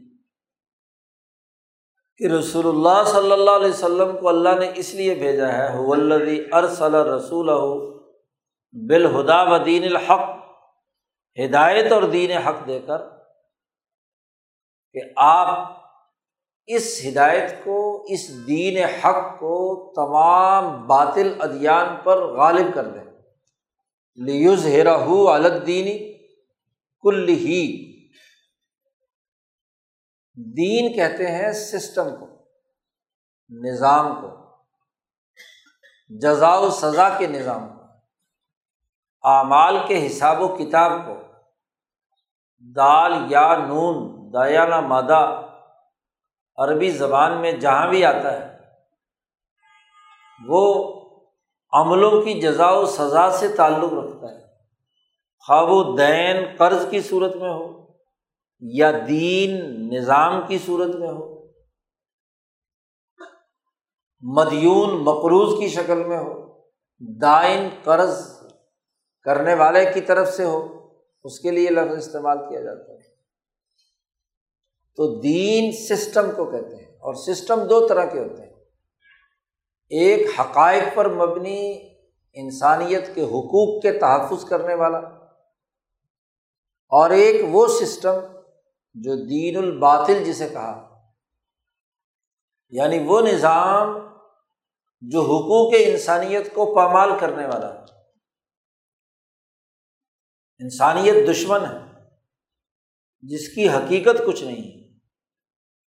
کہ 2.18 2.34
رسول 2.34 2.68
اللہ 2.68 3.04
صلی 3.06 3.32
اللہ 3.32 3.52
علیہ 3.52 3.70
وسلم 3.70 4.18
کو 4.18 4.30
اللہ 4.30 4.60
نے 4.60 4.72
اس 4.76 4.94
لیے 4.94 5.16
بھیجا 5.16 5.54
ہے 5.54 5.70
ولدی 5.78 6.44
ارسل 6.52 6.96
رسول 6.96 7.50
بالہدا 8.90 9.44
و 9.44 9.58
دین 9.58 9.84
الحق، 9.84 10.30
ہدایت 11.46 11.92
اور 11.92 12.04
دین 12.04 12.32
حق 12.32 12.68
دے 12.68 12.80
کر 12.88 12.98
کہ 14.94 15.00
آپ 15.16 15.77
اس 16.68 17.02
ہدایت 17.08 17.64
کو، 17.64 18.06
اس 18.10 18.48
دین 18.48 18.78
حق 18.78 19.40
کو 19.40 19.94
تمام 19.96 20.88
باطل 20.88 21.34
ادیان 21.40 21.96
پر 22.04 22.18
غالب 22.24 22.76
کر 22.76 22.86
دیں۔ 22.88 23.04
لیوز 24.16 24.66
ہیرا 24.66 24.96
الدینی 25.34 26.28
کل 27.02 27.30
ہی 27.30 27.88
دین 30.36 30.94
کہتے 30.94 31.28
ہیں 31.28 31.52
سسٹم 31.52 32.10
کو، 32.20 32.28
نظام 33.50 34.22
کو 34.22 34.28
جزا 36.10 36.60
و 36.60 36.70
سزا 36.70 37.10
کے 37.18 37.28
نظام 37.28 37.70
کو، 37.70 37.84
اعمال 39.28 39.78
کے 39.88 40.08
حساب 40.08 40.42
و 40.42 40.48
کتاب 40.48 40.92
کو۔ 40.92 41.16
دال 42.76 43.14
یا 43.30 43.56
نون، 43.68 44.30
دایانہ 44.34 44.80
مادہ 44.80 45.47
عربی 46.58 46.90
زبان 46.92 47.42
میں 47.42 47.52
جہاں 47.52 47.88
بھی 47.90 48.04
آتا 48.06 48.34
ہے، 48.34 48.46
وہ 50.48 50.64
عملوں 51.74 52.22
کی 52.22 52.40
جزا 52.42 52.70
و 52.72 52.86
سزا 52.86 53.30
سے 53.32 53.48
تعلق 53.48 53.94
رکھتا 53.94 54.32
ہے۔ 54.32 54.46
خواب 55.48 55.70
و 55.72 55.84
دین 55.96 56.46
قرض 56.58 56.90
کی 56.90 57.02
صورت 57.02 57.36
میں 57.36 57.50
ہو 57.50 57.66
یا 58.62 58.92
دین 59.08 59.52
نظام 59.90 60.42
کی 60.48 60.58
صورت 60.58 60.96
میں 60.96 61.10
ہو، 61.10 61.26
مدیون 64.24 65.04
مقروض 65.04 65.60
کی 65.60 65.68
شکل 65.70 66.04
میں 66.04 66.18
ہو، 66.18 66.34
دائن 67.22 67.68
قرض 67.84 68.16
کرنے 69.26 69.54
والے 69.54 69.86
کی 69.94 70.02
طرف 70.02 70.28
سے 70.28 70.46
ہو، 70.46 70.60
اس 71.26 71.40
کے 71.40 71.52
لیے 71.52 71.70
لفظ 71.70 71.98
استعمال 71.98 72.38
کیا 72.50 72.62
جاتا 72.62 72.94
ہے۔ 72.94 73.17
تو 74.98 75.20
دین 75.20 75.72
سسٹم 75.72 76.32
کو 76.36 76.46
کہتے 76.46 76.76
ہیں 76.76 76.92
اور 76.92 77.14
سسٹم 77.14 77.68
دو 77.68 77.88
طرح 77.88 78.06
کے 78.06 78.20
ہوتے 78.20 78.44
ہیں۔ 78.44 78.54
ایک 79.90 80.40
حقائق 80.40 80.84
پر 80.96 81.10
مبنی 81.10 81.90
انسانیت 82.34 83.16
کے 83.16 83.22
حقوق 83.24 83.82
کے 83.82 84.00
تحفظ 84.00 84.46
کرنے 84.46 84.74
والا 84.74 84.98
اور 86.90 87.10
ایک 87.10 87.46
وہ 87.52 87.68
سسٹم 87.68 88.14
جو 88.94 89.16
دین 89.16 89.58
الباطل 89.58 90.24
جسے 90.24 90.50
کہا 90.50 91.02
یعنی 92.70 93.00
وہ 93.00 93.22
نظام 93.22 93.98
جو 95.02 95.22
حقوق 95.22 95.74
انسانیت 95.80 96.54
کو 96.54 96.76
پامال 96.76 97.10
کرنے 97.20 97.46
والا 97.46 97.68
انسانیت 100.60 101.30
دشمن 101.30 101.66
ہے، 101.66 102.04
جس 103.22 103.50
کی 103.50 103.70
حقیقت 103.70 104.22
کچھ 104.28 104.44
نہیں۔ 104.44 104.77
ہے 104.77 104.77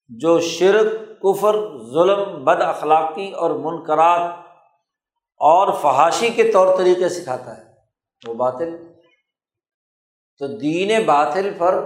جو 0.09 0.41
شرک، 0.41 0.93
کفر، 1.23 1.57
ظلم، 1.93 2.45
بد 2.45 2.63
اخلاقی 2.63 3.33
اور 3.33 3.51
منقرات 3.51 4.31
اور 5.37 5.73
فحاشی 5.73 6.31
کے 6.31 6.53
طور 6.53 6.79
طریقے 6.79 7.09
سکھاتا 7.09 7.57
ہے، 7.57 7.63
وہ 8.29 8.35
باطل۔ 8.35 8.77
تو 10.39 10.47
دین 10.47 11.07
باطل 11.07 11.55
پر، 11.59 11.85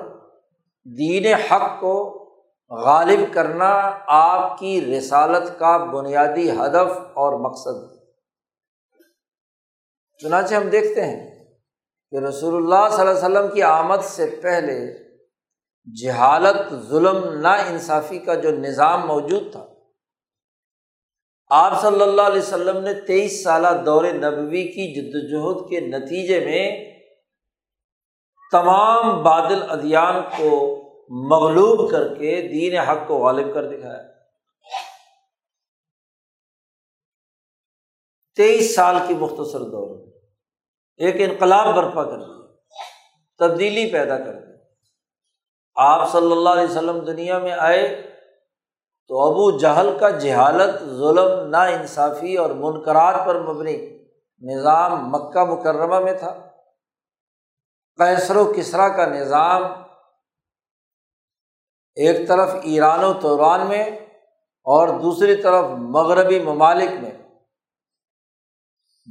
دین 0.98 1.34
حق 1.34 1.80
کو 1.80 2.18
غالب 2.70 3.34
کرنا 3.34 3.98
آپ 4.06 4.58
کی 4.58 4.98
رسالت 4.98 5.58
کا 5.58 5.76
بنیادی 5.78 6.50
ہدف 6.50 6.98
اور 6.98 7.40
مقصد۔ 7.40 8.02
چنانچہ 10.18 10.54
ہم 10.54 10.68
دیکھتے 10.68 11.04
ہیں 11.04 11.44
کہ 12.10 12.16
رسول 12.16 12.54
اللہ 12.54 12.88
صلی 12.90 13.08
اللہ 13.08 13.26
علیہ 13.26 13.38
وسلم 13.38 13.54
کی 13.54 13.62
آمد 13.62 14.02
سے 14.02 14.40
پہلے 14.42 14.78
جہالت، 16.02 16.74
ظلم 16.88 17.40
نا 17.40 17.52
انصافی 17.52 18.18
کا 18.18 18.34
جو 18.34 18.50
نظام 18.50 19.06
موجود 19.06 19.52
تھا۔ 19.52 19.66
آپ 21.48 21.82
صلی 21.82 22.02
اللہ 22.02 22.22
علیہ 22.22 22.42
وسلم 22.42 22.80
نے 22.80 22.94
تیئیس 22.94 23.44
سالہ 23.44 23.68
دور 23.86 24.04
نبوی 24.04 24.62
کی 24.62 24.84
جدوجہد 24.94 25.70
کے 25.70 25.80
نتیجے 25.80 26.40
میں 26.40 26.94
تمام 28.52 29.22
بادل 29.22 29.62
ادیان 29.68 30.22
کو 30.22 30.82
مغلوب 31.28 31.90
کر 31.90 32.14
کے 32.14 32.48
دین 32.52 32.78
حق 32.78 32.98
کو 33.06 33.18
غالب 33.18 33.54
کر 33.54 33.70
دکھایا۔ 33.70 34.02
تیئیس 38.36 38.74
سال 38.74 38.96
کی 39.08 39.14
مختصر 39.14 39.60
دور 39.60 39.96
میں 39.96 40.12
ایک 40.96 41.30
انقلاب 41.30 41.74
برپا 41.74 42.04
کر 42.04 42.18
دیا۔ 42.18 42.54
تبدیلی 43.38 43.92
پیدا 43.92 44.18
کر 44.18 44.34
دی 44.34 44.51
آپ 45.74 46.12
صلی 46.12 46.32
اللہ 46.32 46.50
علیہ 46.50 46.70
وسلم 46.70 46.98
دنیا 46.98 47.38
میں 47.38 47.52
آئے 47.52 48.02
تو 49.08 49.20
ابو 49.20 49.58
جہل 49.58 49.98
کا 50.00 50.10
جہالت، 50.10 50.80
ظلم 50.80 51.48
نا 51.48 51.62
انصافی 51.62 52.36
اور 52.36 52.50
منقرات 52.50 53.26
پر 53.26 53.40
مبنی 53.40 53.98
نظام 54.40 55.10
مکہ 55.10 55.44
مکرمہ 55.44 55.98
میں 56.00 56.12
تھا۔ 56.12 56.48
کیسر 57.96 58.36
و 58.36 58.52
کسرا 58.56 58.88
کا 58.88 59.06
نظام 59.06 59.62
ایک 61.94 62.28
طرف 62.28 62.54
ایران 62.62 63.04
و 63.04 63.12
توران 63.12 63.66
میں 63.66 63.84
اور 64.66 64.88
دوسری 64.88 65.42
طرف 65.42 65.64
مغربی 65.78 66.40
ممالک 66.40 66.90
میں۔ 67.02 67.10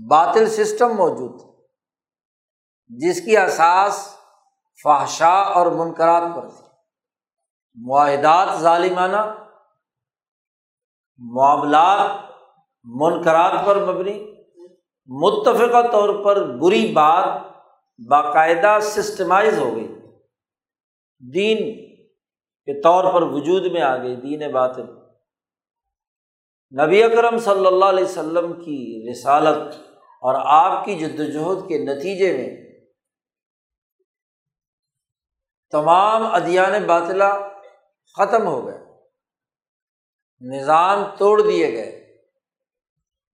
باطل 0.10 0.50
سسٹم 0.50 0.96
موجود 0.96 1.40
تھا، 1.42 1.50
جس 2.88 3.22
کی 3.26 3.38
اساس 3.38 4.21
فحشا 4.84 5.42
اور 5.42 5.72
منقرات 5.72 6.36
پر 6.36 6.50
تھی۔ 6.50 6.68
معاہدات 7.76 8.60
ظالمانہ، 8.60 9.36
معاملات 11.18 12.10
منقرات 12.84 13.66
پر 13.66 13.86
مبنی، 13.86 14.36
متفقہ 15.06 15.92
طور 15.92 16.26
پر 16.26 16.46
بری 16.46 16.92
بات 16.92 17.42
باقاعدہ 18.10 18.78
سسٹمائز 18.82 19.60
ہو 19.60 19.76
گئی۔ 19.76 19.88
دین 21.34 21.58
کے 22.66 22.82
طور 22.82 23.14
پر 23.14 23.22
وجود 23.22 23.66
میں 23.72 23.82
آ 23.82 23.98
گئی، 23.98 24.16
دین 24.16 24.52
باطل۔ 24.52 24.86
نبی 26.86 27.04
اکرم 27.04 27.38
صلی 27.38 27.66
اللہ 27.66 27.86
علیہ 27.86 28.04
وسلم 28.04 28.54
کی 28.54 29.12
رسالت 29.12 29.74
اور 30.22 30.36
آپ 30.40 30.86
کی 30.86 30.96
جد 30.96 31.20
وجہد 31.20 31.70
کے 31.70 31.78
نتیجے 31.78 32.38
میں 32.38 32.61
تمام 35.72 36.26
ادیان 36.26 36.84
باطلا 36.84 37.48
ختم 38.18 38.48
ہو 38.48 38.68
گئے۔ 38.68 38.80
نظام 40.42 41.04
توڑ 41.18 41.42
دیے 41.42 41.72
گئے۔ 41.72 42.02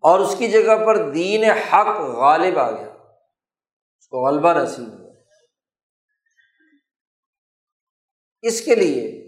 اور 0.01 0.19
اس 0.19 0.35
کی 0.38 0.47
جگہ 0.47 0.85
پر 0.85 1.11
دین 1.11 1.43
حق 1.43 2.01
غالب 2.01 2.59
آ 2.59 2.71
گیا۔ 2.71 2.93
اس 3.99 4.07
کو 4.07 4.27
غلبہ 4.27 4.53
نصیب 4.53 4.99
ہوا۔ 4.99 5.13
اس 8.41 8.61
کے 8.61 8.75
لیے 8.75 9.27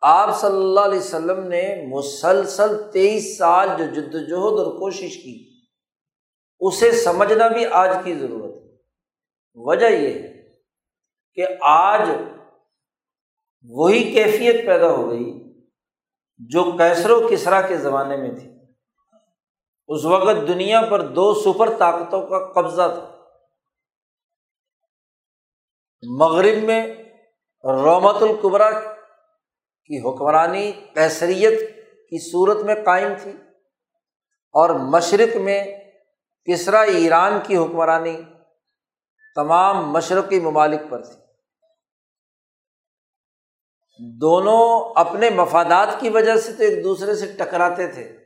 آپ 0.00 0.40
صلی 0.40 0.56
اللہ 0.56 0.80
علیہ 0.80 0.98
وسلم 0.98 1.48
نے 1.48 1.86
مسلسل 1.86 2.90
تیئیس 2.92 3.38
سال 3.38 3.68
جو 3.78 3.84
جد 3.84 4.14
وجہد 4.14 4.58
اور 4.58 4.66
کوشش 4.66 5.16
کی، 5.22 5.60
اسے 6.60 6.92
سمجھنا 6.92 7.48
بھی 7.48 7.66
آج 7.66 7.96
کی 8.04 8.14
ضرورت 8.14 8.62
ہے۔ 8.62 8.76
وجہ 9.54 9.86
یہ 9.86 10.14
ہے 10.14 10.52
کہ 11.34 11.46
آج 11.60 12.08
وہی 13.68 14.12
کیفیت 14.12 14.66
پیدا 14.66 14.90
ہو 14.90 15.10
گئی 15.10 15.54
جو 16.38 16.64
کیسر 16.64 17.10
و 17.10 17.28
کسرا 17.30 17.60
کے 17.60 17.76
زمانے 17.76 18.16
میں 18.16 18.30
تھی۔ 18.30 18.52
اس 19.88 20.04
وقت 20.04 20.48
دنیا 20.48 20.82
پر 20.90 21.00
دو 21.00 21.34
سپر 21.34 21.76
طاقتوں 21.78 22.26
کا 22.26 22.52
قبضہ 22.52 22.94
تھا۔ 22.94 23.24
مغرب 26.02 26.64
میں 26.64 26.86
رومت 27.64 28.22
القبرا 28.22 28.70
کی 29.84 29.98
حکمرانی 29.98 30.72
کیسریت 30.72 31.60
کی 31.84 32.30
صورت 32.30 32.56
میں 32.56 32.74
قائم 32.84 33.12
تھی 33.22 33.30
اور 34.52 34.70
مشرق 34.70 35.36
میں 35.36 35.64
کسرا 36.44 36.80
ایران 36.80 37.38
کی 37.46 37.56
حکمرانی 37.56 38.22
تمام 39.34 39.92
مشرقی 39.92 40.40
ممالک 40.40 40.80
پر 40.90 41.02
تھی۔ 41.02 41.21
دونوں 44.10 44.92
اپنے 44.96 45.30
مفادات 45.30 46.00
کی 46.00 46.08
وجہ 46.08 46.36
سے 46.36 46.52
تو 46.52 46.62
ایک 46.62 46.84
دوسرے 46.84 47.14
سے 47.14 47.26
ٹکراتے 47.26 47.86
تھے، 47.86 48.18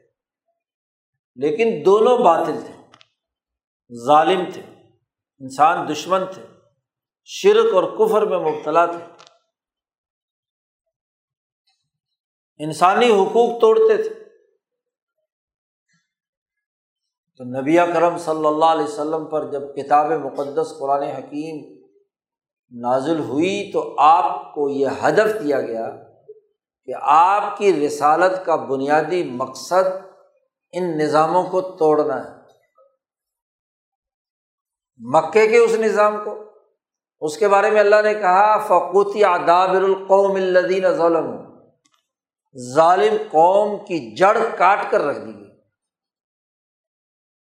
لیکن 1.35 1.83
دونوں 1.85 2.19
باطل 2.19 2.61
تھے، 2.67 2.99
ظالم 4.07 4.45
تھے، 4.53 4.63
انسان 5.41 5.93
دشمن 5.93 6.21
تھے، 6.35 6.43
شرک 7.25 7.75
اور 7.75 7.83
کفر 7.83 8.23
میں 8.23 8.39
مبتلا 8.39 8.87
تھے۔ 8.87 9.05
انسانی 12.59 13.11
حقوق 13.11 13.61
توڑتے 13.61 14.03
تھے۔ 14.03 14.27
تو 17.37 17.45
نبی 17.45 17.77
کرم 17.77 18.19
صلی 18.19 18.47
اللہ 18.47 18.65
علیہ 18.65 18.85
وسلم 18.85 19.25
پر 19.25 19.51
جب 19.51 19.63
کتاب 19.77 20.07
مقدس 20.07 20.75
قرآن 20.79 21.03
حکیم 21.03 21.76
نازل 22.71 23.19
ہوئی 23.19 23.71
تو 23.73 23.95
آپ 23.99 24.55
کو 24.55 24.69
یہ 24.69 24.89
ہدف 25.05 25.45
دیا 25.45 25.61
گیا 25.61 25.91
کہ 26.85 26.93
آپ 27.03 27.59
کی 27.59 27.87
رسالت 27.87 28.47
کا 28.47 28.57
بنیادی 28.57 29.25
مقصد 29.25 29.89
ان 30.73 30.99
نظاموں 30.99 31.45
کو 31.45 31.61
توڑنا 31.61 32.25
ہے۔ 32.25 32.37
مکے 34.97 35.49
کے 35.49 35.57
اس 35.59 35.75
نظام 35.75 36.25
کو۔ 36.25 36.45
اس 37.21 37.39
کے 37.39 37.49
بارے 37.49 37.71
میں 37.71 37.81
اللہ 37.81 38.03
نے 38.05 38.15
کہا 38.15 38.59
فقوتی 38.59 39.25
آدابر 39.25 39.83
القوم 39.83 40.37
الدین 40.37 40.93
ظلم 40.93 41.59
ظالم 42.75 43.17
قوم 43.31 43.85
کی 43.85 44.15
جڑ 44.17 44.39
کاٹ 44.59 44.91
کر 44.91 45.01
رکھ 45.01 45.19
دی 45.19 45.35
گئی۔ 45.35 45.61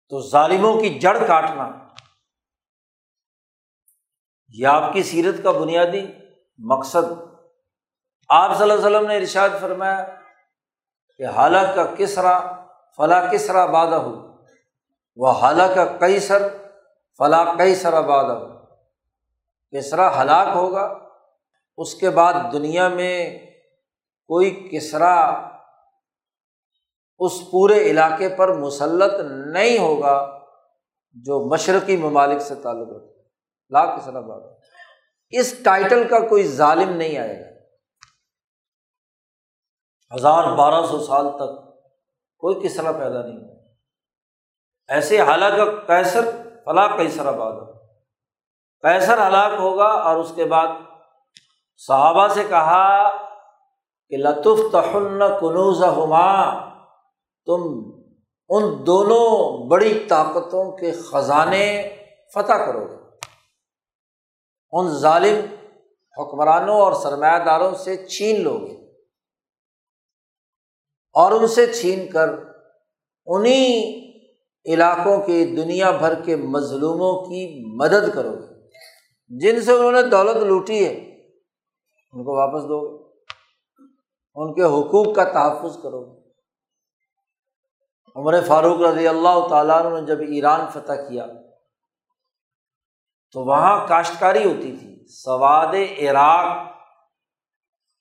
تو 0.09 0.29
ظالموں 0.29 0.81
کی 0.81 0.99
جڑ 0.99 1.17
کاٹنا۔ 1.27 1.69
یہ 4.53 4.67
آپ 4.67 4.93
کی 4.93 5.03
سیرت 5.03 5.43
کا 5.43 5.51
بنیادی 5.51 6.05
مقصد 6.59 7.03
آپ 8.29 8.57
صلی 8.57 8.71
اللہ 8.71 8.73
علیہ 8.73 8.85
وسلم 8.85 9.07
نے 9.07 9.17
ارشاد 9.17 9.49
فرمایا 9.61 10.05
کہ 11.17 11.25
حالت 11.25 11.75
کا 11.75 11.85
کسرا 11.97 12.39
فلاں 12.95 13.31
کسرا 13.31 13.65
بادہ 13.65 13.95
ہو 13.95 14.37
وہ 15.15 15.31
حالہ 15.31 15.63
کا 15.75 15.85
کئی 15.85 16.19
سر 16.19 16.47
فلاں 17.17 17.55
کئی 17.57 17.75
سر 17.75 18.01
بادہ 18.01 18.31
ہو 18.31 18.51
کسرا 19.71 20.21
ہلاک 20.21 20.47
ہوگا، 20.55 20.99
اس 21.77 21.95
کے 21.95 22.09
بعد 22.09 22.33
دنیا 22.53 22.87
میں 22.87 23.39
کوئی 24.27 24.69
کسرا 24.71 25.13
اس 27.19 27.31
پورے 27.51 27.79
علاقے 27.79 28.29
پر 28.29 28.53
مسلط 28.53 29.13
نہیں 29.53 29.77
ہوگا 29.79 30.39
جو 31.13 31.49
مشرقی 31.49 31.97
ممالک 31.97 32.41
سے 32.41 32.55
تعلق 32.55 32.89
رکھتا 32.89 33.10
لاکھ 33.71 33.99
کسرا 33.99 34.19
بات 34.19 34.59
اس 35.29 35.63
ٹائٹل 35.63 36.07
کا 36.07 36.19
کوئی 36.27 36.47
ظالم 36.47 36.89
نہیں 36.89 37.17
آئے 37.17 37.39
گا۔ 37.39 37.51
ہزار 40.15 40.43
بارہ 40.55 40.85
سو 40.85 40.99
سال 40.99 41.29
تک 41.29 41.73
کوئی 42.37 42.55
کسرا 42.63 42.91
پیدا 42.91 43.21
نہیں 43.21 43.37
ہوا۔ 43.37 43.51
ایسے 44.87 45.21
حالانکہ 45.21 45.87
کیسر 45.87 46.25
فلاں 46.65 46.97
کیسر 46.97 47.25
آباد 47.25 47.51
ہو 47.51 47.65
کیسر 48.81 49.27
ہلاک 49.27 49.51
ہوگا 49.59 49.85
اور 49.85 50.15
اس 50.15 50.31
کے 50.35 50.45
بعد 50.45 50.67
صحابہ 51.77 52.27
سے 52.27 52.43
کہا 52.43 53.09
کہ 54.09 54.17
لطف 54.17 54.71
تحن 54.71 55.19
کنوز 55.19 55.83
ہما 55.83 56.51
تم 57.45 57.61
ان 58.49 58.87
دونوں 58.87 59.67
بڑی 59.67 60.05
طاقتوں 60.09 60.77
کے 60.77 60.91
خزانے 60.91 61.95
فتح 62.33 62.65
کرو 62.65 62.87
گے۔ 62.89 63.00
ان 64.71 64.87
ظالم 64.89 65.45
حکمرانوں 66.17 66.75
اور 66.75 66.93
سرمایہ 66.93 67.45
داروں 67.45 67.75
سے 67.75 68.07
چھین 68.07 68.41
لو 68.41 68.57
گے 68.57 68.73
اور 71.13 71.31
ان 71.31 71.47
سے 71.47 71.73
چھین 71.73 72.11
کر 72.11 72.29
انہیں 73.25 74.01
علاقوں 74.65 75.17
کے 75.17 75.45
دنیا 75.45 75.91
بھر 75.91 76.21
کے 76.21 76.35
مظلوموں 76.35 77.25
کی 77.25 77.65
مدد 77.75 78.15
کرو 78.15 78.31
گے۔ 78.31 78.69
جن 79.27 79.61
سے 79.61 79.71
انہوں 79.71 79.91
نے 79.91 80.01
دولت 80.01 80.37
لوٹی 80.37 80.85
ہے، 80.85 80.93
ان 82.11 82.23
کو 82.23 82.35
واپس 82.35 82.63
دو 82.63 82.97
گے۔ 82.97 83.03
ان 84.35 84.53
کے 84.53 84.61
حقوق 84.61 85.15
کا 85.15 85.23
تحفظ 85.23 85.81
کرو 85.83 86.05
گے۔ 86.05 86.21
عمر 88.15 88.41
فاروق 88.47 88.81
رضی 88.81 89.07
اللہ 89.07 89.47
تعالیٰ 89.49 90.01
نے 90.01 90.05
جب 90.05 90.19
ایران 90.19 90.69
فتح 90.73 90.93
کیا 90.93 91.25
تو 93.31 93.41
وہاں 93.41 93.87
کاشتکاری 93.87 94.43
ہوتی 94.43 94.77
تھی۔ 94.77 95.07
سواد 95.07 95.75
عراق، 95.99 96.67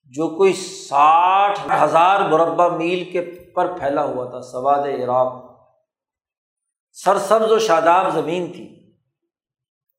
جو 0.05 0.37
کوئی 0.37 0.53
ساٹھ 0.53 1.61
ہزار 1.83 2.21
مربع 2.21 2.69
میل 2.69 3.11
کے 3.13 3.21
پر 3.55 3.79
پھیلا 3.79 4.05
ہوا 4.05 4.31
تھا، 4.31 4.41
سواد 4.43 4.89
عراق۔ 4.89 5.51
سرسبز 6.93 7.51
و 7.51 7.59
شاداب 7.59 8.15
زمین 8.15 8.53
تھی۔ 8.53 8.95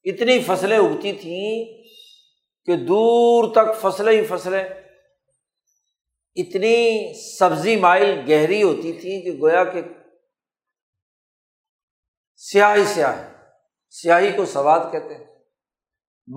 اتنی 0.04 0.40
فصلیں 0.40 0.78
اگتی 0.78 1.14
تھیں 1.14 1.66
کہ 2.66 2.76
دور 2.76 3.52
تک 3.52 3.82
فصلیں 3.82 4.22
ہی 4.22 4.26
فصلیں۔ 4.26 4.64
اتنی 6.36 7.14
سبزی 7.38 7.76
مائل 7.76 8.22
گہری 8.30 8.64
ہوتی 8.64 8.94
تھی 8.94 9.22
کہ 9.22 9.40
گویا 9.42 9.64
کہ 9.64 9.82
سیاہی 12.36 12.86
سیاہ 12.86 13.31
سیاہی 13.92 14.32
کو 14.32 14.46
سواد 14.46 14.80
کہتے 14.92 15.16
ہیں۔ 15.16 15.26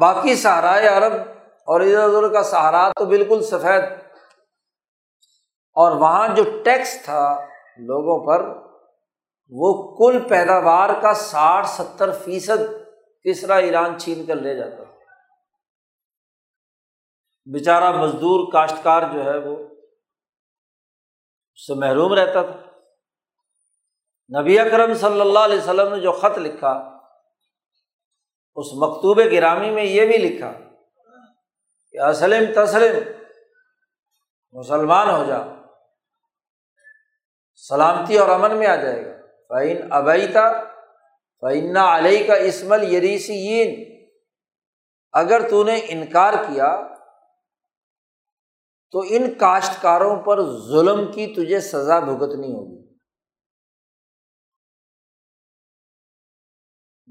باقی 0.00 0.36
سہارائے 0.36 0.88
عرب 0.88 1.12
اور 1.66 1.80
ادھر 1.80 1.98
ادھر 1.98 2.32
کا 2.32 2.42
سہارا 2.42 2.88
تو 2.88 3.04
بالکل 3.04 3.42
سفید۔ 3.42 3.84
اور 5.72 5.92
وہاں 5.96 6.28
جو 6.36 6.44
ٹیکس 6.64 7.02
تھا 7.04 7.40
لوگوں 7.76 8.26
پر، 8.26 8.68
وہ 9.50 9.96
کل 9.96 10.28
پیداوار 10.28 10.90
کا 11.02 11.14
ساٹھ 11.14 11.66
ستر 11.66 12.12
فیصد 12.12 12.72
تیسرا 13.22 13.56
ایران 13.56 13.98
چھین 13.98 14.26
کر 14.26 14.34
لے 14.34 14.54
جاتا۔ 14.54 14.82
بیچارہ 17.52 17.92
مزدور 17.92 18.52
کاشتکار 18.52 19.02
جو 19.12 19.24
ہے 19.24 19.38
وہ 19.38 19.56
اس 21.54 21.66
سے 21.66 21.74
محروم 21.74 22.14
رہتا 22.14 22.42
تھا۔ 22.42 22.80
نبی 24.40 24.58
اکرم 24.58 24.94
صلی 24.94 25.20
اللہ 25.20 25.38
علیہ 25.38 25.58
وسلم 25.58 25.94
نے 25.94 26.00
جو 26.00 26.12
خط 26.12 26.38
لکھا 26.38 26.93
اس 28.56 28.66
مکتوب 28.72 29.20
گرامی 29.32 29.70
میں 29.70 29.84
یہ 29.84 30.06
بھی 30.06 30.16
لکھا 30.18 30.52
کہ 31.94 32.00
اسلم 32.00 32.44
تسلم، 32.54 32.98
مسلمان 34.54 35.10
ہو 35.10 35.24
جا، 35.24 35.38
سلامتی 37.68 38.18
اور 38.18 38.28
امن 38.28 38.56
میں 38.56 38.66
آ 38.66 38.76
جائے 38.76 39.04
گا۔ 39.06 39.12
فعین 39.48 39.92
ابیتا 39.92 40.50
فعین 41.42 41.76
علیہ 41.76 42.26
کا 42.26 42.34
اسمل 42.34 42.92
یریسی 42.94 43.38
اگر 45.12 45.48
تو 45.48 45.64
نے 45.64 45.80
انکار 45.88 46.32
کیا، 46.32 46.70
تو 48.94 49.02
ان 49.08 49.34
کاشتکاروں 49.34 50.16
پر 50.16 50.42
ظلم 50.68 51.12
کی 51.12 51.26
تجھے 51.34 51.60
سزا 51.60 51.98
بھگتنی 51.98 52.52
ہوگی۔ 52.54 52.93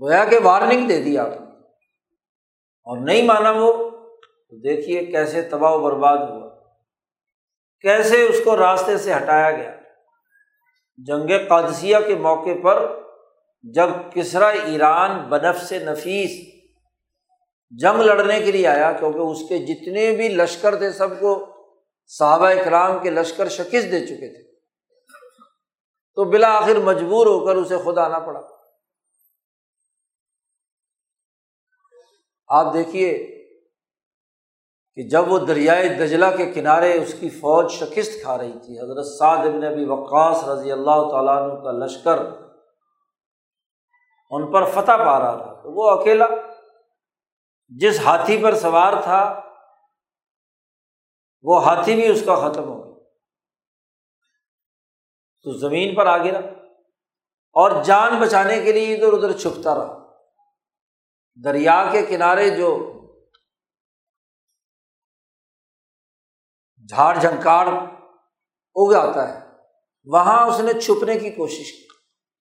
گویا 0.01 0.25
کہ 0.25 0.39
وارننگ 0.43 0.87
دے 0.87 1.01
دی 1.01 1.17
آپ 1.17 1.27
نے۔ 1.27 1.45
اور 2.83 2.97
نہیں 2.97 3.21
مانا 3.21 3.51
وہ، 3.51 3.89
تو 4.49 4.59
دیکھیے 4.59 5.05
کیسے 5.05 5.41
تباہ 5.41 5.71
و 5.71 5.79
برباد 5.79 6.17
ہوا۔ 6.17 6.49
کیسے 7.81 8.23
اس 8.23 8.41
کو 8.45 8.57
راستے 8.57 8.97
سے 8.97 9.13
ہٹایا 9.13 9.51
گیا۔ 9.51 9.71
جنگ 10.97 11.31
قادسیہ 11.47 11.97
کے 12.07 12.15
موقع 12.15 12.61
پر 12.63 12.99
جب 13.63 13.89
کسرا 14.13 14.47
ایران 14.47 15.29
بنف 15.29 15.63
سے 15.63 15.79
نفیس 15.79 16.53
جنگ 17.69 17.99
لڑنے 17.99 18.39
کے 18.39 18.51
لیے 18.51 18.67
آیا، 18.67 18.91
کیونکہ 18.91 19.17
اس 19.17 19.39
کے 19.49 19.57
جتنے 19.57 20.11
بھی 20.11 20.27
لشکر 20.29 20.75
تھے، 20.75 20.91
سب 20.91 21.19
کو 21.19 21.45
صحابہ 22.07 22.47
اکرام 22.47 22.99
کے 23.03 23.09
لشکر 23.09 23.49
شکست 23.49 23.91
دے 23.91 24.05
چکے 24.05 24.33
تھے۔ 24.33 24.51
تو 26.15 26.23
بلاخر 26.23 26.75
مجبور 26.75 27.27
ہو 27.27 27.45
کر 27.45 27.55
اسے 27.55 27.77
خود 27.77 27.97
آنا 27.97 28.19
پڑا 28.19 28.52
آپ 32.57 32.73
دیکھیے 32.73 33.13
کہ 34.95 35.09
جب 35.09 35.31
وہ 35.31 35.39
دریائے 35.39 35.89
دجلہ 35.89 36.25
کے 36.37 36.51
کنارے 36.51 37.03
اس 37.03 37.15
کی 37.19 37.29
فوج 37.29 37.71
شکست 37.71 38.21
کھا 38.21 38.37
رہی 38.37 38.51
تھی، 38.51 38.79
حضرت 38.79 39.05
سعد 39.05 39.37
ابن 39.37 39.63
ابی 39.63 39.85
وقاص 39.85 40.43
رضی 40.43 40.71
اللہ 40.71 41.09
تعالیٰ 41.11 41.37
عنہ 41.37 41.63
کا 41.63 41.71
لشکر 41.71 42.17
ان 44.29 44.51
پر 44.51 44.63
فتح 44.65 44.97
پا 44.97 45.19
رہا 45.19 45.37
تھا۔ 45.37 45.53
تو 45.53 45.71
وہ 45.71 45.89
اکیلا 45.89 46.25
جس 47.67 47.99
ہاتھی 47.99 48.43
پر 48.43 48.55
سوار 48.55 48.93
تھا، 49.03 49.41
وہ 51.41 51.63
ہاتھی 51.63 51.95
بھی 51.95 52.07
اس 52.07 52.23
کا 52.25 52.35
ختم 52.35 52.63
ہو 52.63 52.85
گیا۔ 52.85 53.03
تو 55.43 55.51
زمین 55.51 55.95
پر 55.95 56.05
آ 56.05 56.17
گرا 56.17 56.39
اور 57.51 57.83
جان 57.83 58.19
بچانے 58.19 58.61
کے 58.61 58.71
لیے 58.71 58.95
ادھر 58.95 59.13
ادھر 59.13 59.37
چھپتا 59.37 59.75
رہا۔ 59.75 60.02
دریا 61.35 61.89
کے 61.91 62.01
کنارے 62.01 62.49
جو 62.49 62.93
جھاڑ 66.89 67.19
جھنکاڑ 67.19 67.67
اگ 68.75 68.95
آتا 68.95 69.33
ہے، 69.33 69.49
وہاں 70.05 70.47
اس 70.47 70.59
نے 70.59 70.79
چھپنے 70.79 71.19
کی 71.19 71.29
کوشش 71.29 71.71
کی۔ 71.71 71.87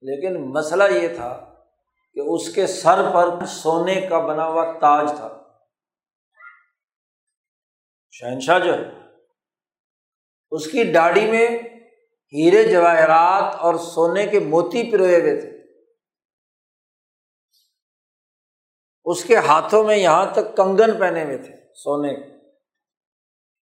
لیکن 0.02 0.50
مسئلہ 0.50 0.84
یہ 0.84 1.08
تھا 1.16 1.54
کہ 2.14 2.20
اس 2.20 2.54
کے 2.54 2.66
سر 2.66 3.14
پر 3.14 3.46
سونے 3.46 4.00
کا 4.10 4.18
بنا 4.18 4.46
ہوا 4.46 4.72
تاج 4.72 5.12
تھا۔ 5.16 5.42
شہنشاہ 8.10 8.58
جو 8.58 8.74
ہے، 8.74 8.90
اس 10.50 10.66
کی 10.66 10.92
ڈاڑی 10.92 11.30
میں 11.30 11.48
ہیرے 12.32 12.72
جواہرات 12.72 13.54
اور 13.54 13.74
سونے 13.74 14.26
کے 14.26 14.40
موتی 14.40 14.90
پروئے 14.90 15.20
ہوئے 15.20 15.40
تھے۔ 15.40 15.51
اس 19.04 19.24
کے 19.24 19.36
ہاتھوں 19.36 19.84
میں 19.84 19.96
یہاں 19.96 20.26
تک 20.32 20.56
کنگن 20.56 20.98
پہنے 20.98 21.24
ہوئے 21.24 21.38
تھے 21.38 21.74
سونے 21.74 22.12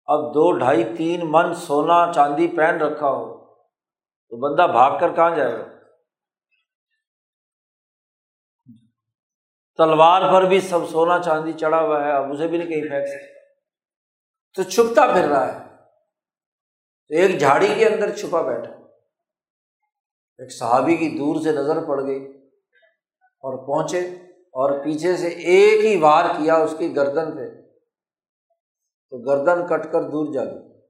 اب 0.07 0.35
دو 0.35 0.59
ڈھائی 0.59 0.85
تین 0.97 1.21
من 1.25 1.55
سونا 1.55 2.13
چاندی 2.13 2.49
پہن 2.49 2.81
رکھا 2.81 3.09
ہو، 3.09 3.55
تو 4.29 4.37
بندہ 4.37 4.73
بھاگ 4.73 4.99
کر 5.01 5.13
کہاں 5.13 5.37
جائے 5.37 5.53
گا؟ 5.53 5.65
تلوار 9.77 10.33
پر 10.33 10.43
بھی 10.43 10.61
سب 10.61 10.89
سونا 10.89 11.19
چاندی 11.19 11.53
چڑھا 11.53 11.81
ہوا 11.81 12.05
ہے، 12.05 12.13
اب 12.13 12.33
اسے 12.33 12.49
بھی 12.49 12.59
نہیں 12.59 12.69
کہیں 12.69 12.89
پھینک 12.89 13.07
سکتے 13.07 13.39
تو 14.55 14.63
چھپتا 14.63 15.07
پھر 15.13 15.29
رہا 15.29 15.47
ہے۔ 15.47 15.77
تو 17.09 17.15
ایک 17.15 17.41
جھاڑی 17.41 17.75
کے 17.75 17.87
اندر 17.87 18.17
چھپا 18.17 18.43
بیٹھا۔ 18.43 18.73
ایک 20.39 20.53
صحابی 20.53 20.97
کی 20.97 21.09
دور 21.09 21.41
سے 21.41 21.53
نظر 21.53 21.87
پڑ 21.87 22.07
گئی 22.07 22.49
اور 23.19 23.67
پہنچے۔ 23.67 24.28
اور 24.59 24.85
پیچھے 24.85 25.17
سے 25.17 25.29
ایک 25.29 25.85
ہی 25.85 26.01
وار 26.01 26.25
کیا 26.25 26.55
اس 26.55 26.75
کی 26.79 26.97
گردن 26.97 27.37
پہ۔ 27.37 27.69
تو 29.11 29.19
گردن 29.19 29.67
کٹ 29.67 29.93
کر 29.93 30.03
دور 30.03 30.35
جا 30.35 30.45
گئی۔ 30.45 30.83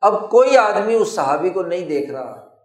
اب 0.00 0.30
کوئی 0.30 0.56
آدمی 0.56 0.94
اس 0.94 1.14
صحابی 1.14 1.50
کو 1.50 1.62
نہیں 1.62 1.88
دیکھ 1.88 2.10
رہا 2.10 2.56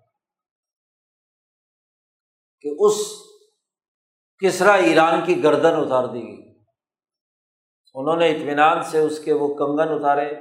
کہ 2.62 2.70
اس 2.80 2.94
کسرا 4.38 4.74
ایران 4.74 5.26
کی 5.26 5.44
گردن 5.44 5.76
اتار 5.76 6.06
دی 6.08 6.22
گئی۔ 6.22 6.64
انہوں 7.94 8.16
نے 8.16 8.30
اطمینان 8.30 8.84
سے 8.84 9.00
اس 9.00 9.24
کے 9.24 9.34
وہ 9.34 9.48
کنگن 9.48 9.94
اتارے، 9.94 10.34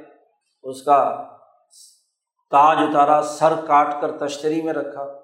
اس 0.63 0.83
کا 0.83 1.29
تاج 2.51 2.77
اتارا، 2.89 3.23
سر 3.23 3.53
کاٹ 3.67 4.01
کر 4.01 4.27
تشتری 4.27 4.63
میں 4.63 4.73
رکھا۔ 4.73 5.16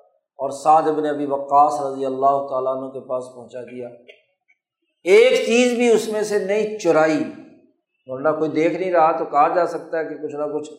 اور 0.43 0.51
سعد 0.51 0.83
ابن 0.83 1.07
ابھی 1.07 1.27
وقاص 1.27 1.81
رضی 1.81 2.07
اللہ 2.07 2.47
تعالیٰ 2.51 2.77
عنہ 2.77 2.91
کے 2.91 3.09
پاس 3.09 3.25
پہنچا 3.35 3.63
دیا۔ 3.63 3.89
ایک 5.05 5.47
چیز 5.47 5.73
بھی 5.73 5.93
اس 5.93 6.09
میں 6.09 6.23
سے 6.23 6.39
نہیں، 6.45 6.79
چرائی۔ 6.79 7.25
ورنہ 8.07 8.29
کوئی 8.29 8.51
دیکھ 8.51 8.75
نہیں 8.75 8.93
رہا 8.93 9.13
تو 9.13 9.25
کہا 9.25 9.55
جا 9.55 9.67
سکتا 9.67 9.99
ہے 9.99 10.05
کہ 10.05 10.15
کچھ 10.15 10.35
نہ 10.35 10.59
کچھ۔ 10.59 10.71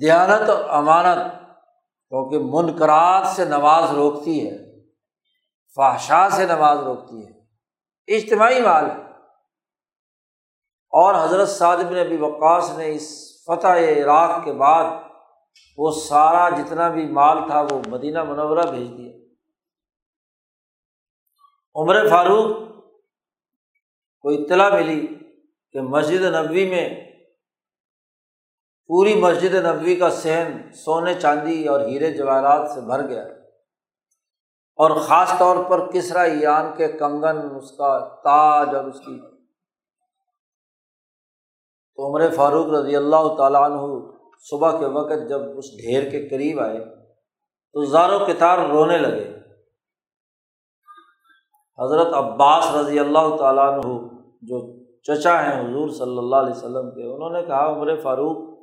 دیانت 0.00 0.50
اور 0.50 0.64
امانت، 0.68 1.32
کیونکہ 2.08 2.38
منقرات 2.38 3.26
سے 3.26 3.44
نماز 3.44 3.90
روکتی 3.90 4.50
ہے 4.50 4.56
فحشا 5.76 6.28
سے 6.30 6.46
نماز 6.46 6.78
روکتی 6.78 7.26
ہے۔ 7.26 7.42
اجتماعی 8.16 8.60
مال 8.60 8.90
ہے۔ 8.90 8.96
اور 10.90 11.24
حضرت 11.24 11.48
صادب 11.48 11.84
بن 11.84 11.98
ابی 11.98 12.16
وقاص 12.16 12.78
نے 12.78 12.94
اس 12.94 13.32
فتح 13.46 13.68
عراق 13.68 14.44
کے 14.44 14.52
بعد 14.52 14.84
وہ 15.76 15.90
سارا 15.90 16.48
جتنا 16.48 16.88
بھی 16.88 17.08
مال 17.08 17.38
تھا 17.46 17.60
وہ 17.60 17.80
مدینہ 17.86 18.24
منورہ 18.24 18.70
بھیج 18.70 18.88
دیا۔ 18.98 19.12
عمر 21.74 22.08
فاروق، 22.08 22.72
کو 24.20 24.28
اطلاع 24.28 24.68
ملی 24.70 25.06
کہ 25.72 25.80
مسجد 25.80 26.22
نبوی 26.22 26.70
میں 26.70 27.12
پوری 28.86 29.14
مسجد 29.14 29.54
نبوی 29.54 29.96
کا 29.96 30.10
سہن 30.10 30.72
سونے 30.72 31.14
چاندی 31.14 31.68
اور 31.68 31.80
ہیرے 31.80 32.10
جواہرات 32.10 32.70
سے 32.70 32.80
بھر 32.80 33.08
گیا۔ 33.08 33.22
اور 34.76 35.00
خاص 35.00 35.32
طور 35.38 35.64
پر 35.64 35.90
کسرا 35.90 36.22
ایان 36.22 36.76
کے 36.76 36.88
کنگن، 36.88 37.56
اس 37.56 37.70
کا 37.70 37.98
تاج 37.98 38.74
اور 38.74 38.84
اس 38.84 39.00
کی۔ 39.00 39.20
تو 41.94 42.06
عمر 42.06 42.34
فاروق 42.36 42.66
رضی 42.66 42.96
اللہ 42.96 43.34
تعالیٰ 43.38 43.62
عنہ 43.62 44.11
صبح 44.50 44.78
کے 44.78 44.86
وقت 44.86 45.28
جب 45.28 45.40
اس 45.58 45.70
ڈھیر 45.76 46.10
کے 46.10 46.28
قریب 46.28 46.60
آئے 46.60 46.78
تو 47.72 47.84
زار 47.84 48.10
و 48.12 48.18
کتار 48.18 48.58
رونے 48.58 48.98
لگے۔ 48.98 49.38
حضرت 51.78 52.14
عباس 52.14 52.74
رضی 52.74 52.98
اللہ 52.98 53.36
تعالیٰ 53.38 53.72
عنہ 53.72 54.08
جو 54.42 54.84
چچا 55.02 55.42
ہیں 55.42 55.60
حضور 55.60 55.88
صلی 55.88 56.18
اللہ 56.18 56.36
علیہ 56.36 56.56
وسلم 56.56 56.90
کے، 56.90 57.14
انہوں 57.14 57.30
نے 57.30 57.42
کہا، 57.42 57.66
عمر 57.66 58.00
فاروق، 58.00 58.58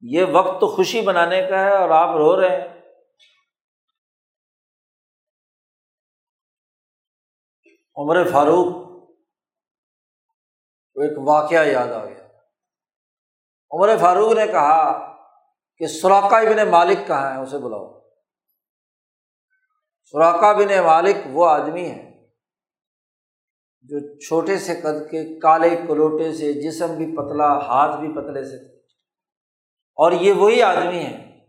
یہ 0.00 0.24
وقت 0.32 0.60
تو 0.60 0.66
خوشی 0.66 1.00
بنانے 1.00 1.46
کا 1.50 1.60
ہے 1.60 1.76
اور 1.76 1.90
آپ 1.90 2.16
رو 2.16 2.40
رہے 2.40 2.60
ہیں۔ 2.60 2.80
عمر 7.96 8.24
فاروق 8.32 8.66
کو 10.94 11.00
ایک 11.00 11.18
واقعہ 11.18 11.66
یاد 11.66 11.88
آ 11.88 12.04
گیا۔ 12.04 12.28
عمر 13.70 13.96
فاروق 14.00 14.32
نے 14.32 14.46
کہا 14.46 15.11
کہ 15.82 15.86
سوراقا 15.86 16.42
بن 16.42 16.68
مالک 16.68 17.06
کہاں 17.06 17.36
ہے، 17.36 17.42
اسے 17.42 17.58
بلاؤ۔ 17.58 18.00
سوراقا 20.04 20.52
بن 20.52 20.84
مالک 20.84 21.16
وہ 21.26 21.46
آدمی 21.46 21.90
ہے 21.90 22.28
جو 23.80 24.18
چھوٹے 24.18 24.58
سے 24.58 24.74
قد 24.74 25.10
کے، 25.10 25.40
کالے 25.40 25.70
کلوٹے 25.70 26.32
سے، 26.32 26.52
جسم 26.52 26.96
بھی 26.96 27.16
پتلا، 27.16 27.58
ہاتھ 27.58 28.00
بھی 28.00 28.08
پتلے 28.08 28.44
سے۔ 28.44 28.76
اور 29.94 30.12
یہ 30.12 30.32
وہی 30.32 30.62
آدمی 30.62 31.04
ہے 31.04 31.46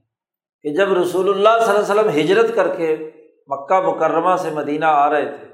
کہ 0.62 0.74
جب 0.74 0.94
رسول 0.94 1.30
اللہ 1.30 1.66
صلی 1.66 1.76
اللہ 1.76 2.02
علیہ 2.02 2.12
وسلم 2.12 2.22
ہجرت 2.22 2.56
کر 2.56 2.76
کے 2.76 3.12
مکہ 3.48 3.82
مکرمہ 3.82 4.36
سے 4.36 4.50
مدینہ 4.50 4.86
آ 4.86 5.10
رہے 5.10 5.38
تھے، 5.38 5.48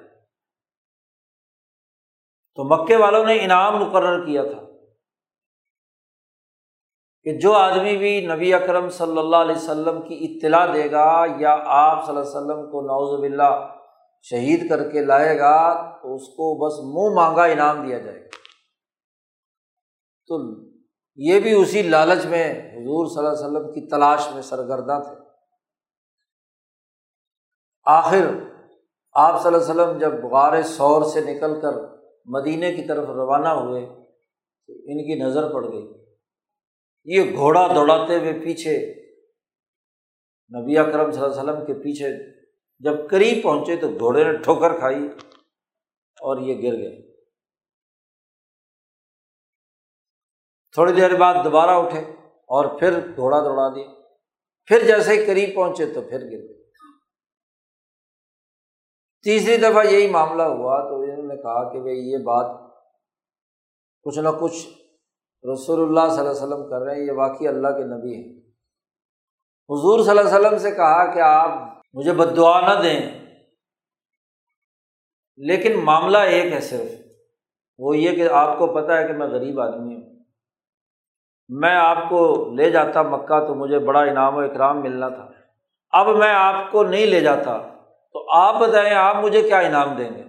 تو 2.56 2.64
مکے 2.64 2.96
والوں 2.96 3.26
نے 3.26 3.44
انعام 3.44 3.80
مقرر 3.80 4.26
کیا 4.26 4.44
تھا۔ 4.44 4.69
کہ 7.24 7.38
جو 7.38 7.54
آدمی 7.54 7.98
بھی 7.98 8.28
نبی 8.28 8.54
اکرم 8.54 8.90
صلی 8.90 9.18
اللہ 9.18 9.38
علیہ 9.38 9.56
وسلم 9.56 10.02
کی 10.02 10.18
اطلاع 10.26 10.74
دے 10.74 10.92
گا 10.92 11.26
یا 11.40 11.58
آپ 11.66 12.06
صلی 12.06 12.16
اللہ 12.16 12.30
علیہ 12.30 12.38
وسلم 12.38 12.72
کو 12.72 12.82
نوز 12.82 13.20
باللہ 13.20 13.76
شہید 14.22 14.70
کر 14.70 14.90
کے 14.92 15.06
لائے 15.06 15.40
گا، 15.40 15.92
تو 16.02 16.16
اس 16.16 16.22
کو 16.22 16.66
بس 16.66 16.80
منہ 16.80 17.16
مانگا 17.16 17.44
انعام 17.44 17.88
دیا 17.88 17.98
جائے 17.98 18.22
گا۔ 18.22 18.28
تو 20.28 20.40
یہ 21.16 21.40
بھی 21.40 21.54
اسی 21.54 21.82
لالچ 21.82 22.26
میں 22.26 22.52
حضور 22.52 23.08
صلی 23.08 23.26
اللہ 23.26 23.30
علیہ 23.30 23.48
وسلم 23.48 23.74
کی 23.74 23.88
تلاش 23.88 24.34
میں 24.34 24.42
سرگرداں 24.42 25.00
تھے۔ 25.00 25.16
آخر 27.84 28.28
آپ 29.12 29.44
صلی 29.44 29.54
اللہ 29.54 29.72
علیہ 29.72 29.82
وسلم 29.82 29.98
جب 29.98 30.26
غار 30.26 30.62
سور 30.62 31.04
سے 31.04 31.22
نکل 31.22 31.62
کر 31.62 31.74
مدینے 32.26 32.74
کی 32.74 32.84
طرف 32.88 33.10
روانہ 33.10 33.48
ہوئے، 33.48 33.86
تو 33.86 34.74
ان 34.74 34.98
کی 35.08 35.24
نظر 35.24 35.54
پڑ 35.54 35.72
گئی۔ 35.72 36.09
یہ 37.12 37.36
گھوڑا 37.36 37.68
دوڑاتے 37.68 38.20
ہوئے 38.20 38.34
پیچھے 38.34 38.78
نبی 40.58 40.78
اکرم 40.78 41.12
صلی 41.12 41.24
اللہ 41.24 41.34
علیہ 41.34 41.44
وسلم 41.44 41.66
کے 41.66 41.74
پیچھے 41.74 42.32
جب 42.80 43.10
قریب 43.10 43.44
پہنچے 43.44 43.76
تو 43.76 43.90
گھوڑے 43.90 44.24
نے 44.24 44.38
ٹھوکر 44.38 44.80
کھائی 44.80 45.08
اور 46.18 46.38
یہ 46.38 46.56
گر 46.56 46.78
گئے۔ 46.78 47.12
تھوڑی 50.72 50.94
دیر 50.94 51.16
بعد 51.16 51.34
دوبارہ 51.44 51.70
اٹھے 51.70 52.00
اور 52.30 52.80
پھر 52.80 53.16
گھوڑا 53.16 53.40
دوڑا 53.40 53.76
دیا۔ 53.76 53.94
پھر 54.66 54.86
جیسے 54.86 55.14
ہی 55.14 55.26
قریب 55.26 55.56
پہنچے 55.56 55.94
تو 55.94 56.02
پھر 56.02 56.20
گر 56.20 56.48
گئے۔ 56.48 56.64
تیسری 59.24 59.58
دفعہ 59.58 59.86
یہی 59.86 60.10
معاملہ 60.10 60.44
ہوا 60.44 60.90
تو 60.90 61.02
انہوں 61.02 61.28
نے 61.28 61.36
کہا 61.36 61.74
کہ 61.74 61.80
بھائی 61.80 61.98
یہ 61.98 62.18
بات 62.18 62.72
کچھ 64.04 64.20
نہ 64.20 64.30
کچھ 64.42 64.79
رسول 65.44 65.80
اللہ 65.80 66.14
صلی 66.14 66.20
اللہ 66.20 66.32
علیہ 66.32 66.44
وسلم 66.44 66.70
کر 66.70 66.82
رہے 66.82 66.96
ہیں، 66.96 67.02
یہ 67.02 67.12
واقعی 67.12 67.48
اللہ 67.48 67.68
کے 67.68 67.84
نبی 67.84 68.16
ہیں۔ 68.16 68.40
حضور 69.70 70.00
صلی 70.00 70.18
اللہ 70.18 70.22
علیہ 70.22 70.40
وسلم 70.40 70.58
سے 70.58 70.72
کہا 70.72 71.14
کہ 71.14 71.20
آپ 71.20 71.50
مجھے 71.94 72.14
بد 72.14 72.38
دعا 72.38 72.74
نہ 72.74 72.82
دیں۔ 72.82 73.20
لیکن 75.38 75.80
معاملہ 75.80 76.18
ایک 76.18 76.54
ہے 76.54 76.60
صرف، 76.60 76.92
وہ 77.78 77.98
یہ 77.98 78.16
کہ 78.16 78.30
آپ 78.34 78.58
کو 78.58 78.68
پتہ 78.68 78.92
ہے 78.92 79.08
کہ 79.08 79.14
میں 79.14 79.28
غریب 79.28 79.60
آدمی 79.60 79.96
ہوں۔ 79.96 80.16
میں 81.50 81.76
آپ 81.76 81.98
کو 82.10 82.52
لے 82.56 82.70
جاتا 82.70 83.02
مکہ 83.02 83.48
تو 83.48 83.56
مجھے 83.56 83.80
بڑا 83.80 84.00
انعام 84.00 84.36
و 84.36 84.40
اکرام 84.40 84.82
ملنا 84.82 85.10
تھا۔ 85.10 85.30
اب 85.92 86.08
میں 86.08 86.34
آپ 86.34 86.72
کو 86.72 86.84
نہیں 86.84 87.06
لے 87.06 87.20
جاتا، 87.20 87.58
تو 88.14 88.32
آپ 88.32 88.62
بتائیں 88.62 88.94
آپ 88.94 89.16
مجھے 89.16 89.42
کیا 89.42 89.60
انعام 89.60 89.96
دیں 89.96 90.10
گے؟ 90.10 90.24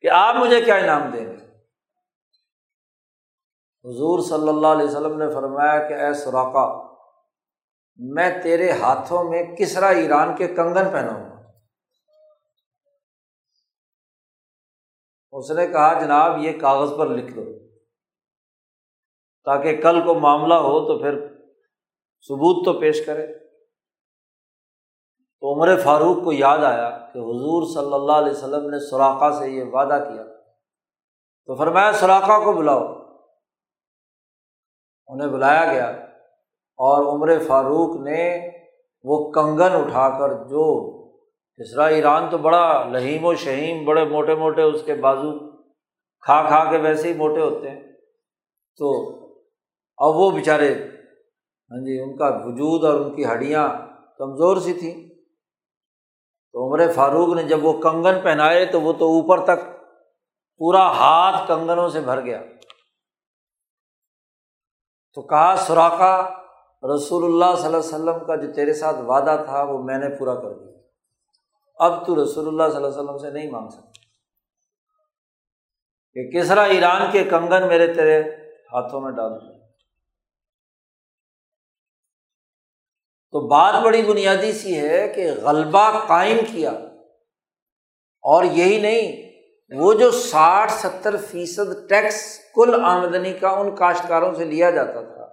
کہ 0.00 0.10
آپ 0.10 0.34
مجھے 0.34 0.60
کیا 0.60 0.74
انعام 0.74 1.10
دیں 1.12 1.26
گے؟ 1.26 1.47
حضور 3.84 4.18
صلی 4.22 4.48
اللہ 4.48 4.66
علیہ 4.66 4.86
وسلم 4.86 5.18
نے 5.18 5.34
فرمایا 5.34 5.88
کہ 5.88 5.94
اے 5.94 6.14
سوراخا 6.14 6.94
میں 7.96 8.42
تیرے 8.42 8.70
ہاتھوں 8.70 9.24
میں 9.24 9.56
کسرا 9.56 9.88
ایران 9.88 10.36
کے 10.36 10.48
کنگن 10.48 10.90
پہناؤں 10.92 11.30
گا۔ 11.30 11.38
اس 15.32 15.50
نے 15.50 15.66
کہا، 15.66 16.00
جناب، 16.00 16.38
یہ 16.38 16.60
کاغذ 16.60 16.98
پر 16.98 17.06
لکھ 17.06 17.32
دو۔ 17.32 17.44
تاکہ 19.44 19.80
کل 19.80 20.00
کو 20.04 20.14
معاملہ 20.14 20.54
ہو 20.54 20.86
تو 20.86 20.98
پھر 20.98 21.26
ثبوت 22.28 22.64
تو 22.64 22.80
پیش 22.80 23.06
کرے۔ 23.06 23.26
تو 25.40 25.54
عمر 25.54 25.80
فاروق 25.84 26.24
کو 26.24 26.32
یاد 26.32 26.58
آیا 26.58 26.90
کہ 26.90 27.18
حضور 27.18 27.74
صلی 27.74 27.94
اللہ 27.94 28.12
علیہ 28.12 28.32
وسلم 28.32 28.70
نے 28.70 28.78
سوراخا 28.78 29.38
سے 29.38 29.50
یہ 29.50 29.64
وعدہ 29.72 30.04
کیا۔ 30.12 30.24
تو 31.46 31.54
فرمایا 31.54 31.92
سوراخا 31.92 32.44
کو 32.44 32.52
بلاؤ۔ 32.52 32.97
انہیں 35.08 35.28
بلایا 35.28 35.72
گیا 35.72 35.86
اور 36.76 37.14
عمر 37.14 37.38
فاروق 37.46 38.00
نے 38.00 38.50
وہ 39.04 39.32
کنگن 39.32 39.72
اٹھا 39.72 40.18
کر 40.18 40.34
جو 40.34 40.94
اسرا 41.56 41.84
ایران 41.84 42.30
تو 42.30 42.38
بڑا 42.38 42.84
لہیم 42.92 43.24
و 43.24 43.34
شہیم، 43.34 43.84
بڑے 43.84 44.04
موٹے 44.04 44.34
موٹے 44.34 44.62
اس 44.62 44.82
کے 44.82 44.94
بازو 44.94 45.38
کھا 46.20 46.42
کھا 46.48 46.70
کے 46.70 46.78
ویسے 46.78 47.12
ہی 47.12 47.14
موٹے 47.14 47.40
ہوتے 47.40 47.70
ہیں۔ 47.70 47.82
تو 48.76 49.10
اب 49.96 50.16
وہ 50.16 50.30
بیچارے 50.30 50.74
ہاں 51.70 51.84
جی 51.84 52.00
ان 52.00 52.16
کا 52.16 52.40
وجود 52.44 52.84
اور 52.84 53.00
ان 53.00 53.16
کی 53.16 53.24
ہڈیاں 53.24 53.68
کمزور 54.18 54.56
سی 54.56 54.72
تھیں۔ 54.72 55.08
تو 56.52 56.68
عمر 56.68 56.92
فاروق 56.92 57.34
نے 57.34 57.42
جب 57.42 57.64
وہ 57.64 57.72
کنگن 57.72 58.20
پہنائے 58.22 58.66
تو 58.66 58.80
وہ 58.80 58.92
تو 58.92 59.04
اوپر 59.04 59.44
تک 59.44 59.64
پورا 60.58 60.90
ہاتھ 60.92 61.48
کنگنوں 61.48 61.88
سے 61.88 62.00
بھر 62.00 62.20
گیا۔ 62.20 62.42
تو 65.18 65.26
کہا 65.26 65.54
سوراخا 65.56 66.28
رسول 66.94 67.24
اللہ 67.24 67.56
صلی 67.56 67.64
اللہ 67.64 67.76
علیہ 67.76 67.76
وسلم 67.76 68.26
کا 68.26 68.36
جو 68.36 68.52
تیرے 68.52 68.74
ساتھ 68.74 68.96
وعدہ 68.96 69.42
تھا، 69.46 69.62
وہ 69.62 69.82
میں 69.82 69.98
نے 69.98 70.16
پورا 70.18 70.34
کر 70.34 70.52
دیا۔ 70.52 70.78
اب 71.74 72.06
تو 72.06 72.24
رسول 72.24 72.48
اللہ 72.48 72.62
صلی 72.62 72.76
اللہ 72.76 72.86
علیہ 72.86 72.98
وسلم 72.98 73.18
سے 73.18 73.30
نہیں 73.30 73.50
مانگ 73.50 73.68
سکتا۔ 73.68 73.90
کہ 76.12 76.30
کسرا 76.30 76.62
ایران 76.62 77.10
کے 77.12 77.24
کنگن 77.24 77.68
میرے 77.68 77.94
تیرے 77.94 78.20
ہاتھوں 78.72 79.00
میں 79.00 79.10
ڈال 79.10 79.40
دیا 79.40 79.66
تو 83.30 83.46
بات 83.46 83.74
بڑی 83.84 84.02
بنیادی 84.02 84.52
سی 84.52 84.80
ہے 84.80 85.08
کہ 85.08 85.30
غلبہ 85.42 86.06
قائم 86.06 86.38
کیا۔ 86.52 86.70
اور 88.22 88.44
یہی 88.44 88.80
نہیں 88.80 89.27
وہ 89.74 89.92
جو 89.94 90.10
ساٹھ 90.10 90.72
ستر 90.72 91.16
فیصد 91.16 91.88
ٹیکس 91.88 92.38
کل 92.54 92.80
آمدنی 92.84 93.32
کا 93.32 93.48
ان 93.48 93.76
کاشتکاروں 93.76 94.34
سے 94.34 94.44
لیا 94.44 94.70
جاتا 94.70 95.02
تھا، 95.02 95.24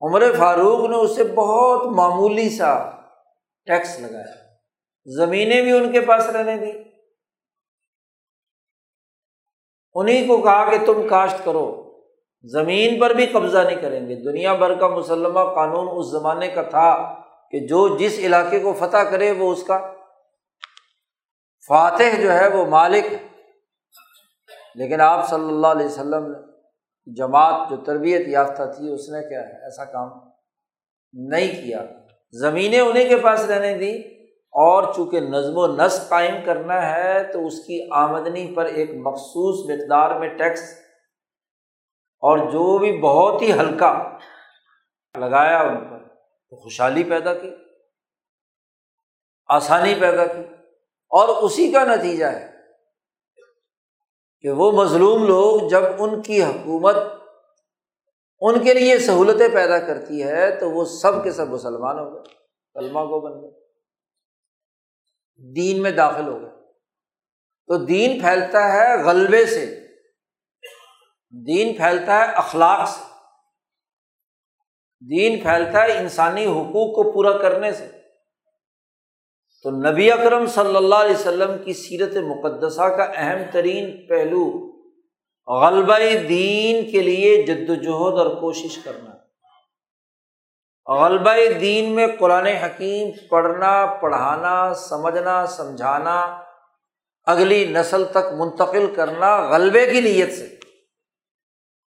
عمر 0.00 0.22
فاروق 0.38 0.90
نے 0.90 0.96
اسے 0.96 1.24
بہت 1.24 1.86
معمولی 1.86 2.50
سا 2.50 2.90
ٹیکس 3.66 4.00
لگایا۔ 4.00 4.34
زمینیں 5.16 5.62
بھی 5.62 5.72
ان 5.72 5.92
کے 5.92 6.00
پاس 6.00 6.26
رہنے 6.26 6.56
دی 6.56 6.72
انہیں 9.94 10.28
کو 10.28 10.42
کہا 10.42 10.70
کہ 10.70 10.86
تم 10.86 11.08
کاشت 11.08 11.44
کرو۔ 11.44 11.92
زمین 12.44 13.00
پر 13.00 13.10
بھی 13.10 13.26
قبضہ 13.26 13.58
نہیں 13.58 13.82
کریں 13.82 14.08
گے۔ 14.08 14.14
دنیا 14.14 14.54
بھر 14.54 14.74
کا 14.74 14.88
مسلمہ 14.88 15.54
قانون 15.54 15.88
اس 15.98 16.06
زمانے 16.10 16.48
کا 16.48 16.62
تھا 16.62 17.14
کہ 17.50 17.66
جو 17.66 17.98
جس 17.98 18.18
علاقے 18.18 18.60
کو 18.60 18.72
فتح 18.72 18.96
کرے 18.96 19.30
وہ 19.30 19.52
اس 19.52 19.64
کا۔ 19.64 19.92
فاتح 21.68 22.20
جو 22.22 22.32
ہے 22.32 22.48
وہ 22.48 22.66
مالک 22.66 23.04
لیکن 24.74 25.00
آپ 25.00 25.28
صلی 25.28 25.48
اللہ 25.48 25.66
علیہ 25.66 25.86
وسلم 25.86 26.30
نے 26.32 27.14
جماعت 27.16 27.70
جو 27.70 27.76
تربیت 27.76 28.28
یافتہ 28.28 28.62
تھی، 28.76 28.92
اس 28.92 29.08
نے 29.08 29.28
کیا 29.28 29.40
ہے، 29.40 29.64
ایسا 29.64 29.84
کام 29.84 30.08
نہیں 31.14 31.62
کیا۔ 31.62 31.84
زمینیں 32.34 32.80
انہیں 32.80 33.08
کے 33.08 33.16
پاس 33.16 33.44
رہنے 33.44 33.74
دی، 33.78 33.92
اور 34.54 34.92
چونکہ 34.92 35.20
نظم 35.20 35.58
و 35.58 35.66
نسق 35.66 36.08
قائم 36.08 36.34
کرنا 36.44 36.80
ہے، 36.90 37.32
تو 37.32 37.46
اس 37.46 37.58
کی 37.64 37.80
آمدنی 37.92 38.54
پر 38.54 38.64
ایک 38.64 38.90
مخصوص 38.94 39.70
مقدار 39.70 40.18
میں 40.20 40.28
ٹیکس 40.28 40.62
اور 42.22 42.38
جو 42.38 42.78
بھی 42.78 43.00
بہت 43.00 43.42
ہی 43.42 43.52
ہلکا 43.52 43.92
لگایا 45.14 45.58
ان 45.58 45.76
پر، 45.90 46.08
تو 46.52 46.56
خوشحالی 46.56 47.04
پیدا 47.04 47.34
کی، 47.34 47.50
آسانی 49.48 49.94
پیدا 50.00 50.26
کی، 50.26 50.42
اور 51.12 51.28
اسی 51.42 51.70
کا 51.72 51.84
نتیجہ 51.84 52.26
ہے۔ 52.26 52.51
کہ 54.42 54.50
وہ 54.50 54.72
مظلوم 54.72 55.26
لوگ 55.26 55.68
جب 55.68 55.82
ان 55.98 56.22
کی 56.22 56.42
حکومت 56.42 56.96
ان 58.40 58.64
کے 58.64 58.74
لیے 58.74 58.98
سہولتیں 58.98 59.48
پیدا 59.48 59.78
کرتی 59.78 60.22
ہے 60.22 60.60
تو 60.60 60.70
وہ 60.70 60.84
سب 60.84 61.24
کے 61.24 61.32
سب 61.32 61.48
مسلمان 61.48 61.98
ہو 61.98 62.14
گئے، 62.14 62.34
کلمہ 62.74 63.00
کو 63.00 63.20
بن 63.20 63.42
گئے، 63.42 63.60
دین 65.54 65.82
میں 65.82 65.90
داخل 65.90 66.28
ہو 66.28 66.40
گئے۔ 66.40 66.50
تو 67.66 67.84
دین 67.84 68.20
پھیلتا 68.20 68.72
ہے 68.72 69.02
غلبے 69.02 69.46
سے، 69.46 69.86
دین 71.46 71.76
پھیلتا 71.76 72.18
ہے 72.18 72.24
اخلاق 72.24 72.88
سے۔ 72.88 73.12
دین 75.00 75.42
پھیلتا 75.42 75.82
ہے 75.82 75.98
انسانی 75.98 76.46
حقوق 76.46 76.94
کو 76.94 77.12
پورا 77.12 77.38
کرنے 77.38 77.72
سے۔ 77.72 78.01
تو 79.62 79.70
نبی 79.70 80.12
اکرم 80.12 80.46
صلی 80.46 80.76
اللہ 80.76 80.94
علیہ 80.94 81.14
وسلم 81.14 81.64
کی 81.64 81.72
سیرت 81.72 82.16
مقدسہ 82.16 82.82
کا 82.82 83.02
اہم 83.02 83.38
ترین 83.52 84.06
پہلو 84.06 84.72
غلبہ 85.46 85.98
دین 86.28 86.90
کے 86.90 87.00
لیے 87.00 87.42
جد 87.42 87.70
وجہد 87.70 88.18
اور 88.18 88.40
کوشش 88.40 88.78
کرنا۔ 88.78 89.10
غلبہ 90.92 91.58
دین 91.60 91.92
میں 91.92 92.06
قرآن 92.18 92.46
حکیم 92.46 93.10
پڑھنا، 93.30 93.86
پڑھانا، 93.86 94.74
سمجھنا، 94.74 95.46
سمجھانا، 95.46 96.42
اگلی 97.24 97.66
نسل 97.66 98.04
تک 98.04 98.32
منتقل 98.38 98.94
کرنا 98.94 99.36
غلبے 99.36 99.90
کی 99.90 100.00
نیت 100.00 100.32
سے۔ 100.32 100.46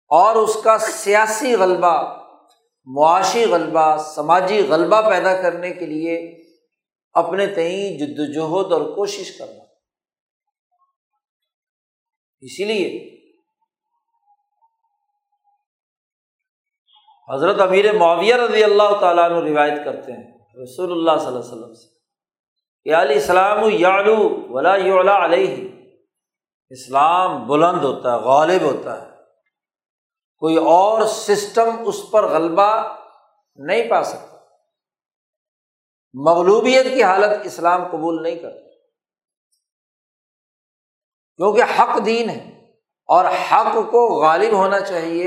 اور 0.09 0.37
اس 0.37 0.57
کا 0.65 0.79
سیاسی 0.79 1.55
غلبہ، 1.55 2.17
معاشی 2.85 3.45
غلبہ، 3.45 3.97
سماجی 3.97 4.67
غلبہ 4.69 5.11
پیدا 5.11 5.43
کرنے 5.43 5.71
کے 5.71 5.87
لیے 5.87 6.44
اپنے 7.15 7.47
تئیں 7.47 7.99
جدوجہد 7.99 8.73
اور 8.73 8.95
کوشش 8.95 9.39
کرنا۔ 9.39 9.65
اسی 12.41 12.65
لیے 12.65 13.15
حضرت 17.35 17.61
امیر 17.61 17.93
معاویہ 17.93 18.35
رضی 18.35 18.65
اللہ 18.65 19.01
تعالیٰ 19.01 19.25
عنہ 19.25 19.49
روایت 19.49 19.85
کرتے 19.85 20.13
ہیں، 20.13 20.39
رسول 20.63 20.93
اللہ 20.93 21.19
صلی 21.19 21.27
اللہ 21.27 21.39
علیہ 21.39 21.53
وسلم 21.53 21.75
سے 21.75 21.95
یا 22.85 23.03
علیہ 23.03 23.17
السلام 23.17 23.59
یالو 23.73 24.47
ولا 24.53 25.25
علیہ۔ 25.25 25.69
اسلام 26.71 27.47
بلند 27.47 27.85
ہوتا 27.85 28.13
ہے، 28.13 28.19
غالب 28.19 28.63
ہوتا 28.63 29.03
ہے۔ 29.03 29.11
کوئی 30.39 30.57
اور 30.57 31.07
سسٹم 31.07 31.71
اس 31.87 32.11
پر 32.11 32.27
غلبہ 32.27 32.97
نہیں 33.57 33.91
پا 33.91 34.05
سکتا۔ 34.05 34.34
مغلوبیت 36.15 36.85
کی 36.85 37.03
حالت 37.03 37.39
اسلام 37.45 37.89
قبول 37.89 38.23
نہیں 38.23 38.37
کرتا۔ 38.37 38.71
کیونکہ 41.37 41.63
حق 41.63 42.07
دین 42.07 42.31
ہے 42.31 42.71
اور 43.07 43.25
حق 43.25 43.75
کو 43.75 44.21
غالب 44.21 44.53
ہونا 44.53 44.81
چاہیے 44.81 45.25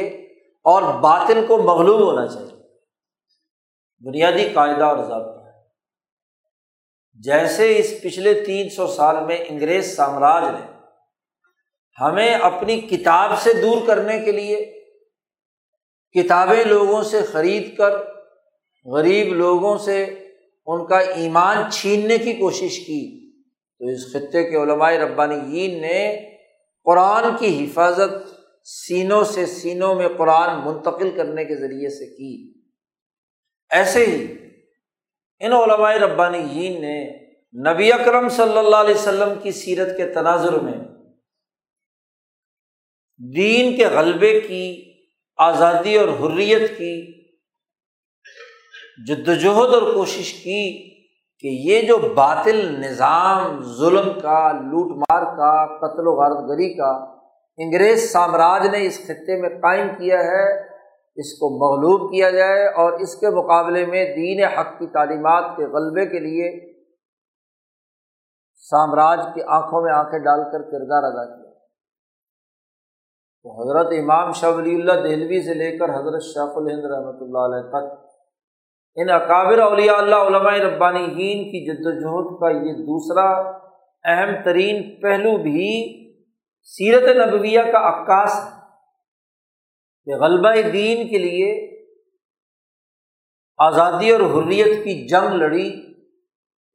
اور 0.64 1.00
باطل 1.00 1.46
کو 1.48 1.58
مغلوب 1.58 2.02
ہونا 2.02 2.28
چاہیے۔ 2.28 2.58
بنیادی 4.08 4.50
قاعدہ 4.54 4.86
اور 4.86 4.98
ضابطہ۔ 4.98 5.46
ہے 5.46 5.52
جیسے 7.14 7.78
اس 7.78 7.94
پچھلے 8.04 8.44
تین 8.46 8.70
سو 8.70 8.88
سال 8.88 9.26
میں 9.26 9.38
انگریز 9.48 9.96
سامراج 9.96 10.44
نے 10.44 10.72
ہمیں 12.02 12.36
اپنی 12.36 12.82
کتاب 12.82 13.40
سے 13.40 13.54
دور 13.54 13.88
کرنے 13.88 14.20
کے 14.20 14.32
لیے 14.32 14.88
کتابیں 16.12 16.64
لوگوں 16.64 17.04
سے 17.04 17.22
خرید 17.22 17.78
کر، 17.78 17.92
غریب 18.86 19.34
لوگوں 19.34 19.78
سے 19.78 20.24
ان 20.68 20.88
کا 20.88 21.00
ایمان 21.00 21.72
چھیننے 21.72 22.18
کی 22.18 22.34
کوشش 22.34 22.80
کی۔ 22.80 23.32
تو 23.80 23.86
اس 23.86 24.14
خطے 24.14 24.44
کے 24.44 24.56
علمائے 24.56 25.00
ربانی 25.00 25.68
نے 25.68 26.30
قرآن 26.84 27.24
کی 27.40 27.66
حفاظت 27.66 28.38
سینوں 28.64 29.24
سے 29.24 29.46
سینوں 29.46 29.96
میں 29.96 30.08
قرآن 30.18 30.68
منتقل 30.68 31.12
کرنے 31.16 31.46
کے 31.46 31.56
ذریعے 31.56 31.90
سے 31.90 32.16
کی۔ 32.16 32.62
ایسے 33.70 34.06
ہی 34.06 34.34
ان 35.40 35.54
علمائے 35.54 36.00
ربانی 36.00 36.80
نے 36.80 37.28
نبی 37.72 37.92
اکرم 37.92 38.30
صلی 38.30 38.58
اللہ 38.58 38.76
علیہ 38.76 38.96
وسلم 38.96 39.30
کی 39.44 39.52
سیرت 39.52 39.98
کے 39.98 40.14
تناظر 40.14 40.60
میں 40.60 40.74
دین 43.36 43.76
کے 43.78 43.86
غلبے 43.88 44.42
کی، 44.42 44.94
آزادی 45.38 45.98
اور 45.98 46.08
حریت 46.08 46.78
کی 46.78 47.17
جد 48.98 49.28
وجہد 49.28 49.74
اور 49.74 49.94
کوشش 49.94 50.34
کی 50.34 50.62
کہ 51.44 51.48
یہ 51.48 51.82
جو 51.82 51.98
باطل 52.16 52.82
نظام، 52.82 53.60
ظلم 53.78 54.20
کا، 54.20 54.52
لوٹ 54.52 54.96
مار 54.98 55.26
کا، 55.38 55.66
قتل 55.78 56.08
و 56.08 56.12
غارت 56.12 56.50
گری 56.50 56.74
کا 56.74 56.92
انگریز 57.60 58.12
سامراج 58.12 58.68
نے 58.68 58.86
اس 58.86 58.98
خطے 59.08 59.42
میں 59.42 59.50
قائم 59.50 59.88
کیا 59.98 60.20
ہے، 60.20 60.46
اس 61.18 61.34
کو 61.34 61.50
مغلوب 61.58 62.12
کیا 62.12 62.30
جائے 62.30 62.66
اور 62.68 63.00
اس 63.00 63.16
کے 63.16 63.30
مقابلے 63.30 63.86
میں 63.86 64.04
دین 64.16 64.44
حق 64.46 64.80
کی 64.80 64.88
تعلیمات 64.88 65.56
کے 65.58 65.66
غلبے 65.66 66.06
کے 66.06 66.20
لیے 66.20 66.50
سامراج 68.72 69.20
کی 69.34 69.42
آنکھوں 69.48 69.82
میں 69.82 69.94
آنکھیں 69.94 70.20
ڈال 70.20 70.44
کر 70.44 70.62
کردار 70.72 71.04
ادا 71.04 71.26
کیا۔ 71.26 71.52
تو 73.46 73.62
حضرت 73.62 73.94
امام 74.00 74.32
شاہ 74.32 74.52
ولی 74.52 74.76
اللہ 74.76 75.02
دہلوی 75.04 75.42
سے 75.42 75.54
لے 75.54 75.78
کر 75.78 75.90
حضرت 75.90 76.24
شاہ 76.24 76.56
الہند 76.56 76.86
رحمۃ 76.86 77.22
اللہ 77.22 77.50
علیہ 77.50 77.68
تک 77.70 78.07
ان 78.98 79.10
اکابر 79.10 79.60
اولیاء 79.60 79.96
اللہ 79.96 80.16
علماء 80.16 80.56
ربانی 80.58 81.08
کی 81.44 81.66
جد 81.66 81.86
وجہد 81.86 82.40
کا 82.40 82.50
یہ 82.50 82.74
دوسرا 82.74 83.26
اہم 84.04 84.44
ترین 84.46 85.02
پہلو 85.02 85.38
بھی 85.38 85.68
سیرت 86.62 87.18
نبویہ 87.18 87.62
کا 87.62 87.82
عکاس 87.90 88.40
ہے 88.46 88.58
کہ 90.06 90.16
غلبہ 90.16 90.70
دین 90.74 91.08
کے 91.08 91.18
لیے 91.18 91.78
آزادی 93.58 94.10
اور 94.10 94.20
حریت 94.20 94.84
کی 94.84 95.08
جنگ 95.08 95.34
لڑی، 95.34 95.70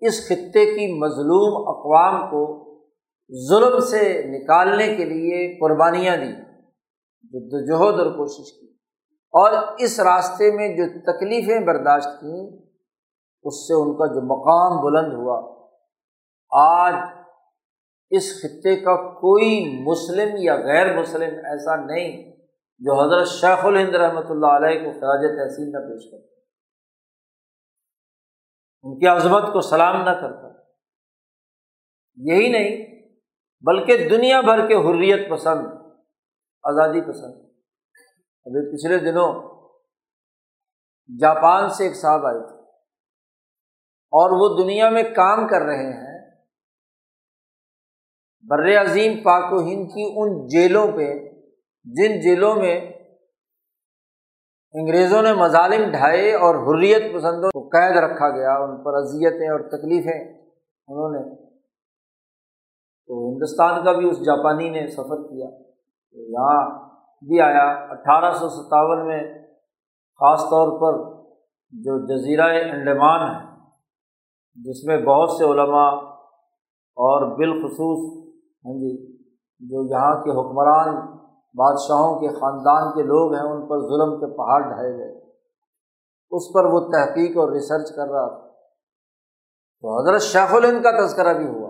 اس 0.01 0.29
خطے 0.29 0.65
کی 0.67 0.99
مظلوم 0.99 1.69
اقوام 1.69 2.31
کو 2.31 2.43
ظلم 3.51 3.81
سے 3.81 4.23
نکالنے 4.27 4.87
کے 4.87 5.05
لیے 5.05 5.59
قربانیاں 5.61 6.17
دیں 6.17 6.33
جدوجہد 7.23 8.01
اور 8.01 8.13
کوشش 8.17 8.61
کی۔ 8.61 8.72
اور 9.33 9.53
اس 9.79 10.01
راستے 10.01 10.53
میں 10.53 10.77
جو 10.77 10.85
تکلیفیں 11.01 11.61
برداشت 11.61 12.21
کیں، 12.21 12.59
اس 13.43 13.69
سے 13.69 13.75
ان 13.75 13.97
کا 13.97 14.07
جو 14.07 14.21
مقام 14.21 14.85
بلند 14.85 15.13
ہوا۔ 15.13 15.69
آج 16.51 16.95
اس 18.11 18.43
خطے 18.43 18.77
کا 18.77 18.97
کوئی 18.97 19.83
مسلم 19.83 20.37
یا 20.39 20.57
غیر 20.57 21.01
مسلم 21.01 21.35
ایسا 21.35 21.77
نہیں 21.77 22.37
جو 22.79 23.01
حضرت 23.01 23.29
شیخ 23.29 23.65
الہند 23.65 23.95
رحمۃ 23.95 24.31
اللہ 24.31 24.47
علیہ 24.47 24.85
کو 24.85 24.91
خراج 24.91 25.21
تحسین 25.21 25.73
نہ 25.73 25.79
پیش 25.79 26.11
کرتا۔ 26.11 26.33
ان 28.83 28.99
کی 28.99 29.07
عظمت 29.07 29.53
کو 29.53 29.61
سلام 29.61 29.97
نہ 29.97 30.11
کرتا۔ 30.11 30.49
یہی 32.17 32.49
نہیں، 32.49 32.93
بلکہ 33.61 34.09
دنیا 34.09 34.41
بھر 34.41 34.69
کے 34.69 34.75
حریت 34.75 35.31
پسند، 35.31 35.67
آزادی 36.63 37.01
پسند۔ 37.01 37.52
ابھی 38.45 38.77
پچھلے 38.77 38.99
دنوں 38.99 39.53
جاپان 41.21 41.69
سے 41.69 41.85
ایک 41.85 41.97
صاحب 41.97 42.27
آئے 42.27 42.47
تھے 42.47 42.55
اور 44.11 44.31
وہ 44.31 44.63
دنیا 44.63 44.91
میں 44.91 45.03
کام 45.03 45.49
کر 45.49 45.63
رہے 45.63 45.93
ہیں۔ 45.93 46.31
بر 48.49 48.81
عظیم 48.81 49.23
پاک 49.23 49.53
و 49.53 49.57
ہند 49.57 49.89
کی 49.89 50.13
ان 50.17 50.47
جیلوں 50.47 50.87
پہ، 50.87 51.15
جن 51.85 52.21
جیلوں 52.21 52.55
میں 52.55 52.81
انگریزوں 54.73 55.23
نے 55.23 55.33
مظالم 55.33 55.91
ڈھائے 55.91 56.35
اور 56.35 56.55
حریت 56.55 57.15
پسندوں 57.15 57.51
کو 57.51 57.69
قید 57.69 57.97
رکھا 57.97 58.37
گیا، 58.37 58.55
ان 58.55 58.85
پر 58.85 58.95
اذیتیں 58.95 59.49
اور 59.49 59.61
تکلیفیں 59.61 60.43
انہوں 60.89 61.11
نے۔ 61.11 61.45
تو 63.07 63.33
ہندوستان 63.33 63.85
کا 63.85 63.93
بھی 63.93 64.11
اس 64.11 64.19
جاپانی 64.19 64.71
نے 64.71 64.87
سفر 64.87 65.23
کیا۔ 65.23 65.47
تو 66.11 66.21
یہاں 66.21 66.92
بھی 67.27 67.41
آیا۔ 67.41 67.87
اٹھارہ 67.91 68.33
سو 68.33 68.49
ستاون 68.49 69.07
میں 69.07 69.49
خاص 70.15 70.41
طور 70.41 70.81
پر 70.81 71.23
جو 71.71 72.07
جزیرۂ 72.07 72.71
انڈیمان 72.71 73.35
ہے، 73.35 73.53
جس 74.55 74.85
میں 74.85 74.99
بہت 74.99 75.31
سے 75.31 75.45
علماء 75.45 75.91
اور 76.97 77.37
بالخصوص 77.37 78.29
ہاں 78.65 78.73
جی 78.73 79.13
جو 79.61 79.91
یہاں 79.91 80.25
کے 80.25 80.31
حکمران، 80.31 80.95
بادشاہوں 81.55 82.21
کے 82.21 82.29
خاندان 82.29 82.95
کے 82.95 83.03
لوگ 83.03 83.35
ہیں، 83.35 83.43
ان 83.43 83.67
پر 83.69 83.79
ظلم 83.79 84.21
کے 84.21 84.37
پہاڑ 84.37 84.61
ڈھائے 84.61 84.93
گئے۔ 84.93 85.23
اس 86.31 86.53
پر 86.55 86.65
وہ 86.65 86.81
تحقیق 86.81 87.37
اور 87.37 87.53
ریسرچ 87.53 87.97
کر 87.97 88.11
رہا 88.11 88.29
تھا۔ 88.29 88.49
تو 89.81 90.01
حضرت 90.01 90.23
شیخ 90.23 90.55
الہند 90.55 90.83
کا 90.83 91.07
تذکرہ 91.07 91.35
بھی 91.35 91.47
ہوا۔ 91.47 91.69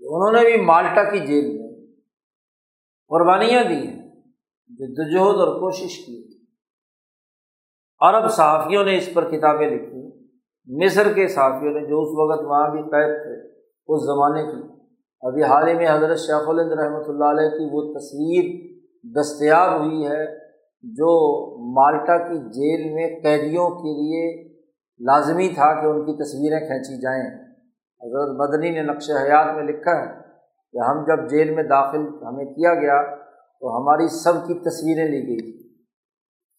انہوں 0.00 0.32
نے 0.32 0.40
بھی 0.40 0.64
مالٹا 0.64 1.10
کی 1.10 1.26
جیل 1.26 1.58
میں۔ 1.58 1.65
قربانیاں 3.08 3.64
دی 3.64 3.74
ہیں 3.74 4.08
جدوجہد 4.68 5.40
اور 5.40 5.60
کوشش 5.60 6.06
کی 6.06 6.44
عرب 8.00 8.30
صحافیوں 8.30 8.84
نے 8.84 8.96
اس 8.96 9.14
پر 9.14 9.30
کتابیں 9.30 9.70
لکھی 9.70 10.06
مصر 10.84 11.12
کے 11.12 11.28
صحافیوں 11.28 11.72
نے 11.72 11.86
جو 11.88 12.02
اس 12.02 12.08
وقت 12.08 12.44
وہاں 12.44 12.70
بھی 12.70 12.82
قید 12.82 13.22
تھے، 13.22 13.48
اس 13.86 14.02
زمانے 14.02 14.42
کی۔ 14.42 14.82
ابھی 15.22 15.42
حال 15.42 15.68
ہی 15.68 15.74
میں 15.74 15.86
حضرت 15.90 16.18
شیخ 16.18 16.48
الند 16.48 16.72
رحمۃ 16.72 17.04
اللہ 17.08 17.24
علیہ 17.24 17.48
کی 17.48 17.68
وہ 17.72 17.94
تصویر 17.98 18.76
دستیاب 19.04 19.84
ہوئی 19.84 20.06
ہے، 20.06 20.38
جو 20.82 21.10
مالٹا 21.76 22.18
کی 22.18 22.38
جیل 22.38 22.94
میں 22.94 23.20
قیدیوں 23.22 23.70
کے 23.70 23.92
لیے 23.92 24.48
لازمی 25.00 25.48
تھا 25.48 25.80
کہ 25.80 25.86
ان 25.86 26.00
کی 26.02 26.22
تصویریں 26.22 26.66
کھینچی 26.66 27.00
جائیں۔ 27.00 27.38
حضرت 28.02 28.36
مدنی 28.36 28.70
نے 28.70 28.82
نقش 28.82 29.10
حیات 29.10 29.54
میں 29.54 29.64
لکھا 29.64 29.92
ہے۔ 29.92 30.25
کہ 30.76 30.90
ہم 30.90 31.04
جب 31.04 31.30
جیل 31.30 31.54
میں 31.54 31.62
داخل 31.62 32.00
ہمیں 32.00 32.44
کیا 32.44 32.74
گیا 32.74 33.16
تو 33.60 33.76
ہماری 33.76 34.08
سب 34.08 34.32
کی 34.32 34.54
تصویریں 34.54 35.10
لی 35.10 35.28
گئی 35.28 35.52
تھیں۔ 35.52 35.74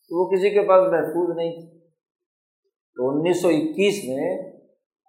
تو 0.10 0.24
وہ 0.24 0.30
کسی 0.30 0.50
کے 0.50 0.62
پاس 0.62 0.92
محفوظ 0.92 1.38
نہیں 1.38 1.52
تھی۔ 1.52 1.80
تو 2.96 3.10
انیس 3.10 3.42
سو 3.42 3.48
اکیس 3.48 4.04
میں 4.10 4.52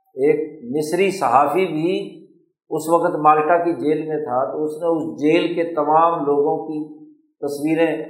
ایک 0.08 0.64
مصری 0.76 1.10
صحافی 1.10 1.66
بھی 1.66 2.24
اس 2.70 2.88
وقت 2.88 3.16
مالٹا 3.16 3.64
کی 3.64 3.72
جیل 3.72 4.08
میں 4.08 4.16
تھا 4.16 4.52
تو 4.52 4.64
اس 4.64 4.70
نے 4.82 4.96
اس 4.96 5.20
جیل 5.20 5.54
کے 5.54 5.74
تمام 5.74 6.26
لوگوں 6.26 6.66
کی 6.66 7.10
تصویریں 7.14 8.04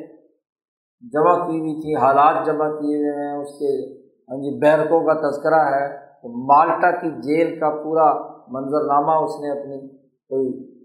جمع 1.00 1.34
کی 1.34 1.58
ہوئی 1.58 1.80
تھیں، 1.80 2.02
حالات 2.02 2.46
جمع 2.46 2.68
کیے 2.68 2.96
ہوئے 2.96 3.26
ہیں، 3.26 3.42
اس 3.42 3.58
کے 3.58 3.98
ہاں 4.02 4.36
جی 4.36 4.58
بیرکوں 4.58 5.00
کا 5.00 5.30
تذکرہ 5.30 5.74
ہے۔ 5.74 5.96
تو 5.98 6.46
مالٹا 6.46 6.90
کی 6.90 7.10
جیل 7.10 7.60
کا 7.60 7.70
پورا 7.70 8.14
منظرنامہ 8.48 9.24
اس 9.24 9.40
نے 9.40 9.50
اپنی 9.50 9.96
کوئی 9.98 10.77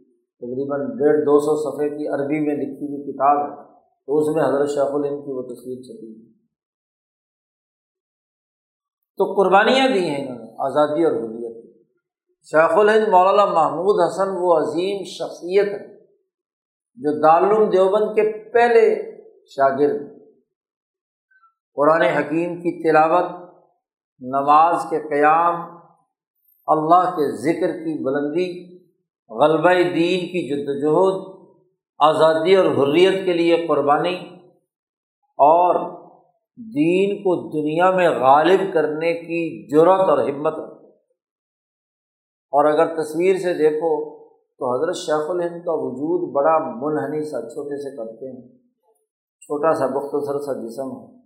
تقریباً 0.44 0.86
ڈیڑھ 0.98 1.20
دو 1.20 1.40
سو 1.40 1.56
صفحے 1.62 1.90
کی 1.90 2.08
عربی 2.08 2.40
میں 2.40 2.56
لکھی 2.56 2.88
ہوئی 2.88 3.12
کتاب 3.12 3.38
ہے، 3.38 3.56
تو 4.08 4.18
اس 4.18 4.36
میں 4.36 4.44
حضرت 4.44 4.70
شیخ 4.70 4.94
العلم 4.94 5.22
کی 5.22 5.32
وہ 5.32 5.42
تصویر 5.42 5.82
چھپی 5.82 6.08
ہوئی۔ 6.08 6.32
تو 9.20 9.34
قربانیاں 9.34 9.88
دی 9.94 10.10
ہیں 10.10 10.28
انہوں 10.28 10.46
نے، 10.46 10.52
آزادی 10.58 11.04
اور 11.04 11.14
حلیت 11.14 11.64
شیخ 12.44 12.78
الہند 12.78 13.08
مولانا 13.08 13.46
محمود 13.46 14.02
حسن 14.08 14.30
وہ 14.38 14.58
عظیم 14.58 15.04
شخصیت 15.04 15.68
ہے 15.68 15.94
جو 16.96 17.20
دارالعلوم 17.22 17.70
دیوبند 17.70 18.16
کے 18.16 18.50
پہلے 18.54 19.12
شاگرد 19.46 20.02
قرآن 21.74 22.02
حکیم 22.02 22.56
کی 22.62 22.84
تلاوت، 22.84 23.32
نماز 24.20 24.76
کے 24.90 25.00
قیام، 25.10 25.56
اللہ 26.68 27.10
کے 27.16 27.32
ذکر 27.38 27.72
کی 27.72 28.04
بلندی 28.04 28.73
غلبہ 29.42 29.74
دین 29.74 30.20
کی 30.20 30.48
جد 30.48 30.70
وجہد 30.70 31.34
آزادی 32.00 32.56
اور 32.56 32.66
حریت 32.66 33.26
کے 33.26 33.34
لیے 33.34 33.66
قربانی 33.68 34.16
اور 35.38 35.76
دین 36.58 37.18
کو 37.18 37.62
دنیا 37.62 37.92
میں 37.92 38.10
غالب 38.10 38.74
کرنے 38.74 39.14
کی 39.14 39.68
جرت 39.70 40.10
اور 40.10 40.18
ہمت 40.18 40.54
اور 42.54 42.66
اگر 42.66 43.04
تصویر 43.04 43.38
سے 43.38 43.54
دیکھو 43.54 44.24
تو 44.28 44.76
حضرت 44.76 44.96
شیخ 44.96 45.30
الہند 45.30 45.62
کا 45.66 45.72
وجود 45.72 46.32
بڑا 46.32 46.58
منحنی 46.60 47.24
سا، 47.24 47.42
چھوٹے 47.42 47.78
سے 47.78 47.98
کرتے 47.98 48.32
ہیں۔ 48.32 48.58
چھوٹا 49.42 49.74
سا، 49.74 49.88
مختصر 49.88 50.40
سا 50.40 50.68
جسم 50.68 51.02
ہے۔ 51.02 51.18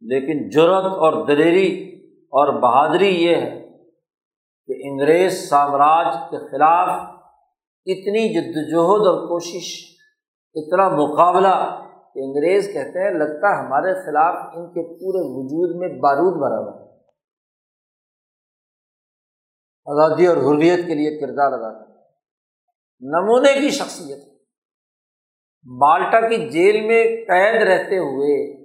لیکن 0.00 0.48
جرت 0.48 0.84
اور 0.84 1.26
دلیری 1.26 1.94
اور 2.14 2.60
بہادری 2.60 3.08
یہ 3.08 3.36
ہے 3.36 3.68
کہ 4.66 4.88
انگریز 4.88 5.48
سامراج 5.48 6.16
کے 6.30 6.36
خلاف 6.38 7.15
اتنی 7.86 8.28
جد 8.34 8.56
وجہد 8.56 9.06
اور 9.06 9.28
کوشش، 9.28 9.84
اتنا 10.54 10.88
مقابلہ 10.88 11.82
کہ 12.14 12.18
انگریز 12.18 12.66
کہتے 12.72 13.04
ہیں، 13.04 13.10
لگتا 13.10 13.66
ہمارے 13.66 13.94
خلاف 13.94 14.34
ان 14.54 14.68
کے 14.68 14.82
پورے 14.82 15.18
وجود 15.18 15.76
میں 15.76 16.00
بارود 16.00 16.32
بھرا 16.32 16.58
ہوا 16.58 16.80
ہے۔ 16.80 16.86
آزادی 19.86 20.26
اور 20.26 20.36
حریت 20.36 20.86
کے 20.86 20.94
لیے 20.94 21.18
کردار 21.20 21.52
ادا 21.52 21.78
کر 21.78 21.90
نمونے 23.00 23.60
کی 23.60 23.68
شخصیت۔ 23.68 24.18
بالٹا 25.64 26.28
کی 26.28 26.50
جیل 26.50 26.86
میں 26.86 27.04
قید 27.04 27.62
رہتے 27.62 27.98
ہوئے 27.98 28.64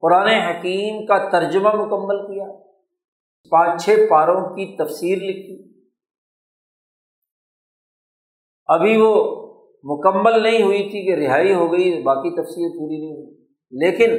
قرآن 0.00 0.26
حکیم 0.26 1.06
کا 1.06 1.30
ترجمہ 1.30 1.68
مکمل 1.68 2.26
کیا۔ 2.26 2.44
پانچ 3.50 3.84
چھ 3.84 3.96
پاروں 4.10 4.40
کی 4.40 4.76
تفسیر 4.76 5.18
لکھی۔ 5.18 5.69
ابھی 8.74 8.96
وہ 9.00 9.12
مکمل 9.84 10.42
نہیں 10.42 10.62
ہوئی 10.62 10.82
تھی 10.90 11.04
کہ 11.06 11.14
رہائی 11.24 11.54
ہو 11.54 11.72
گئی، 11.72 12.02
باقی 12.02 12.30
تفصیل 12.30 12.78
پوری 12.78 12.98
نہیں 12.98 13.14
ہوئی۔ 13.16 13.30
لیکن 13.72 14.10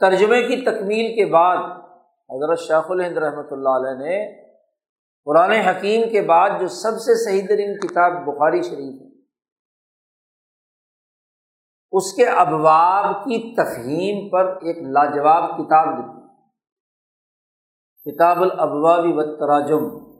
ترجمے 0.00 0.42
کی 0.42 0.56
تکمیل 0.62 1.14
کے 1.14 1.26
بعد 1.26 1.56
حضرت 2.30 2.58
شاخ 2.58 2.86
الہند 2.88 3.16
رحمۃ 3.18 3.50
اللہ 3.50 3.68
علیہ 3.68 4.06
نے 4.06 4.42
قرآن 5.26 5.50
حکیم 5.50 6.02
کے 6.10 6.22
بعد 6.22 6.50
جو 6.60 6.68
سب 6.68 6.98
سے 6.98 7.14
صحیح 7.24 7.46
ترین 7.48 7.78
کتاب 7.78 8.12
بخاری 8.26 8.62
شریف 8.62 9.00
ہے، 9.02 9.08
اس 11.92 12.12
کے 12.14 12.26
ابواب 12.26 13.24
کی 13.24 13.54
تفہیم 13.54 14.28
پر 14.28 14.46
ایک 14.62 14.76
لاجواب 14.88 15.50
کتاب 15.58 15.98
لکھی۔ 15.98 16.22
کتاب 18.06 18.42
الابواب 18.42 19.04
و 19.04 19.22
تراجم 19.36 20.11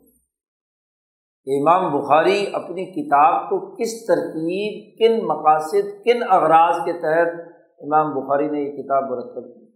امام 1.47 1.98
بخاری 1.98 2.47
اپنی 2.52 2.85
کتاب 2.85 3.48
کو 3.48 3.77
کس 3.77 4.06
ترتیب 4.06 4.98
کن 4.98 5.27
مقاصد، 5.27 6.05
کن 6.05 6.23
اغراض 6.31 6.85
کے 6.85 6.93
تحت 6.93 7.52
امام 7.78 8.14
بخاری 8.14 8.48
نے 8.48 8.60
یہ 8.60 8.82
کتاب 8.82 9.02
مرتب 9.10 9.55
کی۔ 9.55 9.66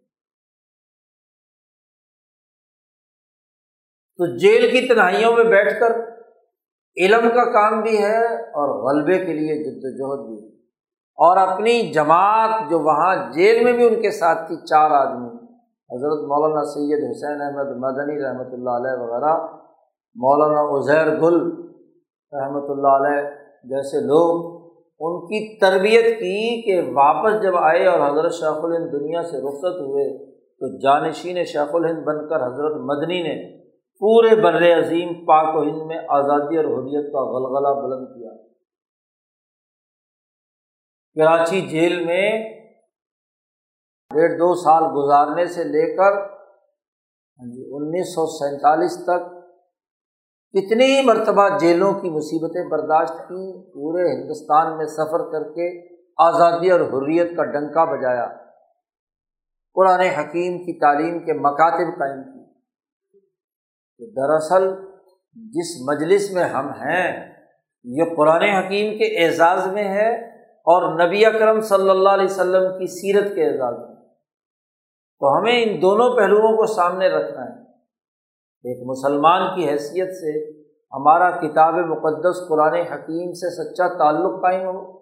تو 4.17 4.37
جیل 4.37 4.71
کی 4.71 4.89
تنہائیوں 4.89 5.33
میں 5.33 5.45
بیٹھ 5.45 5.81
کر 5.81 5.91
علم 6.97 7.29
کا 7.29 7.45
کام 7.53 7.81
بھی 7.81 8.03
ہے 8.03 8.27
اور 8.35 8.69
غلبے 8.69 9.19
کے 9.19 9.33
لیے 9.33 9.55
جد 9.55 10.01
وجہد 10.01 10.27
بھی 10.27 10.45
ہے۔ 10.45 10.57
اور 11.15 11.37
اپنی 11.37 11.93
جماعت 11.93 12.71
جو 12.71 12.79
وہاں 12.81 13.33
جیل 13.33 13.65
میں 13.65 13.73
بھی 13.73 13.87
ان 13.87 14.03
کے 14.03 14.11
ساتھ 14.11 14.47
تھی، 14.47 14.67
چار 14.67 14.91
آدمی، 14.91 15.29
حضرت 15.97 16.19
مولانا 16.25 16.65
سید 16.65 17.11
حسین 17.11 17.43
احمد 17.43 17.77
مدنی 17.77 18.23
رحمۃ 18.23 18.53
اللہ 18.53 18.71
علیہ 18.71 19.03
وغیرہ 19.03 19.57
مولانا 20.17 20.61
عزیر 20.75 21.09
گل 21.23 21.35
رحمۃ 22.33 22.69
اللہ 22.69 22.95
علیہ 23.01 23.25
جیسے 23.73 24.01
لوگ 24.07 24.45
ان 25.01 25.19
کی 25.27 25.39
تربیت 25.61 26.07
کی 26.19 26.39
کہ 26.63 26.81
واپس 26.95 27.43
جب 27.43 27.57
آئے 27.57 27.87
اور 27.87 28.01
حضرت 28.01 28.33
شاخ 28.33 28.65
الہند 28.65 28.93
دنیا 28.93 29.23
سے 29.23 29.41
رخصت 29.41 29.81
ہوئے، 29.81 30.07
تو 30.61 30.71
جانشین 30.79 31.45
شیخ 31.45 31.75
الہند 31.75 32.03
بن 32.07 32.23
کر 32.29 32.47
حضرت 32.47 32.77
مدنی 32.85 33.23
نے 33.23 33.35
پورے 34.03 34.35
بر 34.43 34.61
عظیم 34.71 35.13
پاک 35.27 35.57
و 35.57 35.63
ہند 35.63 35.83
میں 35.87 35.99
آزادی 36.17 36.57
اور 36.57 36.73
حریت 36.73 37.13
کا 37.13 37.27
غلغلہ 37.35 37.75
بلند 37.83 38.09
کیا۔ 38.15 38.33
کراچی 41.17 41.61
جیل 41.69 42.05
میں 42.05 42.27
ڈیڑھ 44.11 44.35
دو 44.39 44.55
سال 44.55 44.85
گزارنے 44.97 45.47
سے 45.55 45.65
لے 45.65 45.87
کر 45.97 46.21
جی 47.41 47.71
انیس 47.77 48.15
سو 48.15 48.27
سینتالیس 48.35 49.03
تک 49.05 49.35
کتنی 50.53 51.03
مرتبہ 51.05 51.59
جیلوں 51.59 51.93
کی 51.93 52.11
مصیبتیں 52.11 52.71
برداشت 52.71 53.13
کی 53.13 53.73
پورے 53.73 54.03
ہندوستان 54.03 54.77
میں 54.77 54.87
سفر 54.87 55.33
کر 55.33 55.49
کے 55.49 55.97
آزادی 56.17 56.71
اور 56.71 56.81
حریت 56.81 57.37
کا 57.37 57.45
ڈنکا 57.45 57.85
بجایا۔ 57.85 58.29
قرآن 59.75 60.01
حکیم 60.01 60.59
کی 60.59 60.81
تعلیم 60.81 61.19
کے 61.25 61.33
مکاتب 61.33 61.99
قائم 61.99 62.23
کی 62.23 62.37
دراصل 64.13 64.71
جس 65.33 65.81
مجلس 65.89 66.31
میں 66.31 66.45
ہم 66.45 66.69
ہیں، 66.69 67.35
یہ 67.85 68.03
قرآن 68.17 68.43
حکیم 68.43 68.99
کے 68.99 69.25
اعزاز 69.25 69.67
میں 69.67 69.85
ہے 69.85 70.29
اور 70.39 71.07
نبی 71.07 71.27
اکرم 71.27 71.61
صلی 71.61 71.91
اللہ 71.91 72.09
علیہ 72.09 72.25
وسلم 72.25 72.79
کی 72.79 72.87
سیرت 72.87 73.35
کے 73.35 73.47
اعزاز 73.47 73.79
میں۔ 73.79 73.97
تو 75.21 75.39
ہمیں 75.39 75.65
ان 75.65 75.83
دونوں 75.83 76.17
پہلوؤں 76.17 76.57
کو 76.57 76.67
سامنے 76.67 77.09
رکھنا 77.09 77.45
ہے۔ 77.45 77.66
ایک 78.67 78.79
مسلمان 78.87 79.57
کی 79.57 79.69
حیثیت 79.69 80.09
سے 80.09 80.51
ہمارا 80.93 81.31
کتاب 81.31 81.75
مقدس 81.75 82.49
قرآن 82.49 82.75
حکیم 82.75 83.33
سے 83.33 83.51
سچا 83.51 83.99
تعلق 83.99 84.43
قائم 84.43 84.67
ہو۔ 84.67 84.97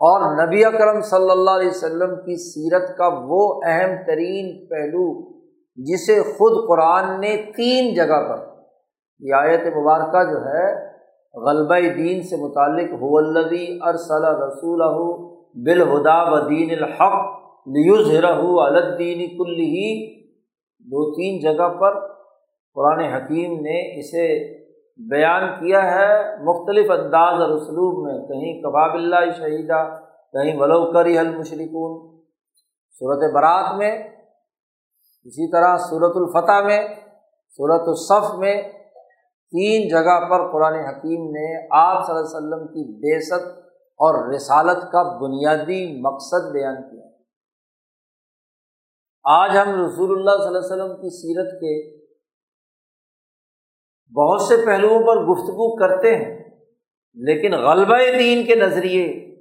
اور 0.00 0.46
نبی 0.46 0.64
اکرم 0.64 1.00
صلی 1.00 1.30
اللہ 1.30 1.50
علیہ 1.50 1.68
وسلم 1.68 2.16
کی 2.16 2.36
سیرت 2.36 2.98
کا 2.98 3.10
وہ 3.24 3.60
اہم 3.66 3.90
ترین 4.06 4.66
پہلو 4.66 5.32
جسے 5.76 6.22
خود 6.22 6.68
قرآن 6.68 7.20
نے 7.20 7.36
تین 7.56 7.94
جگہ 7.94 8.28
پر، 8.28 8.36
یہ 9.20 9.34
آیت 9.34 9.60
مبارکہ 9.76 10.30
جو 10.30 10.38
ہے، 10.44 10.92
غلبہ 11.34 11.78
دین 11.96 12.22
سے 12.22 12.36
متعلق 12.36 13.02
حلدی 13.02 13.78
ارسل 13.82 14.24
رسول 14.24 14.82
بالہدا 15.54 16.22
و 16.22 16.48
دین 16.48 16.70
الحق 16.70 17.38
نیوز 17.66 18.14
رہو 18.14 18.60
الدین 18.60 19.38
کل 19.38 19.54
ہی 19.54 20.22
دو 20.78 21.12
تین 21.12 21.40
جگہ 21.40 21.68
پر 21.68 22.11
قرآن 22.74 23.00
حکیم 23.00 23.52
نے 23.52 23.98
اسے 23.98 24.54
بیان 24.96 25.60
کیا 25.60 25.82
ہے 25.94 26.44
مختلف 26.44 26.90
انداز 26.90 27.40
اور 27.40 27.50
اسلوب 27.50 28.06
میں، 28.06 28.26
کہیں 28.26 28.62
کباب 28.62 28.94
اللہ 28.94 29.30
شہیدہ، 29.38 29.98
کہیں 30.32 30.60
ولو 30.60 30.92
کری 30.92 31.18
المشرکون۔ 31.18 32.22
صورت 32.90 33.34
برات 33.34 33.76
میں، 33.76 33.98
اسی 35.24 35.50
طرح 35.50 35.76
صورت 35.76 36.12
الفتح 36.16 36.66
میں 36.66 36.88
صورت 37.50 37.82
الصف 37.86 38.38
میں 38.38 38.62
تین 39.52 39.88
جگہ 39.88 40.28
پر 40.30 40.52
قرآن 40.52 40.74
حکیم 40.74 41.30
نے 41.30 41.66
آپ 41.70 42.06
صلی 42.06 42.16
اللہ 42.16 42.26
علیہ 42.26 42.36
وسلم 42.36 42.66
کی 42.66 42.98
بیست 42.98 43.48
اور 44.00 44.34
رسالت 44.34 44.82
کا 44.92 45.02
بنیادی 45.18 46.00
مقصد 46.00 46.52
بیان 46.52 46.74
کیا۔ 46.74 47.06
آج 49.24 49.50
ہم 49.56 49.68
رسول 49.84 50.10
اللہ 50.10 50.30
صلی 50.30 50.46
اللہ 50.46 50.58
علیہ 50.58 50.72
وسلم 50.72 50.96
کی 50.96 51.10
سیرت 51.10 51.52
کے 51.52 52.01
بہت 54.14 54.40
سے 54.40 54.66
پہلوؤں 54.66 55.02
پر 55.02 55.16
گفتگو 55.16 55.76
کرتے 55.76 56.16
ہیں، 56.16 56.38
لیکن 57.14 57.52
غلبہ 57.52 58.18
دین 58.18 58.46
کے 58.46 58.54
نظریے، 58.54 59.36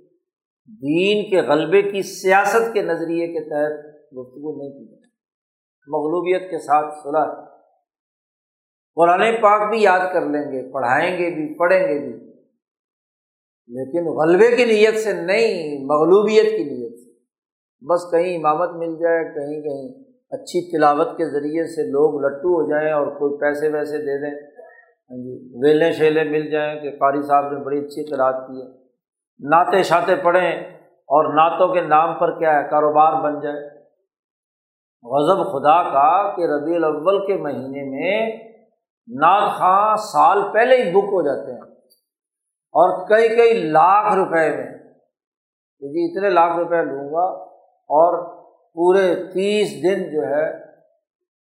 دین 0.66 1.30
کے 1.30 1.42
غلبے 1.48 1.82
کی 1.82 2.02
سیاست 2.02 2.74
کے 2.74 2.82
نظریے 2.82 3.28
کے 3.28 3.50
تحت 3.50 3.86
گفتگو 3.96 4.58
نہیں 4.58 4.70
کی 4.70 5.02
مغلوبیت 5.88 6.52
کے 6.52 6.58
ساتھ 6.58 6.94
صلاح 7.04 7.52
قرآن 8.96 9.22
پاک 9.42 9.70
بھی 9.70 9.82
یاد 9.82 10.14
کر 10.14 10.22
لیں 10.22 10.52
گے، 10.52 10.72
پڑھائیں 10.72 11.18
گے 11.18 11.30
بھی، 11.30 11.58
پڑھیں 11.58 11.80
گے 11.80 12.00
بھی۔ 12.00 12.32
لیکن 13.68 14.10
غلبے 14.10 14.56
کی 14.56 14.66
نیت 14.66 14.98
سے 14.98 15.14
نہیں، 15.14 15.86
مغلوبیت 15.86 16.46
کی 16.46 16.64
نیت 16.64 17.00
سے۔ 17.00 17.12
بس 17.86 18.12
کہیں 18.12 18.38
امامت 18.38 18.70
مل 18.70 18.96
جائے، 19.00 19.24
کہیں 19.24 19.62
کہیں 19.62 20.04
اچھی 20.30 20.78
تلاوت 20.78 21.18
کے 21.18 21.26
ذریعے 21.26 21.64
سے 21.64 21.88
لوگ 21.88 22.22
لٹو 22.22 22.48
ہو 22.48 22.70
جائیں 22.70 22.94
اور 22.94 23.08
کوئی 23.08 23.40
پیسے 23.40 23.70
ویسے 23.70 23.98
دے 23.98 24.22
دیں۔ 24.22 24.51
ہاں 25.12 25.18
جی 25.18 25.60
ویلے 25.64 25.92
شیلے 25.92 26.24
مل 26.24 26.52
جائیں 26.52 26.80
کہ 26.80 26.92
قاری 26.92 27.22
صاحب 27.22 27.52
نے 27.52 27.60
بڑی 27.60 27.78
اچھی 27.80 28.10
تلاوت 28.10 28.48
کی 28.48 28.62
ہے۔ 28.62 28.68
نعتیں 29.50 29.84
شاطے 29.84 30.16
پڑھیں 30.16 30.52
اور 30.86 31.34
نعتوں 31.34 31.74
کے 31.74 31.82
نام 31.82 32.20
پر 32.20 32.40
کیا 32.40 32.60
ہے، 32.60 32.70
کاروبار 32.70 33.22
بن 33.22 33.40
جائے۔ 33.40 33.66
غضب 35.04 35.52
خدا 35.52 35.84
کا 35.84 36.36
کہ 36.36 36.42
ربیع 36.42 36.76
الاول 36.76 37.26
کے 37.28 37.38
مہینے 37.38 37.84
میں 37.90 38.38
ناد 39.22 39.50
خاں 39.50 39.96
سال 39.96 40.54
پہلے 40.54 40.76
ہی 40.78 40.92
بک 40.92 41.04
ہو 41.04 41.22
جاتے 41.22 41.52
ہیں۔ 41.54 41.62
اور 42.74 43.08
کئی 43.08 43.30
کئی 43.30 43.54
لاکھ 43.54 44.16
روپے 44.16 44.56
میں۔ 44.56 44.78
جی 45.80 46.12
اتنے 46.12 46.30
لاکھ 46.30 46.58
روپے 46.58 46.86
لوں 46.86 47.10
گا 47.10 47.26
اور 47.70 48.42
پورے 48.74 49.16
تیس 49.16 49.84
دن 49.84 50.12
جو 50.12 50.22
ہے 50.22 50.71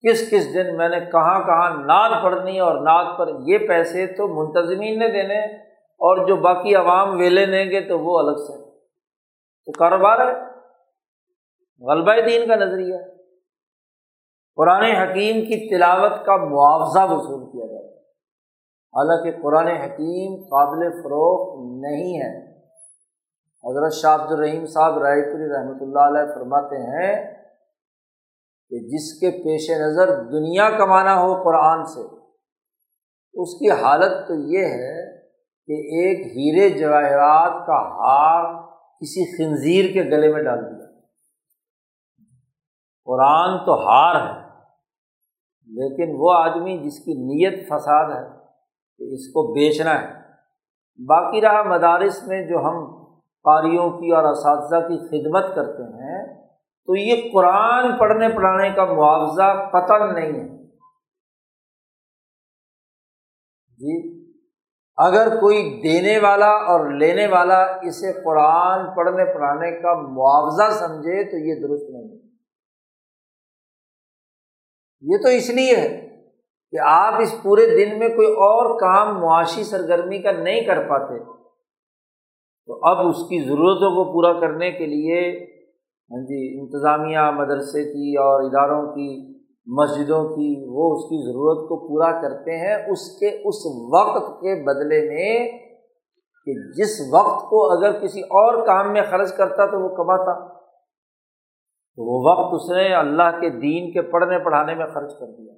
کس 0.03 0.31
کس 0.31 0.53
دن 0.53 0.77
میں 0.77 0.89
نے 0.89 0.99
کہاں 0.99 1.39
کہاں 1.39 1.85
نعت 1.85 2.23
پڑھنی 2.23 2.59
اور 2.59 2.75
نعت 2.75 3.17
پر 3.17 3.29
یہ 3.45 3.57
پیسے 3.57 4.07
تو 4.07 4.27
منتظمین 4.27 4.99
نے 4.99 5.07
دینے 5.07 5.39
اور 5.77 6.27
جو 6.27 6.35
باقی 6.35 6.75
عوام 6.75 7.17
ویلے 7.17 7.45
لیں 7.45 7.71
گے 7.71 7.81
تو 7.81 7.99
وہ 7.99 8.19
الگ 8.19 8.35
سے۔ 8.35 8.69
تو 9.65 9.71
کاروبار 9.71 10.19
ہے۔ 10.19 10.33
غلبہ 11.85 12.13
دین 12.25 12.47
کا 12.47 12.55
نظریہ۔ 12.55 12.95
قرآن 14.55 14.83
حکیم 14.83 15.41
کی 15.41 15.69
تلاوت 15.69 16.25
کا 16.25 16.35
معاوضہ 16.35 17.13
وصول 17.13 17.51
کیا 17.51 17.65
جائے۔ 17.65 17.93
حالانکہ 18.67 19.41
قرآن 19.41 19.67
حکیم 19.67 20.43
قابل 20.43 20.91
فروغ 20.91 21.59
نہیں 21.81 22.21
ہے۔ 22.21 22.47
حضرت 23.69 23.93
شاہ 23.93 24.15
عبد 24.15 24.31
الرحیم 24.31 24.65
صاحب 24.65 24.97
رائے 24.97 25.21
پوری 25.21 25.43
رحمۃ 25.43 25.81
اللہ 25.81 25.99
علیہ 25.99 26.33
فرماتے 26.35 26.75
ہیں 26.75 27.36
کہ 28.69 28.79
جس 28.79 29.19
کے 29.19 29.31
پیش 29.31 29.69
نظر 29.71 30.23
دنیا 30.23 30.69
کمانا 30.69 31.21
ہو 31.21 31.43
قرآن 31.43 31.85
سے، 31.85 32.01
اس 33.33 33.59
کی 33.59 33.71
حالت 33.71 34.27
تو 34.27 34.33
یہ 34.33 34.65
ہے 34.65 35.17
کہ 35.67 35.73
ایک 35.73 36.19
ہیرے 36.27 36.77
جواہرات 36.77 37.67
کا 37.67 37.73
ہار 37.73 38.67
کسی 39.01 39.23
خنزیر 39.37 39.93
کے 39.93 40.03
گلے 40.03 40.33
میں 40.33 40.43
ڈال 40.43 40.59
دیا۔ 40.59 40.87
قرآن 43.05 43.65
تو 43.65 43.73
ہار 43.73 44.15
ہے، 44.15 44.49
لیکن 45.67 46.15
وہ 46.19 46.33
آدمی 46.33 46.77
جس 46.77 46.99
کی 46.99 47.13
نیت 47.13 47.67
فساد 47.67 48.15
ہے 48.15 48.29
کہ 48.97 49.13
اس 49.13 49.27
کو 49.27 49.53
بیچنا 49.53 50.01
ہے۔ 50.01 50.17
باقی 50.99 51.41
رہا 51.41 51.63
مدارس 51.63 52.23
میں 52.27 52.47
جو 52.47 52.57
ہم 52.59 53.05
قاریوں 53.45 53.89
کی 53.89 54.11
اور 54.11 54.23
اساتذہ 54.23 54.87
کی 54.87 54.97
خدمت 55.07 55.55
کرتے 55.55 55.83
ہیں 55.83 56.46
تو 56.87 56.95
یہ 56.95 57.29
قرآن 57.33 57.97
پڑھنے 57.97 58.29
پڑھانے 58.35 58.69
کا 58.69 58.85
معاوضہ 58.85 59.69
قطن 59.69 60.13
نہیں 60.15 60.39
ہے۔ 60.39 60.57
جی 63.77 64.17
اگر 64.97 65.35
کوئی 65.39 65.81
دینے 65.81 66.19
والا 66.19 66.49
اور 66.49 66.91
لینے 66.91 67.27
والا 67.27 67.59
اسے 67.63 68.13
قرآن 68.13 68.95
پڑھنے 68.95 69.33
پڑھانے 69.33 69.71
کا 69.71 69.93
معاوضہ 69.93 70.71
سمجھے 70.71 71.23
تو 71.31 71.37
یہ 71.37 71.67
درست 71.67 71.89
نہیں 71.89 72.17
یہ 75.01 75.17
تو 75.23 75.29
اس 75.29 75.49
لیے 75.49 75.75
ہے 75.75 76.07
کہ 76.71 76.77
آپ 76.85 77.13
اس 77.21 77.35
پورے 77.43 77.65
دن 77.65 77.99
میں 77.99 78.09
کوئی 78.09 78.27
اور 78.27 78.79
کام 78.79 79.21
معاشی 79.21 79.63
سرگرمی 79.63 80.21
کا 80.21 80.31
نہیں 80.31 80.61
کر 80.61 80.89
پاتے۔ 80.89 81.19
تو 82.65 82.85
اب 82.85 83.07
اس 83.07 83.15
کی 83.15 83.43
ضرورتوں 83.43 83.89
کو 83.89 84.13
پورا 84.13 84.39
کرنے 84.39 84.71
کے 84.71 84.85
لیے 84.85 85.45
ہاں 86.11 86.23
جی 86.23 86.59
انتظامیہ 86.59 87.19
مدرسے 87.19 87.83
کی 87.83 88.17
اور 88.17 88.43
اداروں 88.43 88.91
کی، 88.91 89.37
مسجدوں 89.65 90.23
کی 90.23 90.65
وہ 90.69 90.95
اس 90.95 91.03
کی 91.03 91.25
ضرورت 91.25 91.69
کو 91.69 91.87
پورا 91.87 92.21
کرتے 92.21 92.51
ہیں 92.51 92.91
اس 92.91 93.19
کے 93.19 93.27
اس 93.27 93.65
وقت 93.93 94.41
کے 94.41 94.63
بدلے 94.63 95.09
میں 95.09 95.47
کہ 96.45 96.71
جس 96.71 97.01
وقت 97.13 97.49
کو 97.49 97.77
اگر 97.77 97.99
کسی 97.99 98.21
اور 98.21 98.65
کام 98.67 98.93
میں 98.93 99.01
خرچ 99.09 99.33
کرتا 99.33 99.65
تو 99.65 99.89
وہ 99.89 99.95
کماتا۔ 99.95 100.57
تو 101.95 102.03
وہ 102.03 102.31
وقت 102.31 102.53
اس 102.53 102.71
نے 102.71 102.95
اللہ 102.95 103.39
کے 103.41 103.49
دین 103.49 103.91
کے 103.91 104.01
پڑھنے 104.01 104.39
پڑھانے 104.39 104.75
میں 104.75 104.85
خرچ 104.85 105.19
کر 105.19 105.25
دیا۔ 105.25 105.53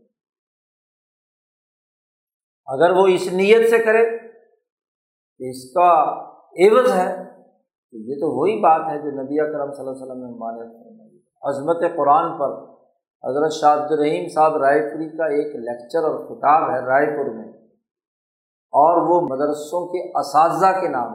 اگر 2.65 2.89
وہ 2.89 3.07
اس 3.07 3.33
نیت 3.33 3.69
سے 3.69 3.79
کرے 3.79 4.17
کہ 5.37 5.49
اس 5.49 5.73
کا 5.73 6.03
عوض 6.67 6.91
ہے۔ 6.91 7.38
تو 7.91 7.97
یہ 7.97 8.15
تو 8.15 8.39
وہی 8.39 8.59
بات 8.59 8.81
ہے 8.89 8.97
جو 8.97 9.21
نبی 9.21 9.37
کرم 9.37 9.73
صلی 9.73 9.79
اللہ 9.79 9.91
علیہ 9.91 10.01
وسلم 10.01 10.25
نے 10.25 10.37
مانے 10.37 10.79
عظمت 11.41 11.97
قرآن 11.97 12.39
پر 12.39 12.69
حضرت 13.23 13.51
شاہ 13.51 13.73
عبد 13.73 13.91
الرحیم 13.91 14.29
صاحب 14.35 14.55
رائے 14.55 14.81
پوری 14.81 15.17
کا 15.17 15.25
ایک 15.25 15.55
لیکچر 15.55 16.03
اور 16.03 16.25
خطاب 16.25 16.69
ہے 16.69 16.79
رائے 16.85 17.07
پور 17.07 17.35
میں۔ 17.35 17.47
اور 18.71 19.07
وہ 19.07 19.21
مدرسوں 19.21 19.87
کے 19.87 20.19
اساتذہ 20.19 20.81
کے 20.81 20.87
نام 20.87 21.13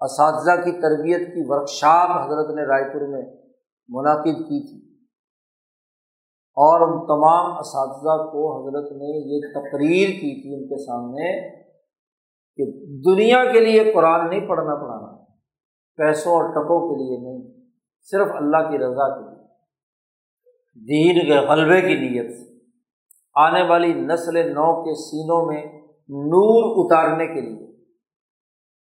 اساتذہ 0.00 0.64
کی 0.64 0.70
تربیت 0.72 1.34
کی 1.34 1.42
ورکشاپ 1.46 2.26
حضرت 2.26 2.54
نے 2.54 2.62
رائے 2.62 2.92
پور 2.92 3.08
میں 3.08 3.22
منعقد 3.88 4.38
کی 4.38 4.66
تھی۔ 4.66 4.94
اور 6.54 6.80
ان 6.80 7.06
تمام 7.06 7.58
اساتذہ 7.58 8.30
کو 8.30 8.62
حضرت 8.62 8.92
نے 8.92 9.36
یہ 9.36 9.40
تقریر 9.52 10.08
کی 10.08 10.42
تھی 10.42 10.54
ان 10.54 10.68
کے 10.68 10.86
سامنے 10.86 11.50
کہ 12.56 12.64
دنیا 13.12 13.52
کے 13.52 13.60
لیے 13.60 13.92
قرآن 13.92 14.30
نہیں 14.30 14.48
پڑھنا 14.48 14.74
پڑھانا۔ 14.74 15.05
پیسوں 15.96 16.32
اور 16.32 16.44
ٹکوں 16.44 16.88
کے 16.88 17.02
لیے 17.02 17.18
نہیں، 17.18 17.70
صرف 18.02 18.28
اللہ 18.34 18.70
کی 18.70 18.78
رضا 18.78 19.14
کے 19.14 19.30
لیے۔ 19.30 19.46
دین 20.74 21.26
کے 21.26 21.46
غلبے 21.46 21.80
کی 21.80 21.94
نیت 21.94 22.36
سے۔ 22.36 22.56
آنے 23.34 23.62
والی 23.62 23.94
نسل 23.94 24.52
نو 24.52 24.84
کے 24.84 24.94
سینوں 24.94 25.46
میں 25.46 25.64
نور 26.08 26.84
اتارنے 26.84 27.26
کے 27.26 27.40
لیے۔ 27.40 27.66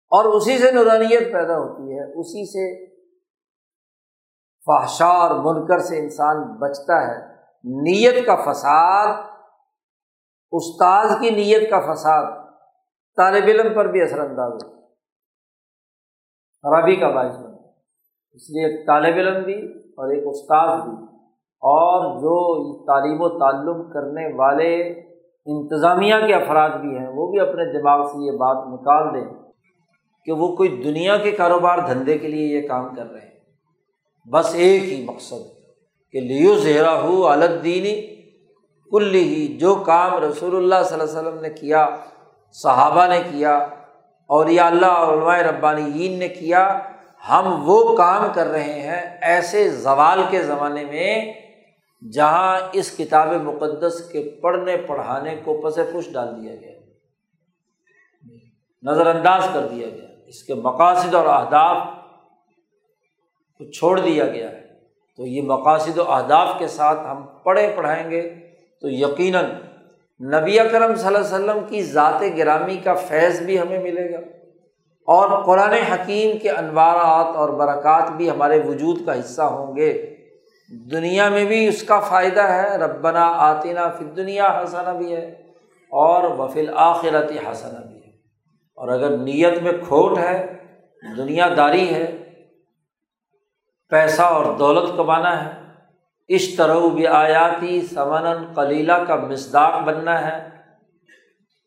اور 0.08 0.24
اسی 0.24 0.58
سے 0.58 0.72
نورانیت 0.72 1.32
پیدا 1.32 1.58
ہوتی 1.58 1.82
ہے، 1.82 2.20
اسی 2.20 2.46
سے 2.46 2.90
فحشا 4.66 5.06
اور 5.06 5.54
منکر 5.54 5.78
سے 5.78 5.98
انسان 5.98 6.42
بچتا 6.58 7.06
ہے۔ 7.06 7.30
نیت 7.64 8.26
کا 8.26 8.52
فساد 8.52 9.14
استاذ 10.52 11.20
کی 11.20 11.30
نیت 11.30 11.70
کا 11.70 11.92
فساد 11.92 12.32
طالب 13.16 13.44
علم 13.44 13.74
پر 13.74 13.84
بھی 13.84 14.02
اثر 14.02 14.18
انداز 14.18 14.52
ہوتا 14.52 14.76
ہے۔ 14.76 14.79
خرابی 16.62 16.96
کا 16.96 17.08
باعث 17.08 17.36
بنتا 17.36 17.68
اس 18.32 18.50
لیے 18.50 18.66
ایک 18.66 18.86
طالب 18.86 19.14
علم 19.14 19.42
بھی 19.44 19.72
اور 19.72 20.14
ایک 20.14 20.24
استاذ 20.26 20.82
بھی۔ 20.82 21.04
اور 21.62 22.18
جو 22.18 22.82
تعلیم 22.86 23.20
و 23.20 23.28
تعلم 23.28 23.92
کرنے 23.92 24.36
والے 24.36 24.82
انتظامیہ 25.46 26.14
کے 26.26 26.34
افراد 26.34 26.70
بھی 26.70 26.98
ہیں، 26.98 27.08
وہ 27.08 27.30
بھی 27.30 27.40
اپنے 27.40 27.80
دماغ 27.80 28.06
سے 28.06 28.26
یہ 28.26 28.30
بات 28.30 28.56
نکال 28.66 29.14
دیں 29.14 29.42
کہ 30.24 30.32
وہ 30.32 30.56
کوئی 30.56 30.82
دنیا 30.84 31.16
کے 31.16 31.30
کاروبار 31.30 31.78
دھندے 31.78 32.18
کے 32.18 32.28
لیے 32.28 32.60
یہ 32.60 32.68
کام 32.68 32.94
کر 32.94 33.10
رہے 33.10 33.20
ہیں۔ 33.20 33.30
بس 34.30 34.54
ایک 34.54 34.82
ہی 34.82 35.04
مقصد 35.04 35.60
کہ 36.12 36.20
لیو 36.20 36.54
زہرا 36.54 37.00
ہو 37.00 37.26
الدینی 37.26 38.00
کل 38.90 39.14
ہی 39.14 39.58
جو 39.60 39.74
کام 39.74 40.14
رسول 40.14 40.56
اللہ 40.56 40.82
صلی 40.84 41.00
اللہ 41.00 41.18
علیہ 41.18 41.28
وسلم 41.28 41.40
نے 41.40 41.50
کیا، 41.50 41.88
صحابہ 42.52 43.06
نے 43.06 43.20
کیا 43.30 43.66
اور 44.30 44.46
یا 44.46 44.66
اللہ 44.66 44.86
علماء 44.86 45.38
ربانی 45.38 46.16
نے 46.16 46.28
کیا، 46.28 46.78
ہم 47.28 47.62
وہ 47.66 47.96
کام 47.96 48.26
کر 48.34 48.46
رہے 48.46 48.80
ہیں 48.80 49.18
ایسے 49.20 49.70
زوال 49.70 50.22
کے 50.30 50.42
زمانے 50.42 50.84
میں، 50.84 51.32
جہاں 52.12 52.60
اس 52.72 52.96
کتاب 52.96 53.28
مقدس 53.28 54.08
کے 54.12 54.38
پڑھنے، 54.42 54.76
پڑھانے 54.76 55.36
کو 55.44 55.60
پس 55.60 55.74
پش 55.74 56.12
ڈال 56.12 56.42
دیا 56.42 56.54
گیا۔ 56.54 56.78
نظر 58.82 59.06
انداز 59.06 59.48
کر 59.52 59.66
دیا 59.66 59.88
گیا۔ 59.88 60.08
اس 60.26 60.42
کے 60.42 60.54
مقاصد 60.54 61.14
اور 61.14 61.26
اہداف 61.26 61.76
کو 63.58 63.70
چھوڑ 63.70 64.00
دیا 64.00 64.26
گیا۔ 64.26 64.50
ہے 64.50 64.66
تو 65.16 65.26
یہ 65.26 65.42
مقاصد 65.42 65.98
و 65.98 66.12
اہداف 66.12 66.48
کے 66.58 66.66
ساتھ 66.66 67.00
ہم 67.00 67.26
پڑھے، 67.44 67.72
پڑھائیں 67.76 68.10
گے۔ 68.10 68.50
تو 68.80 68.88
یقیناً 68.90 69.44
نبی 70.20 70.60
اکرم 70.60 70.94
صلی 70.94 71.06
اللہ 71.06 71.18
علیہ 71.18 71.36
وسلم 71.36 71.58
کی 71.68 71.82
ذات 71.82 72.22
گرامی 72.36 72.76
کا 72.76 72.94
فیض 72.94 73.42
بھی 73.42 73.60
ہمیں 73.60 73.78
ملے 73.78 74.12
گا 74.12 74.18
اور 75.06 75.42
قرآن 75.44 75.72
حکیم 75.72 76.38
کے 76.38 76.50
انوارات 76.50 77.36
اور 77.36 77.48
برکات 77.48 78.10
بھی 78.10 78.30
ہمارے 78.30 78.60
وجود 78.66 79.06
کا 79.06 79.20
حصہ 79.20 79.42
ہوں 79.42 79.76
گے۔ 79.76 80.16
دنیا 80.90 81.28
میں 81.28 81.44
بھی 81.44 81.68
اس 81.68 81.82
کا 81.82 82.00
فائدہ 82.00 82.42
ہے۔ 82.42 82.76
ربنا 82.76 83.24
آتینہ 83.24 83.80
فی 83.98 84.04
دنیا 84.04 84.60
حسنا 84.62 84.92
بھی 84.92 85.16
ہے 85.16 85.24
اور 85.90 86.22
وفیل 86.38 86.70
آخرتی 86.74 87.36
حسنا 87.50 87.86
بھی 87.86 87.96
ہے۔ 87.96 88.10
اور 88.76 88.88
اگر 88.88 89.10
نیت 89.10 89.62
میں 89.62 89.72
کھوٹ 89.72 90.18
ہے، 90.18 90.56
دنیا 91.16 91.48
داری 91.56 91.94
ہے، 91.94 92.16
پیسہ 93.88 94.22
اور 94.22 94.44
دولت 94.58 94.96
کمانا 94.96 95.44
ہے 95.44 95.59
اس 96.30 96.54
طرح 96.54 96.78
بھی 96.94 97.06
آیاتی 97.06 97.82
سمن 97.82 98.54
کلیلہ 98.54 98.92
کا 98.92 99.16
مزداق 99.16 99.82
بننا 99.82 100.16
ہے 100.26 100.48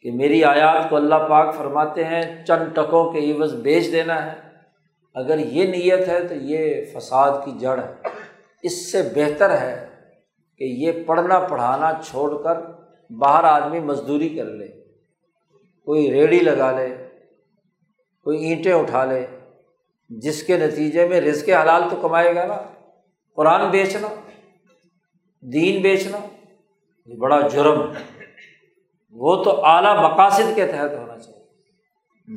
کہ 0.01 0.11
میری 0.11 0.43
آیات 0.43 0.89
کو 0.89 0.95
اللہ 0.95 1.15
پاک 1.15 1.55
فرماتے 1.55 2.03
ہیں، 2.03 2.45
چند 2.45 2.75
ٹکوں 2.75 3.11
کے 3.11 3.31
عوض 3.31 3.55
بیچ 3.55 3.91
دینا 3.91 4.25
ہے۔ 4.25 4.37
اگر 5.15 5.39
یہ 5.39 5.65
نیت 5.65 6.07
ہے 6.07 6.27
تو 6.27 6.35
یہ 6.35 6.85
فساد 6.93 7.45
کی 7.45 7.51
جڑ 7.59 7.79
ہے۔ 7.79 7.93
اس 8.63 8.91
سے 8.91 9.01
بہتر 9.15 9.57
ہے 9.61 9.89
کہ 10.57 10.63
یہ 10.63 10.91
پڑھنا 11.05 11.39
پڑھانا 11.39 11.91
چھوڑ 12.05 12.43
کر 12.43 12.57
باہر 13.09 13.43
آدمی 13.43 13.79
مزدوری 13.79 14.29
کر 14.29 14.45
لے، 14.45 14.67
کوئی 15.85 16.11
ریڑھی 16.11 16.39
لگا 16.39 16.71
لے، 16.71 16.95
کوئی 18.23 18.45
اینٹیں 18.45 18.73
اٹھا 18.73 19.05
لے، 19.05 19.25
جس 20.09 20.43
کے 20.43 20.57
نتیجے 20.57 21.07
میں 21.07 21.21
رزق 21.21 21.49
حلال 21.49 21.81
تو 21.89 21.95
کمائے 22.01 22.35
گا 22.35 22.45
نا۔ 22.45 22.57
قرآن 23.35 23.69
بیچنا 23.69 24.07
دین 25.43 25.81
بیچنا، 25.81 26.17
یہ 27.05 27.15
بڑا 27.15 27.47
جرم 27.47 27.91
ہے۔ 27.91 28.23
وہ 29.11 29.43
تو 29.43 29.65
اعلیٰ 29.65 30.11
مقاصد 30.11 30.55
کے 30.55 30.67
تحت 30.67 30.93
ہونا 30.93 31.19
چاہیے۔ 31.19 31.43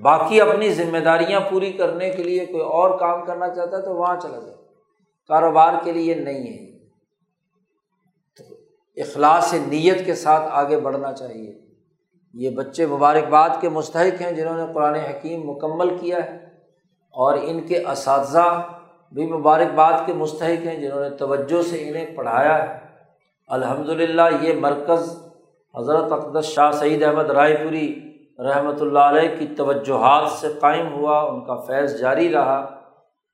باقی 0.00 0.40
اپنی 0.40 0.70
ذمہ 0.70 0.98
داریاں 0.98 1.40
پوری 1.40 1.72
کرنے 1.72 2.10
کے 2.10 2.22
لیے 2.22 2.46
کوئی 2.46 2.62
اور 2.62 2.98
کام 2.98 3.24
کرنا 3.24 3.54
چاہتا 3.54 3.76
ہے 3.76 3.82
تو 3.82 3.94
وہاں 3.94 4.16
چلا 4.22 4.38
جائے۔ 4.38 4.54
کاروبار 5.28 5.72
کے 5.84 5.92
لیے 5.92 6.14
نہیں 6.14 6.52
ہے۔ 6.52 6.78
تو 8.36 8.54
اخلاص 8.96 9.54
نیت 9.54 10.06
کے 10.06 10.14
ساتھ 10.14 10.42
آگے 10.50 10.80
بڑھنا 10.80 11.12
چاہیے۔ 11.12 11.58
یہ 12.34 12.50
بچے 12.50 12.86
مبارکباد 12.86 13.50
کے 13.60 13.68
مستحق 13.68 14.22
ہیں 14.22 14.32
جنہوں 14.32 14.66
نے 14.66 14.72
قرآن 14.74 14.94
حکیم 14.94 15.50
مکمل 15.50 15.98
کیا 15.98 16.18
ہے۔ 16.24 16.36
اور 17.10 17.38
ان 17.42 17.60
کے 17.60 17.78
اساتذہ 17.78 18.68
بھی 19.12 19.32
مبارکباد 19.32 19.92
کے 20.06 20.12
مستحق 20.12 20.66
ہیں 20.66 20.80
جنہوں 20.80 21.10
نے 21.10 21.16
توجہ 21.16 21.62
سے 21.62 21.88
انہیں 21.88 22.16
پڑھایا 22.16 22.68
ہے۔ 22.68 22.85
الحمد 23.48 23.88
للہ 23.88 24.22
یہ 24.40 24.60
مرکز 24.60 25.18
حضرت 25.78 26.12
اقدس 26.12 26.44
شاہ 26.44 26.70
سعید 26.70 27.02
احمد 27.02 27.30
رائے 27.30 27.56
پوری 27.56 28.12
رحمۃ 28.38 28.80
اللہ 28.80 28.98
علیہ 28.98 29.36
کی 29.38 29.46
توجہات 29.46 30.30
سے 30.30 30.48
قائم 30.60 30.94
ہوا، 30.94 31.20
ان 31.20 31.44
کا 31.44 31.56
فیض 31.56 32.00
جاری 32.00 32.32
رہا 32.32 32.58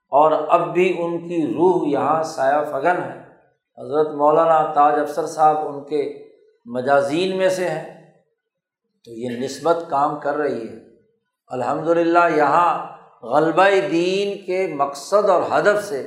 اور 0.08 0.32
اب 0.48 0.72
بھی 0.72 0.96
ان 0.98 1.28
کی 1.28 1.46
روح 1.46 1.88
یہاں 1.88 2.22
سایہ 2.22 2.64
فگن 2.70 3.02
ہے۔ 3.02 3.18
حضرت 3.78 4.14
مولانا 4.14 4.72
تاج 4.72 5.00
افسر 5.00 5.26
صاحب 5.26 5.68
ان 5.68 5.84
کے 5.84 6.26
مجازین 6.64 7.36
میں 7.36 7.48
سے 7.48 7.68
ہیں۔ 7.68 8.12
تو 9.04 9.10
یہ 9.10 9.44
نسبت 9.44 9.76
کام 9.88 10.20
کر 10.20 10.36
رہی 10.36 10.68
ہے۔ 10.68 10.74
الحمد 11.48 11.88
للہ 11.88 12.36
یہاں 12.36 12.86
غلبہ 13.26 13.88
دین 13.90 14.46
کے 14.46 14.74
مقصد 14.76 15.30
اور 15.30 15.42
ہدف 15.58 15.84
سے 15.84 16.06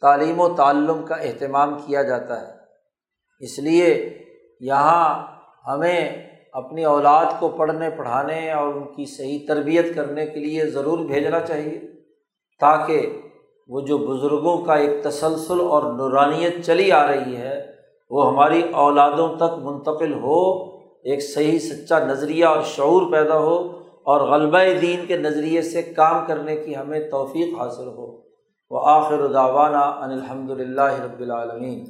تعلیم 0.00 0.40
و 0.40 0.48
تعلم 0.56 1.02
کا 1.02 1.14
اہتمام 1.14 1.78
کیا 1.86 2.02
جاتا 2.02 2.48
ہے۔ 2.48 2.53
اس 3.44 3.58
لیے 3.58 3.88
یہاں 4.60 5.26
ہمیں 5.66 6.00
اپنی 6.52 6.84
اولاد 6.84 7.24
کو 7.38 7.48
پڑھنے، 7.48 7.90
پڑھانے 7.90 8.50
اور 8.52 8.74
ان 8.74 8.84
کی 8.84 9.04
صحیح 9.06 9.38
تربیت 9.48 9.94
کرنے 9.94 10.26
کے 10.26 10.40
لیے 10.40 10.66
ضرور 10.66 10.98
بھیجنا 10.98 11.40
چاہیے 11.40 11.80
تاکہ 12.60 13.20
وہ 13.68 13.80
جو 13.80 13.98
بزرگوں 13.98 14.56
کا 14.64 14.74
ایک 14.74 15.02
تسلسل 15.02 15.60
اور 15.60 15.82
نورانیت 15.92 16.64
چلی 16.66 16.92
آ 16.92 17.06
رہی 17.06 17.36
ہے، 17.36 17.54
وہ 18.10 18.26
ہماری 18.28 18.62
اولادوں 18.72 19.28
تک 19.36 19.58
منتقل 19.62 20.12
ہو، 20.12 20.40
ایک 21.04 21.22
صحیح 21.22 21.58
سچا 21.58 21.98
نظریہ 21.98 22.44
اور 22.44 22.62
شعور 22.62 23.12
پیدا 23.12 23.38
ہو 23.38 23.56
اور 24.04 24.20
غلبہ 24.20 24.58
دین 24.80 25.06
کے 25.06 25.16
نظریے 25.16 25.62
سے 25.62 25.82
کام 25.82 26.26
کرنے 26.26 26.56
کی 26.56 26.76
ہمیں 26.76 27.10
توفیق 27.10 27.60
حاصل 27.60 27.88
ہو۔ 27.88 28.06
وہ 28.70 28.80
آخر 28.84 29.26
داوانہ 29.26 29.84
ان 30.02 30.10
الحمد 30.10 30.50
للہ 30.50 30.92
رب 31.02 31.20
العالمین۔ 31.20 31.84